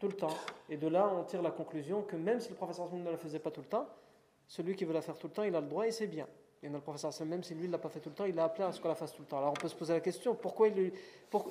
tout 0.00 0.08
le 0.08 0.14
temps. 0.14 0.36
Et 0.68 0.76
de 0.76 0.88
là, 0.88 1.08
on 1.14 1.22
tire 1.24 1.42
la 1.42 1.50
conclusion 1.50 2.02
que 2.02 2.16
même 2.16 2.40
si 2.40 2.48
le 2.48 2.56
professeur 2.56 2.92
ne 2.92 3.10
la 3.10 3.18
faisait 3.18 3.38
pas 3.38 3.50
tout 3.50 3.60
le 3.60 3.66
temps, 3.66 3.86
celui 4.48 4.74
qui 4.74 4.84
veut 4.84 4.94
la 4.94 5.02
faire 5.02 5.16
tout 5.16 5.28
le 5.28 5.32
temps, 5.32 5.42
il 5.44 5.54
a 5.54 5.60
le 5.60 5.66
droit 5.68 5.86
et 5.86 5.92
c'est 5.92 6.06
bien. 6.08 6.26
Et 6.62 6.68
le 6.68 6.80
professeur 6.80 7.12
même 7.26 7.42
si 7.42 7.54
lui 7.54 7.68
ne 7.68 7.72
l'a 7.72 7.78
pas 7.78 7.88
fait 7.88 8.00
tout 8.00 8.08
le 8.08 8.14
temps, 8.14 8.24
il 8.24 8.38
a 8.38 8.44
appelé 8.44 8.64
à 8.64 8.72
ce 8.72 8.80
qu'on 8.80 8.88
la 8.88 8.94
fasse 8.94 9.12
tout 9.12 9.22
le 9.22 9.28
temps. 9.28 9.38
Alors 9.38 9.50
on 9.50 9.60
peut 9.60 9.68
se 9.68 9.74
poser 9.74 9.92
la 9.92 10.00
question, 10.00 10.34
pourquoi 10.34 10.68
il, 10.68 10.92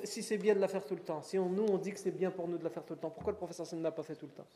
si 0.04 0.22
c'est 0.22 0.36
bien 0.36 0.54
de 0.54 0.60
la 0.60 0.68
faire 0.68 0.84
tout 0.84 0.94
le 0.94 1.00
temps, 1.00 1.22
si 1.22 1.38
on, 1.38 1.48
nous 1.48 1.64
on 1.64 1.78
dit 1.78 1.92
que 1.92 1.98
c'est 1.98 2.10
bien 2.10 2.30
pour 2.30 2.46
nous 2.46 2.58
de 2.58 2.64
la 2.64 2.70
faire 2.70 2.84
tout 2.84 2.92
le 2.92 3.00
temps, 3.00 3.10
pourquoi 3.10 3.32
le 3.32 3.38
professeur 3.38 3.66
ne 3.72 3.82
l'a 3.82 3.90
pas 3.90 4.02
fait 4.02 4.14
tout 4.14 4.26
le 4.26 4.32
temps? 4.32 4.46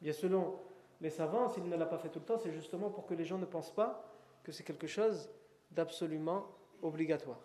Bien 0.00 0.12
selon 0.12 0.54
les 1.00 1.10
savants, 1.10 1.48
s'il 1.48 1.68
ne 1.68 1.76
l'a 1.76 1.86
pas 1.86 1.98
fait 1.98 2.08
tout 2.08 2.18
le 2.20 2.24
temps, 2.24 2.38
c'est 2.38 2.52
justement 2.52 2.90
pour 2.90 3.06
que 3.06 3.14
les 3.14 3.24
gens 3.24 3.38
ne 3.38 3.44
pensent 3.44 3.74
pas 3.74 4.04
que 4.42 4.50
c'est 4.50 4.64
quelque 4.64 4.86
chose 4.86 5.28
d'absolument 5.70 6.46
obligatoire. 6.82 7.38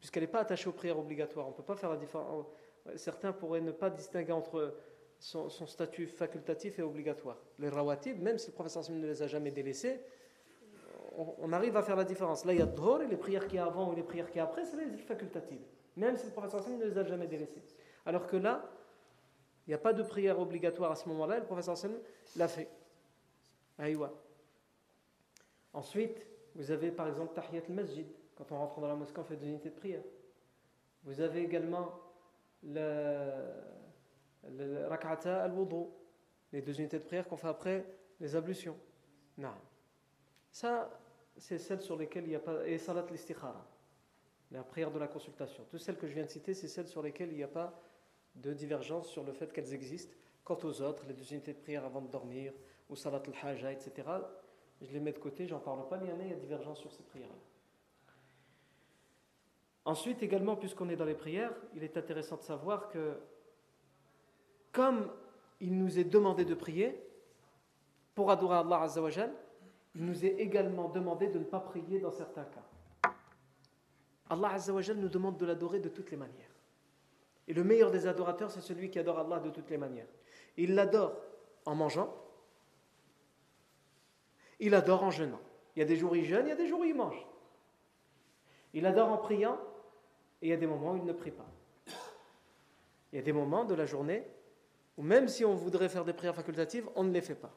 Puisqu'elle 0.00 0.24
n'est 0.24 0.28
pas 0.28 0.40
attachée 0.40 0.68
aux 0.68 0.72
prières 0.72 0.98
obligatoires. 0.98 1.46
On 1.46 1.50
ne 1.50 1.54
peut 1.54 1.62
pas 1.62 1.76
faire 1.76 1.88
la 1.88 1.96
différence 1.96 2.46
certains 2.96 3.32
pourraient 3.32 3.60
ne 3.60 3.72
pas 3.72 3.90
distinguer 3.90 4.32
entre 4.32 4.74
son, 5.18 5.48
statut 5.48 6.06
facultatif 6.06 6.78
et 6.78 6.82
obligatoire. 6.82 7.38
Les 7.58 7.68
rawatib, 7.68 8.20
même 8.20 8.38
si 8.38 8.48
le 8.48 8.54
professeur 8.54 8.82
ne 8.90 9.06
les 9.06 9.22
a 9.22 9.26
jamais 9.26 9.50
délaissés, 9.50 10.00
on, 11.16 11.52
arrive 11.52 11.76
à 11.76 11.82
faire 11.82 11.96
la 11.96 12.04
différence. 12.04 12.44
Là, 12.44 12.52
il 12.52 12.58
y 12.58 12.62
a 12.62 12.66
dhor 12.66 12.98
les 12.98 13.16
prières 13.16 13.46
qui 13.46 13.56
avant 13.56 13.92
ou 13.92 13.94
les 13.94 14.02
prières 14.02 14.30
qui 14.30 14.40
après, 14.40 14.64
c'est 14.64 14.76
les 14.76 14.98
facultatives. 14.98 15.62
Même 15.96 16.16
si 16.16 16.26
le 16.26 16.32
professeur 16.32 16.68
ne 16.68 16.84
les 16.84 16.98
a 16.98 17.04
jamais 17.04 17.28
délaissés. 17.28 17.62
Alors 18.04 18.26
que 18.26 18.36
là, 18.36 18.68
il 19.66 19.70
n'y 19.70 19.74
a 19.74 19.78
pas 19.78 19.92
de 19.92 20.02
prière 20.02 20.38
obligatoire 20.38 20.90
à 20.90 20.96
ce 20.96 21.08
moment-là, 21.08 21.38
le 21.38 21.44
professeur 21.44 21.76
l'a 22.36 22.48
fait. 22.48 22.68
Aïwa. 23.78 24.12
Ensuite, 25.72 26.26
vous 26.54 26.70
avez 26.70 26.90
par 26.90 27.08
exemple 27.08 27.34
Tahiyat 27.34 27.62
al-Masjid. 27.68 28.06
Quand 28.36 28.50
on 28.52 28.58
rentre 28.58 28.80
dans 28.80 28.88
la 28.88 28.96
mosquée, 28.96 29.20
on 29.20 29.24
fait 29.24 29.36
deux 29.36 29.46
unités 29.46 29.70
de 29.70 29.74
prière. 29.74 30.02
Vous 31.04 31.20
avez 31.20 31.42
également 31.42 31.92
le, 32.64 33.26
rak'ata 34.88 35.42
al-wudu, 35.42 35.86
les 36.52 36.62
deux 36.62 36.78
unités 36.78 36.98
de 36.98 37.04
prière 37.04 37.26
qu'on 37.28 37.36
fait 37.36 37.48
après 37.48 37.84
les 38.20 38.36
ablutions. 38.36 38.76
Non. 39.38 39.54
Ça, 40.50 40.90
c'est 41.36 41.58
celle 41.58 41.80
sur 41.80 41.96
lesquelles 41.96 42.24
il 42.24 42.30
n'y 42.30 42.36
a 42.36 42.40
pas. 42.40 42.66
Et 42.66 42.78
salat 42.78 43.04
l'istikhara, 43.10 43.66
la 44.50 44.62
prière 44.62 44.90
de 44.90 44.98
la 44.98 45.08
consultation. 45.08 45.64
Toutes 45.68 45.80
celles 45.80 45.98
que 45.98 46.06
je 46.06 46.14
viens 46.14 46.24
de 46.24 46.30
citer, 46.30 46.54
c'est 46.54 46.68
celles 46.68 46.88
sur 46.88 47.02
lesquelles 47.02 47.30
il 47.30 47.36
n'y 47.36 47.42
a 47.42 47.48
pas 47.48 47.80
de 48.36 48.52
divergence 48.52 49.08
sur 49.08 49.24
le 49.24 49.32
fait 49.32 49.52
qu'elles 49.52 49.74
existent. 49.74 50.14
Quant 50.44 50.58
aux 50.62 50.82
autres, 50.82 51.04
les 51.06 51.14
deux 51.14 51.32
unités 51.32 51.54
de 51.54 51.58
prière 51.58 51.84
avant 51.84 52.02
de 52.02 52.08
dormir, 52.08 52.52
ou 52.88 52.96
salat 52.96 53.22
al-haja, 53.42 53.72
etc., 53.72 54.08
je 54.80 54.92
les 54.92 55.00
mets 55.00 55.12
de 55.12 55.18
côté, 55.18 55.46
j'en 55.46 55.60
parle 55.60 55.88
pas, 55.88 55.96
mais 55.96 56.08
il 56.26 56.28
y 56.28 56.32
a, 56.32 56.36
divergence 56.36 56.80
sur 56.80 56.92
ces 56.92 57.02
prières-là. 57.02 57.34
Ensuite, 59.84 60.22
également, 60.22 60.56
puisqu'on 60.56 60.88
est 60.88 60.96
dans 60.96 61.04
les 61.04 61.14
prières, 61.14 61.52
il 61.74 61.84
est 61.84 61.96
intéressant 61.96 62.36
de 62.36 62.42
savoir 62.42 62.88
que, 62.88 63.18
comme 64.72 65.10
il 65.60 65.76
nous 65.76 65.98
est 65.98 66.04
demandé 66.04 66.44
de 66.44 66.54
prier, 66.54 67.00
pour 68.14 68.30
adorer 68.30 68.56
Allah 68.56 68.82
Azzawajal, 68.82 69.32
il 69.94 70.04
nous 70.04 70.24
est 70.24 70.36
également 70.38 70.88
demandé 70.88 71.28
de 71.28 71.38
ne 71.38 71.44
pas 71.44 71.60
prier 71.60 72.00
dans 72.00 72.10
certains 72.10 72.44
cas. 72.44 73.12
Allah 74.30 74.52
Azzawajal 74.52 74.96
nous 74.96 75.08
demande 75.08 75.36
de 75.36 75.46
l'adorer 75.46 75.80
de 75.80 75.88
toutes 75.88 76.10
les 76.10 76.16
manières. 76.16 76.50
Et 77.46 77.52
le 77.52 77.62
meilleur 77.62 77.90
des 77.90 78.06
adorateurs, 78.06 78.50
c'est 78.50 78.62
celui 78.62 78.90
qui 78.90 78.98
adore 78.98 79.18
Allah 79.18 79.38
de 79.38 79.50
toutes 79.50 79.68
les 79.68 79.76
manières. 79.76 80.08
Il 80.56 80.74
l'adore 80.74 81.20
en 81.66 81.74
mangeant, 81.74 82.14
il 84.60 84.74
adore 84.74 85.02
en 85.02 85.10
jeûnant. 85.10 85.40
Il 85.76 85.80
y 85.80 85.82
a 85.82 85.84
des 85.86 85.96
jours 85.96 86.12
où 86.12 86.14
il 86.14 86.24
jeûne, 86.24 86.46
il 86.46 86.50
y 86.50 86.52
a 86.52 86.56
des 86.56 86.66
jours 86.66 86.80
où 86.80 86.84
il 86.84 86.94
mange. 86.94 87.26
Il 88.72 88.86
adore 88.86 89.10
en 89.10 89.18
priant, 89.18 89.58
et 90.44 90.48
il 90.48 90.50
y 90.50 90.52
a 90.52 90.58
des 90.58 90.66
moments 90.66 90.92
où 90.92 90.96
il 90.98 91.04
ne 91.06 91.14
prie 91.14 91.30
pas. 91.30 91.46
Il 93.10 93.16
y 93.16 93.18
a 93.18 93.22
des 93.22 93.32
moments 93.32 93.64
de 93.64 93.74
la 93.74 93.86
journée 93.86 94.26
où 94.98 95.02
même 95.02 95.26
si 95.26 95.42
on 95.42 95.54
voudrait 95.54 95.88
faire 95.88 96.04
des 96.04 96.12
prières 96.12 96.34
facultatives, 96.34 96.86
on 96.96 97.02
ne 97.02 97.12
les 97.12 97.22
fait 97.22 97.34
pas. 97.34 97.50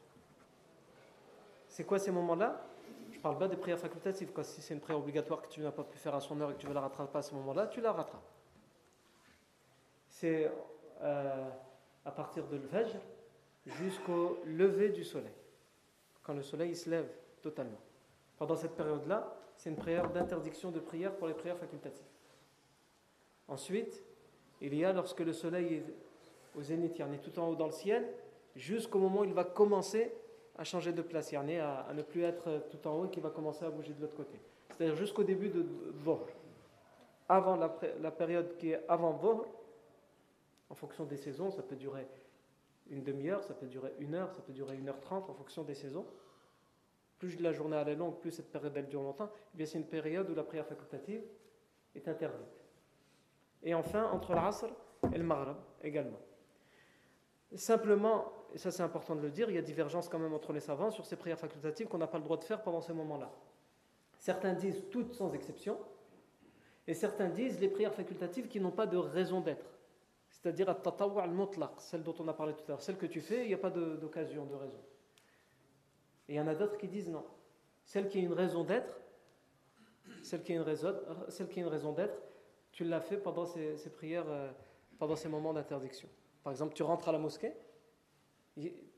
C'est 1.68 1.84
quoi 1.84 2.00
ces 2.00 2.12
moments-là? 2.12 2.66
Je 3.12 3.20
parle 3.20 3.38
pas 3.38 3.50
des 3.50 3.58
prières 3.58 3.78
facultatives. 3.78 4.32
Si 4.42 4.62
c'est 4.62 4.74
une 4.74 4.80
prière 4.80 5.00
obligatoire 5.00 5.42
que 5.42 5.50
tu 5.50 5.60
n'as 5.60 5.72
pas 5.72 5.84
pu 5.84 5.98
faire 5.98 6.16
à 6.16 6.22
son 6.22 6.40
heure 6.40 6.52
et 6.52 6.54
que 6.54 6.60
tu 6.60 6.68
veux 6.68 6.74
la 6.74 6.80
rattraper 6.80 7.18
à 7.18 7.22
ce 7.22 7.36
moment-là, 7.36 7.68
tu 7.68 7.82
la 7.82 7.92
rattrapes. 7.92 8.32
C'est 10.08 10.50
euh, 11.02 11.50
à 12.06 12.12
partir 12.12 12.48
de 12.48 12.56
l'Fajr 12.56 13.02
jusqu'au 13.66 14.40
lever 14.46 14.90
du 14.90 15.04
soleil. 15.04 15.36
Quand 16.24 16.34
le 16.34 16.42
soleil 16.42 16.74
se 16.74 16.90
lève 16.90 17.10
totalement. 17.42 17.82
Pendant 18.38 18.56
cette 18.56 18.78
période-là, 18.78 19.36
c'est 19.58 19.70
une 19.70 19.76
prière 19.76 20.10
d'interdiction 20.10 20.72
de 20.72 20.80
prière 20.80 21.14
pour 21.18 21.28
les 21.28 21.34
prières 21.34 21.58
facultatives. 21.58 22.07
Ensuite, 23.48 24.04
il 24.62 24.74
y 24.74 24.84
a 24.84 24.94
lorsque 24.94 25.20
le 25.20 25.34
soleil 25.34 25.76
est 25.76 25.84
au 26.58 26.62
zénith, 26.62 26.98
il 26.98 27.14
est 27.14 27.18
tout 27.20 27.40
en 27.40 27.50
haut 27.50 27.56
dans 27.56 27.68
le 27.68 27.72
ciel, 27.72 28.08
jusqu'au 28.56 29.00
moment 29.00 29.22
où 29.22 29.26
il 29.26 29.34
va 29.34 29.44
commencer 29.44 30.12
à 30.58 30.64
changer 30.64 30.92
de 30.92 31.02
place, 31.02 31.32
il 31.32 31.38
à, 31.60 31.82
à 31.82 31.94
ne 31.94 32.02
plus 32.02 32.24
être 32.24 32.64
tout 32.72 32.88
en 32.88 33.00
haut 33.00 33.06
et 33.06 33.10
qu'il 33.10 33.22
va 33.22 33.30
commencer 33.30 33.64
à 33.64 33.70
bouger 33.70 33.94
de 33.94 34.02
l'autre 34.02 34.16
côté. 34.16 34.40
C'est-à-dire 34.70 34.96
jusqu'au 34.96 35.24
début 35.24 35.50
de 35.50 35.66
Dhuhr. 36.04 36.28
Avant 37.30 37.56
la, 37.56 38.12
période 38.12 38.56
qui 38.58 38.72
est 38.72 38.82
avant 38.88 39.14
Dhuhr, 39.14 39.46
en 40.70 40.76
fonction 40.76 41.06
des 41.06 41.18
saisons, 41.18 41.52
ça 41.52 41.62
peut 41.62 41.76
durer 41.76 42.08
une 42.90 43.04
demi-heure, 43.04 43.44
ça 43.44 43.54
peut 43.54 43.68
durer 43.68 43.94
une 44.00 44.16
heure, 44.16 44.34
ça 44.34 44.42
peut 44.42 44.54
durer 44.54 44.78
une 44.78 44.88
heure 44.88 45.00
trente 45.02 45.30
en 45.30 45.34
fonction 45.34 45.64
des 45.64 45.76
saisons. 45.76 46.06
Plus 47.20 47.40
la 47.40 47.52
journée 47.52 47.76
est 47.76 47.96
longue, 47.96 48.20
plus 48.20 48.32
cette 48.32 48.52
période 48.52 48.74
dure 48.88 49.02
longtemps, 49.02 49.30
eh 49.58 49.66
c'est 49.66 49.78
une 49.78 49.88
période 49.88 50.30
où 50.30 50.36
la 50.36 50.44
prière 50.44 50.66
facultative 50.66 51.22
est 51.96 52.08
interdite. 52.08 52.57
Et 53.64 53.74
enfin, 53.74 54.10
entre 54.12 54.34
l'Asr 54.34 54.68
et 55.14 55.18
le 55.18 55.24
Maghreb 55.24 55.58
également. 55.82 56.20
Simplement, 57.56 58.32
et 58.54 58.58
ça 58.58 58.72
c'est 58.72 58.84
important 58.84 59.16
de 59.16 59.22
le 59.22 59.30
dire, 59.30 59.50
il 59.50 59.56
y 59.56 59.60
a 59.60 59.62
divergence 59.62 60.10
quand 60.10 60.20
même 60.20 60.34
entre 60.34 60.54
les 60.54 60.60
savants 60.60 60.92
sur 60.92 61.06
ces 61.06 61.16
prières 61.16 61.40
facultatives 61.40 61.88
qu'on 61.88 61.98
n'a 61.98 62.08
pas 62.08 62.18
le 62.18 62.24
droit 62.24 62.38
de 62.38 62.44
faire 62.44 62.62
pendant 62.62 62.82
ces 62.82 62.94
moments-là. 62.94 63.32
Certains 64.20 64.54
disent 64.54 64.86
toutes 64.92 65.14
sans 65.14 65.34
exception, 65.34 65.78
et 66.88 66.94
certains 66.94 67.30
disent 67.30 67.60
les 67.60 67.68
prières 67.68 67.94
facultatives 67.94 68.48
qui 68.48 68.60
n'ont 68.60 68.72
pas 68.72 68.88
de 68.88 68.98
raison 68.98 69.42
d'être. 69.42 69.78
C'est-à-dire 70.30 70.70
al 70.70 70.80
celle 71.78 72.04
dont 72.04 72.16
on 72.20 72.28
a 72.28 72.34
parlé 72.34 72.54
tout 72.54 72.64
à 72.66 72.70
l'heure, 72.70 72.82
celle 72.82 72.98
que 72.98 73.06
tu 73.06 73.22
fais, 73.22 73.44
il 73.44 73.48
n'y 73.48 73.54
a 73.54 73.58
pas 73.58 73.70
d'occasion, 73.70 74.46
de, 74.46 74.56
raison. 74.56 74.80
Et 76.30 76.34
il 76.34 76.36
y 76.36 76.40
en 76.40 76.48
a 76.48 76.56
d'autres 76.56 76.78
qui 76.78 76.88
disent 76.88 77.10
non. 77.10 77.26
Celle 77.84 78.08
qui 78.08 78.20
a 78.20 78.22
une 78.22 78.34
raison 78.34 78.64
d'être, 78.64 79.00
celle 80.24 80.44
qui 80.44 80.54
a 80.54 80.56
une 80.56 80.62
raison, 80.62 80.94
celle 81.30 81.48
qui 81.48 81.60
a 81.60 81.64
une 81.64 81.70
raison 81.70 81.94
d'être, 81.94 82.22
tu 82.78 82.84
l'as 82.84 83.02
fait 83.02 83.18
pendant 83.18 83.48
ces, 83.48 83.90
prières, 83.90 84.30
euh, 84.30 84.52
pendant 85.00 85.16
ces 85.16 85.28
moments 85.28 85.52
d'interdiction. 85.52 86.08
Par 86.44 86.52
exemple, 86.52 86.76
tu 86.76 86.84
rentres 86.84 87.10
à 87.10 87.12
la 87.12 87.18
mosquée, 87.18 87.52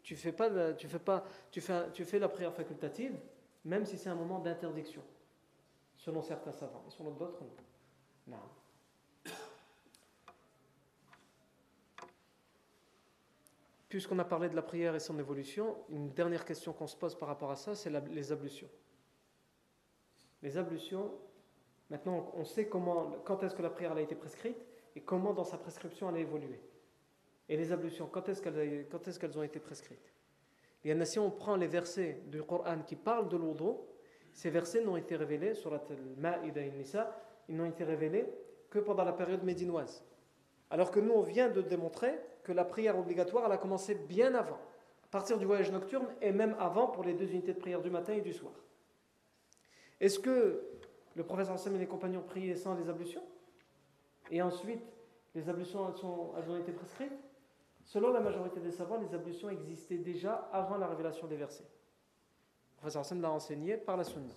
tu 0.04 0.18
fais 0.18 0.34
pas, 0.34 0.74
tu 0.74 0.90
fais 0.90 1.00
pas, 1.00 1.24
tu 1.50 1.62
fais, 1.62 1.90
tu 1.94 2.04
fais 2.04 2.20
la 2.20 2.28
prière 2.28 2.54
facultative, 2.54 3.18
même 3.64 3.86
si 3.86 3.98
c'est 3.98 4.10
un 4.10 4.16
moment 4.16 4.40
d'interdiction, 4.40 5.02
selon 5.96 6.22
certains 6.22 6.52
savants, 6.52 6.84
et 6.90 6.92
selon 6.92 7.12
d'autres 7.12 7.42
non. 8.28 8.36
Puisqu'on 13.88 14.20
a 14.20 14.26
parlé 14.26 14.50
de 14.50 14.58
la 14.58 14.62
prière 14.62 14.94
et 14.94 15.00
son 15.00 15.18
évolution, 15.20 15.78
une 15.88 16.12
dernière 16.12 16.44
question 16.44 16.74
qu'on 16.74 16.88
se 16.88 16.98
pose 16.98 17.18
par 17.18 17.30
rapport 17.30 17.52
à 17.52 17.56
ça, 17.56 17.76
c'est 17.76 17.90
les 17.90 18.32
ablutions. 18.34 18.70
Les 20.42 20.58
ablutions, 20.58 21.14
maintenant 21.90 22.32
on 22.36 22.44
sait 22.44 22.68
comment, 22.68 23.12
quand 23.26 23.44
est-ce 23.44 23.56
que 23.56 23.62
la 23.62 23.70
prière 23.70 23.94
a 23.94 24.02
été 24.02 24.16
prescrite 24.16 24.58
et 24.96 25.02
comment 25.02 25.34
dans 25.34 25.44
sa 25.44 25.58
prescription 25.58 26.10
elle 26.10 26.16
a 26.16 26.20
évolué. 26.20 26.60
Et 27.48 27.58
les 27.58 27.72
ablutions, 27.72 28.08
quand 28.08 28.30
est-ce 28.30 28.42
qu'elles 28.42 29.38
ont 29.38 29.44
été 29.44 29.60
prescrites? 29.60 30.14
Si 31.04 31.20
on 31.20 31.32
prend 31.32 31.56
les 31.56 31.68
versets 31.68 32.22
du 32.28 32.42
Coran 32.44 32.84
qui 32.86 32.96
parlent 32.96 33.28
de 33.28 33.38
l'eau 33.38 33.88
ces 34.32 34.50
versets 34.50 34.84
n'ont 34.84 34.96
été 34.96 35.16
révélés, 35.16 35.54
sur 35.56 35.72
la 35.72 35.82
Ma'ida 36.18 36.62
Nisa, 36.62 37.20
ils 37.50 37.56
n'ont 37.56 37.66
été 37.66 37.84
révélés 37.84 38.26
que 38.70 38.80
pendant 38.80 39.04
la 39.04 39.14
période 39.14 39.44
médinoise. 39.44 40.06
Alors 40.70 40.92
que 40.92 41.00
nous, 41.00 41.12
on 41.12 41.22
vient 41.22 41.50
de 41.50 41.62
démontrer 41.62 42.20
que 42.44 42.52
la 42.52 42.64
prière 42.64 42.98
obligatoire, 42.98 43.46
elle 43.48 43.52
a 43.52 43.58
commencé 43.58 43.96
bien 43.96 44.36
avant, 44.36 44.60
à 45.04 45.08
partir 45.12 45.38
du 45.40 45.46
voyage 45.46 45.72
nocturne 45.72 46.08
et 46.22 46.32
même 46.32 46.56
avant 46.60 46.88
pour 46.88 47.04
les 47.04 47.14
deux 47.14 47.32
unités 47.32 47.54
de 47.54 47.60
prière 47.60 47.82
du 47.82 47.90
matin 47.90 48.14
et 48.14 48.22
du 48.22 48.34
soir. 48.34 48.54
Est-ce 50.00 50.20
que 50.20 50.64
le 51.20 51.26
professeur 51.26 51.60
Sam 51.60 51.76
et 51.76 51.80
les 51.80 51.86
compagnons 51.86 52.22
priaient 52.22 52.56
sans 52.56 52.76
les 52.76 52.88
ablutions 52.88 53.22
Et 54.32 54.42
ensuite, 54.42 54.82
les 55.36 55.50
ablutions, 55.50 55.94
elles 56.38 56.50
ont 56.50 56.58
été 56.58 56.72
prescrites 56.72 57.12
Selon 57.84 58.14
la 58.14 58.22
majorité 58.22 58.62
des 58.62 58.72
savants, 58.72 59.02
les 59.02 59.14
ablutions 59.14 59.50
existaient 59.50 59.98
déjà 59.98 60.50
avant 60.54 60.78
la 60.78 60.88
révélation 60.88 61.28
des 61.28 61.36
versets. 61.36 61.66
Le 61.66 62.78
professeur 62.78 63.02
Hassan 63.02 63.20
l'a 63.20 63.32
enseigné 63.32 63.76
par 63.76 63.98
la 63.98 64.06
sunna. 64.06 64.34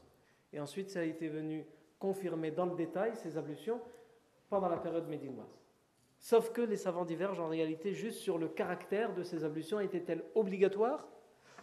Et 0.53 0.59
ensuite, 0.59 0.91
ça 0.91 1.01
a 1.01 1.05
été 1.05 1.29
venu 1.29 1.65
confirmer 2.01 2.51
dans 2.51 2.67
le 2.67 2.75
détail 2.75 3.15
ces 3.15 3.37
ablutions 3.37 3.81
pendant 4.51 4.69
la 4.69 4.79
période 4.79 5.07
médinoise. 5.07 5.61
Sauf 6.19 6.51
que 6.51 6.63
les 6.63 6.77
savants 6.77 7.05
divergent 7.05 7.39
en 7.39 7.49
réalité 7.49 7.93
juste 7.93 8.19
sur 8.19 8.39
le 8.39 8.49
caractère 8.49 9.15
de 9.15 9.23
ces 9.23 9.45
ablutions. 9.45 9.79
Étaient-elles 9.79 10.25
obligatoires 10.35 11.07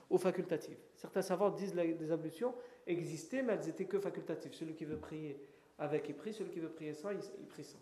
ou 0.09 0.17
facultatives 0.17 0.77
Certains 0.95 1.21
savants 1.21 1.49
disent 1.49 1.73
que 1.73 1.79
les 1.79 2.11
ablutions 2.11 2.53
existaient, 2.87 3.43
mais 3.43 3.53
elles 3.53 3.69
étaient 3.69 3.85
que 3.85 3.99
facultatives. 3.99 4.53
Celui 4.53 4.73
qui 4.73 4.85
veut 4.85 4.97
prier 4.97 5.39
avec, 5.77 6.09
il 6.09 6.15
prie. 6.15 6.33
Celui 6.33 6.51
qui 6.51 6.59
veut 6.59 6.69
prier 6.69 6.93
sans, 6.93 7.11
il 7.11 7.45
prie 7.47 7.63
sans. 7.63 7.79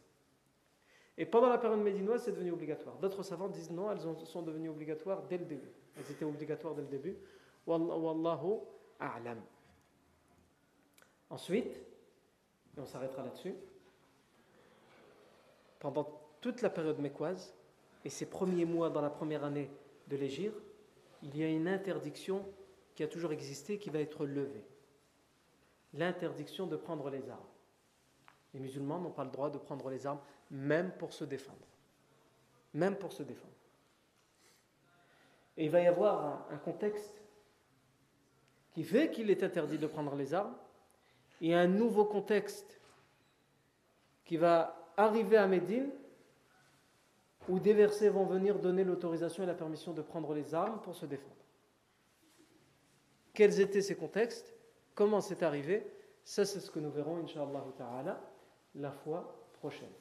Et 1.17 1.25
pendant 1.25 1.49
la 1.49 1.57
période 1.57 1.79
médinoise, 1.79 2.23
c'est 2.25 2.31
devenu 2.31 2.51
obligatoire. 2.51 2.97
D'autres 2.97 3.23
savants 3.23 3.47
disent 3.47 3.71
non, 3.71 3.91
elles 3.91 4.01
sont 4.25 4.41
devenues 4.43 4.69
obligatoires 4.69 5.23
dès 5.23 5.37
le 5.37 5.45
début. 5.45 5.71
Elles 5.97 6.11
étaient 6.11 6.25
obligatoires 6.25 6.75
dès 6.75 6.83
le 6.83 6.87
début. 6.87 7.15
Wallahu 7.65 8.59
a'lam. 8.99 9.41
Ensuite, 11.29 11.75
et 12.77 12.79
on 12.79 12.85
s'arrêtera 12.85 13.23
là-dessus, 13.23 13.55
pendant 15.79 16.07
toute 16.39 16.61
la 16.61 16.69
période 16.69 16.99
mécoise 16.99 17.53
et 18.05 18.09
ces 18.09 18.27
premiers 18.27 18.65
mois 18.65 18.89
dans 18.89 19.01
la 19.01 19.09
première 19.09 19.43
année 19.43 19.69
de 20.07 20.15
l'Égir, 20.15 20.53
il 21.23 21.35
y 21.37 21.43
a 21.43 21.47
une 21.47 21.67
interdiction 21.67 22.45
qui 22.95 23.03
a 23.03 23.07
toujours 23.07 23.31
existé 23.31 23.77
qui 23.77 23.89
va 23.89 23.99
être 23.99 24.25
levée. 24.25 24.65
L'interdiction 25.93 26.67
de 26.67 26.75
prendre 26.75 27.09
les 27.09 27.29
armes. 27.29 27.39
Les 28.53 28.59
musulmans 28.59 28.99
n'ont 28.99 29.11
pas 29.11 29.23
le 29.23 29.31
droit 29.31 29.49
de 29.49 29.57
prendre 29.57 29.89
les 29.89 30.05
armes 30.05 30.19
même 30.51 30.91
pour 30.91 31.13
se 31.13 31.23
défendre. 31.23 31.67
Même 32.73 32.95
pour 32.95 33.11
se 33.11 33.23
défendre. 33.23 33.53
Et 35.57 35.65
il 35.65 35.71
va 35.71 35.81
y 35.81 35.87
avoir 35.87 36.47
un, 36.51 36.57
contexte 36.57 37.21
qui 38.73 38.83
fait 38.83 39.09
qu'il 39.09 39.31
est 39.31 39.43
interdit 39.43 39.79
de 39.79 39.87
prendre 39.87 40.15
les 40.15 40.33
armes, 40.33 40.55
et 41.41 41.55
un 41.55 41.67
nouveau 41.67 42.05
contexte 42.05 42.79
qui 44.25 44.37
va 44.37 44.91
arriver 44.97 45.37
à 45.37 45.47
Médine, 45.47 45.89
où 47.47 47.59
des 47.59 47.73
versets 47.73 48.09
vont 48.09 48.25
venir 48.25 48.59
donner 48.59 48.83
l'autorisation 48.83 49.43
et 49.43 49.45
la 49.45 49.53
permission 49.53 49.93
de 49.93 50.01
prendre 50.01 50.33
les 50.33 50.53
armes 50.53 50.79
pour 50.81 50.95
se 50.95 51.05
défendre. 51.05 51.35
Quels 53.33 53.59
étaient 53.59 53.81
ces 53.81 53.95
contextes? 53.95 54.53
Comment 54.95 55.21
c'est 55.21 55.43
arrivé? 55.43 55.85
Ça, 56.23 56.43
c'est 56.45 56.59
ce 56.59 56.69
que 56.71 56.79
nous 56.79 56.91
verrons, 56.91 57.17
Inch'Allah 57.17 57.63
la 58.75 58.91
fois 58.91 59.35
prochaine. 59.53 59.91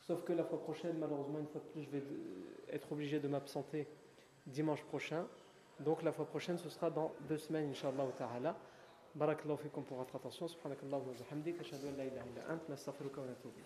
Sauf 0.00 0.22
que 0.24 0.32
la 0.32 0.44
fois 0.44 0.60
prochaine, 0.60 0.98
malheureusement, 0.98 1.38
une 1.38 1.46
fois 1.46 1.60
de 1.60 1.66
plus, 1.66 1.82
je 1.82 1.90
vais 1.90 2.02
être 2.68 2.92
obligé 2.92 3.18
de 3.18 3.28
m'absenter 3.28 3.88
dimanche 4.46 4.84
prochain. 4.84 5.26
Donc 5.80 6.02
la 6.02 6.12
fois 6.12 6.26
prochaine, 6.26 6.58
ce 6.58 6.68
sera 6.68 6.90
dans 6.90 7.12
deux 7.28 7.38
semaines, 7.38 7.70
Inch'Allah 7.70 8.06
ta'ala. 8.18 8.56
Barakallahu 9.14 9.58
fikum 9.58 9.84
pour 9.84 9.96
votre 9.96 10.16
attention. 10.16 10.46
Ashhadu 10.46 10.66
an 10.66 11.96
la 11.96 12.04
ilaha 12.04 12.26
illa 12.26 12.54
ant. 12.54 12.68
Nastaghfiruka 12.68 13.20
wa 13.20 13.26
natubu 13.28 13.64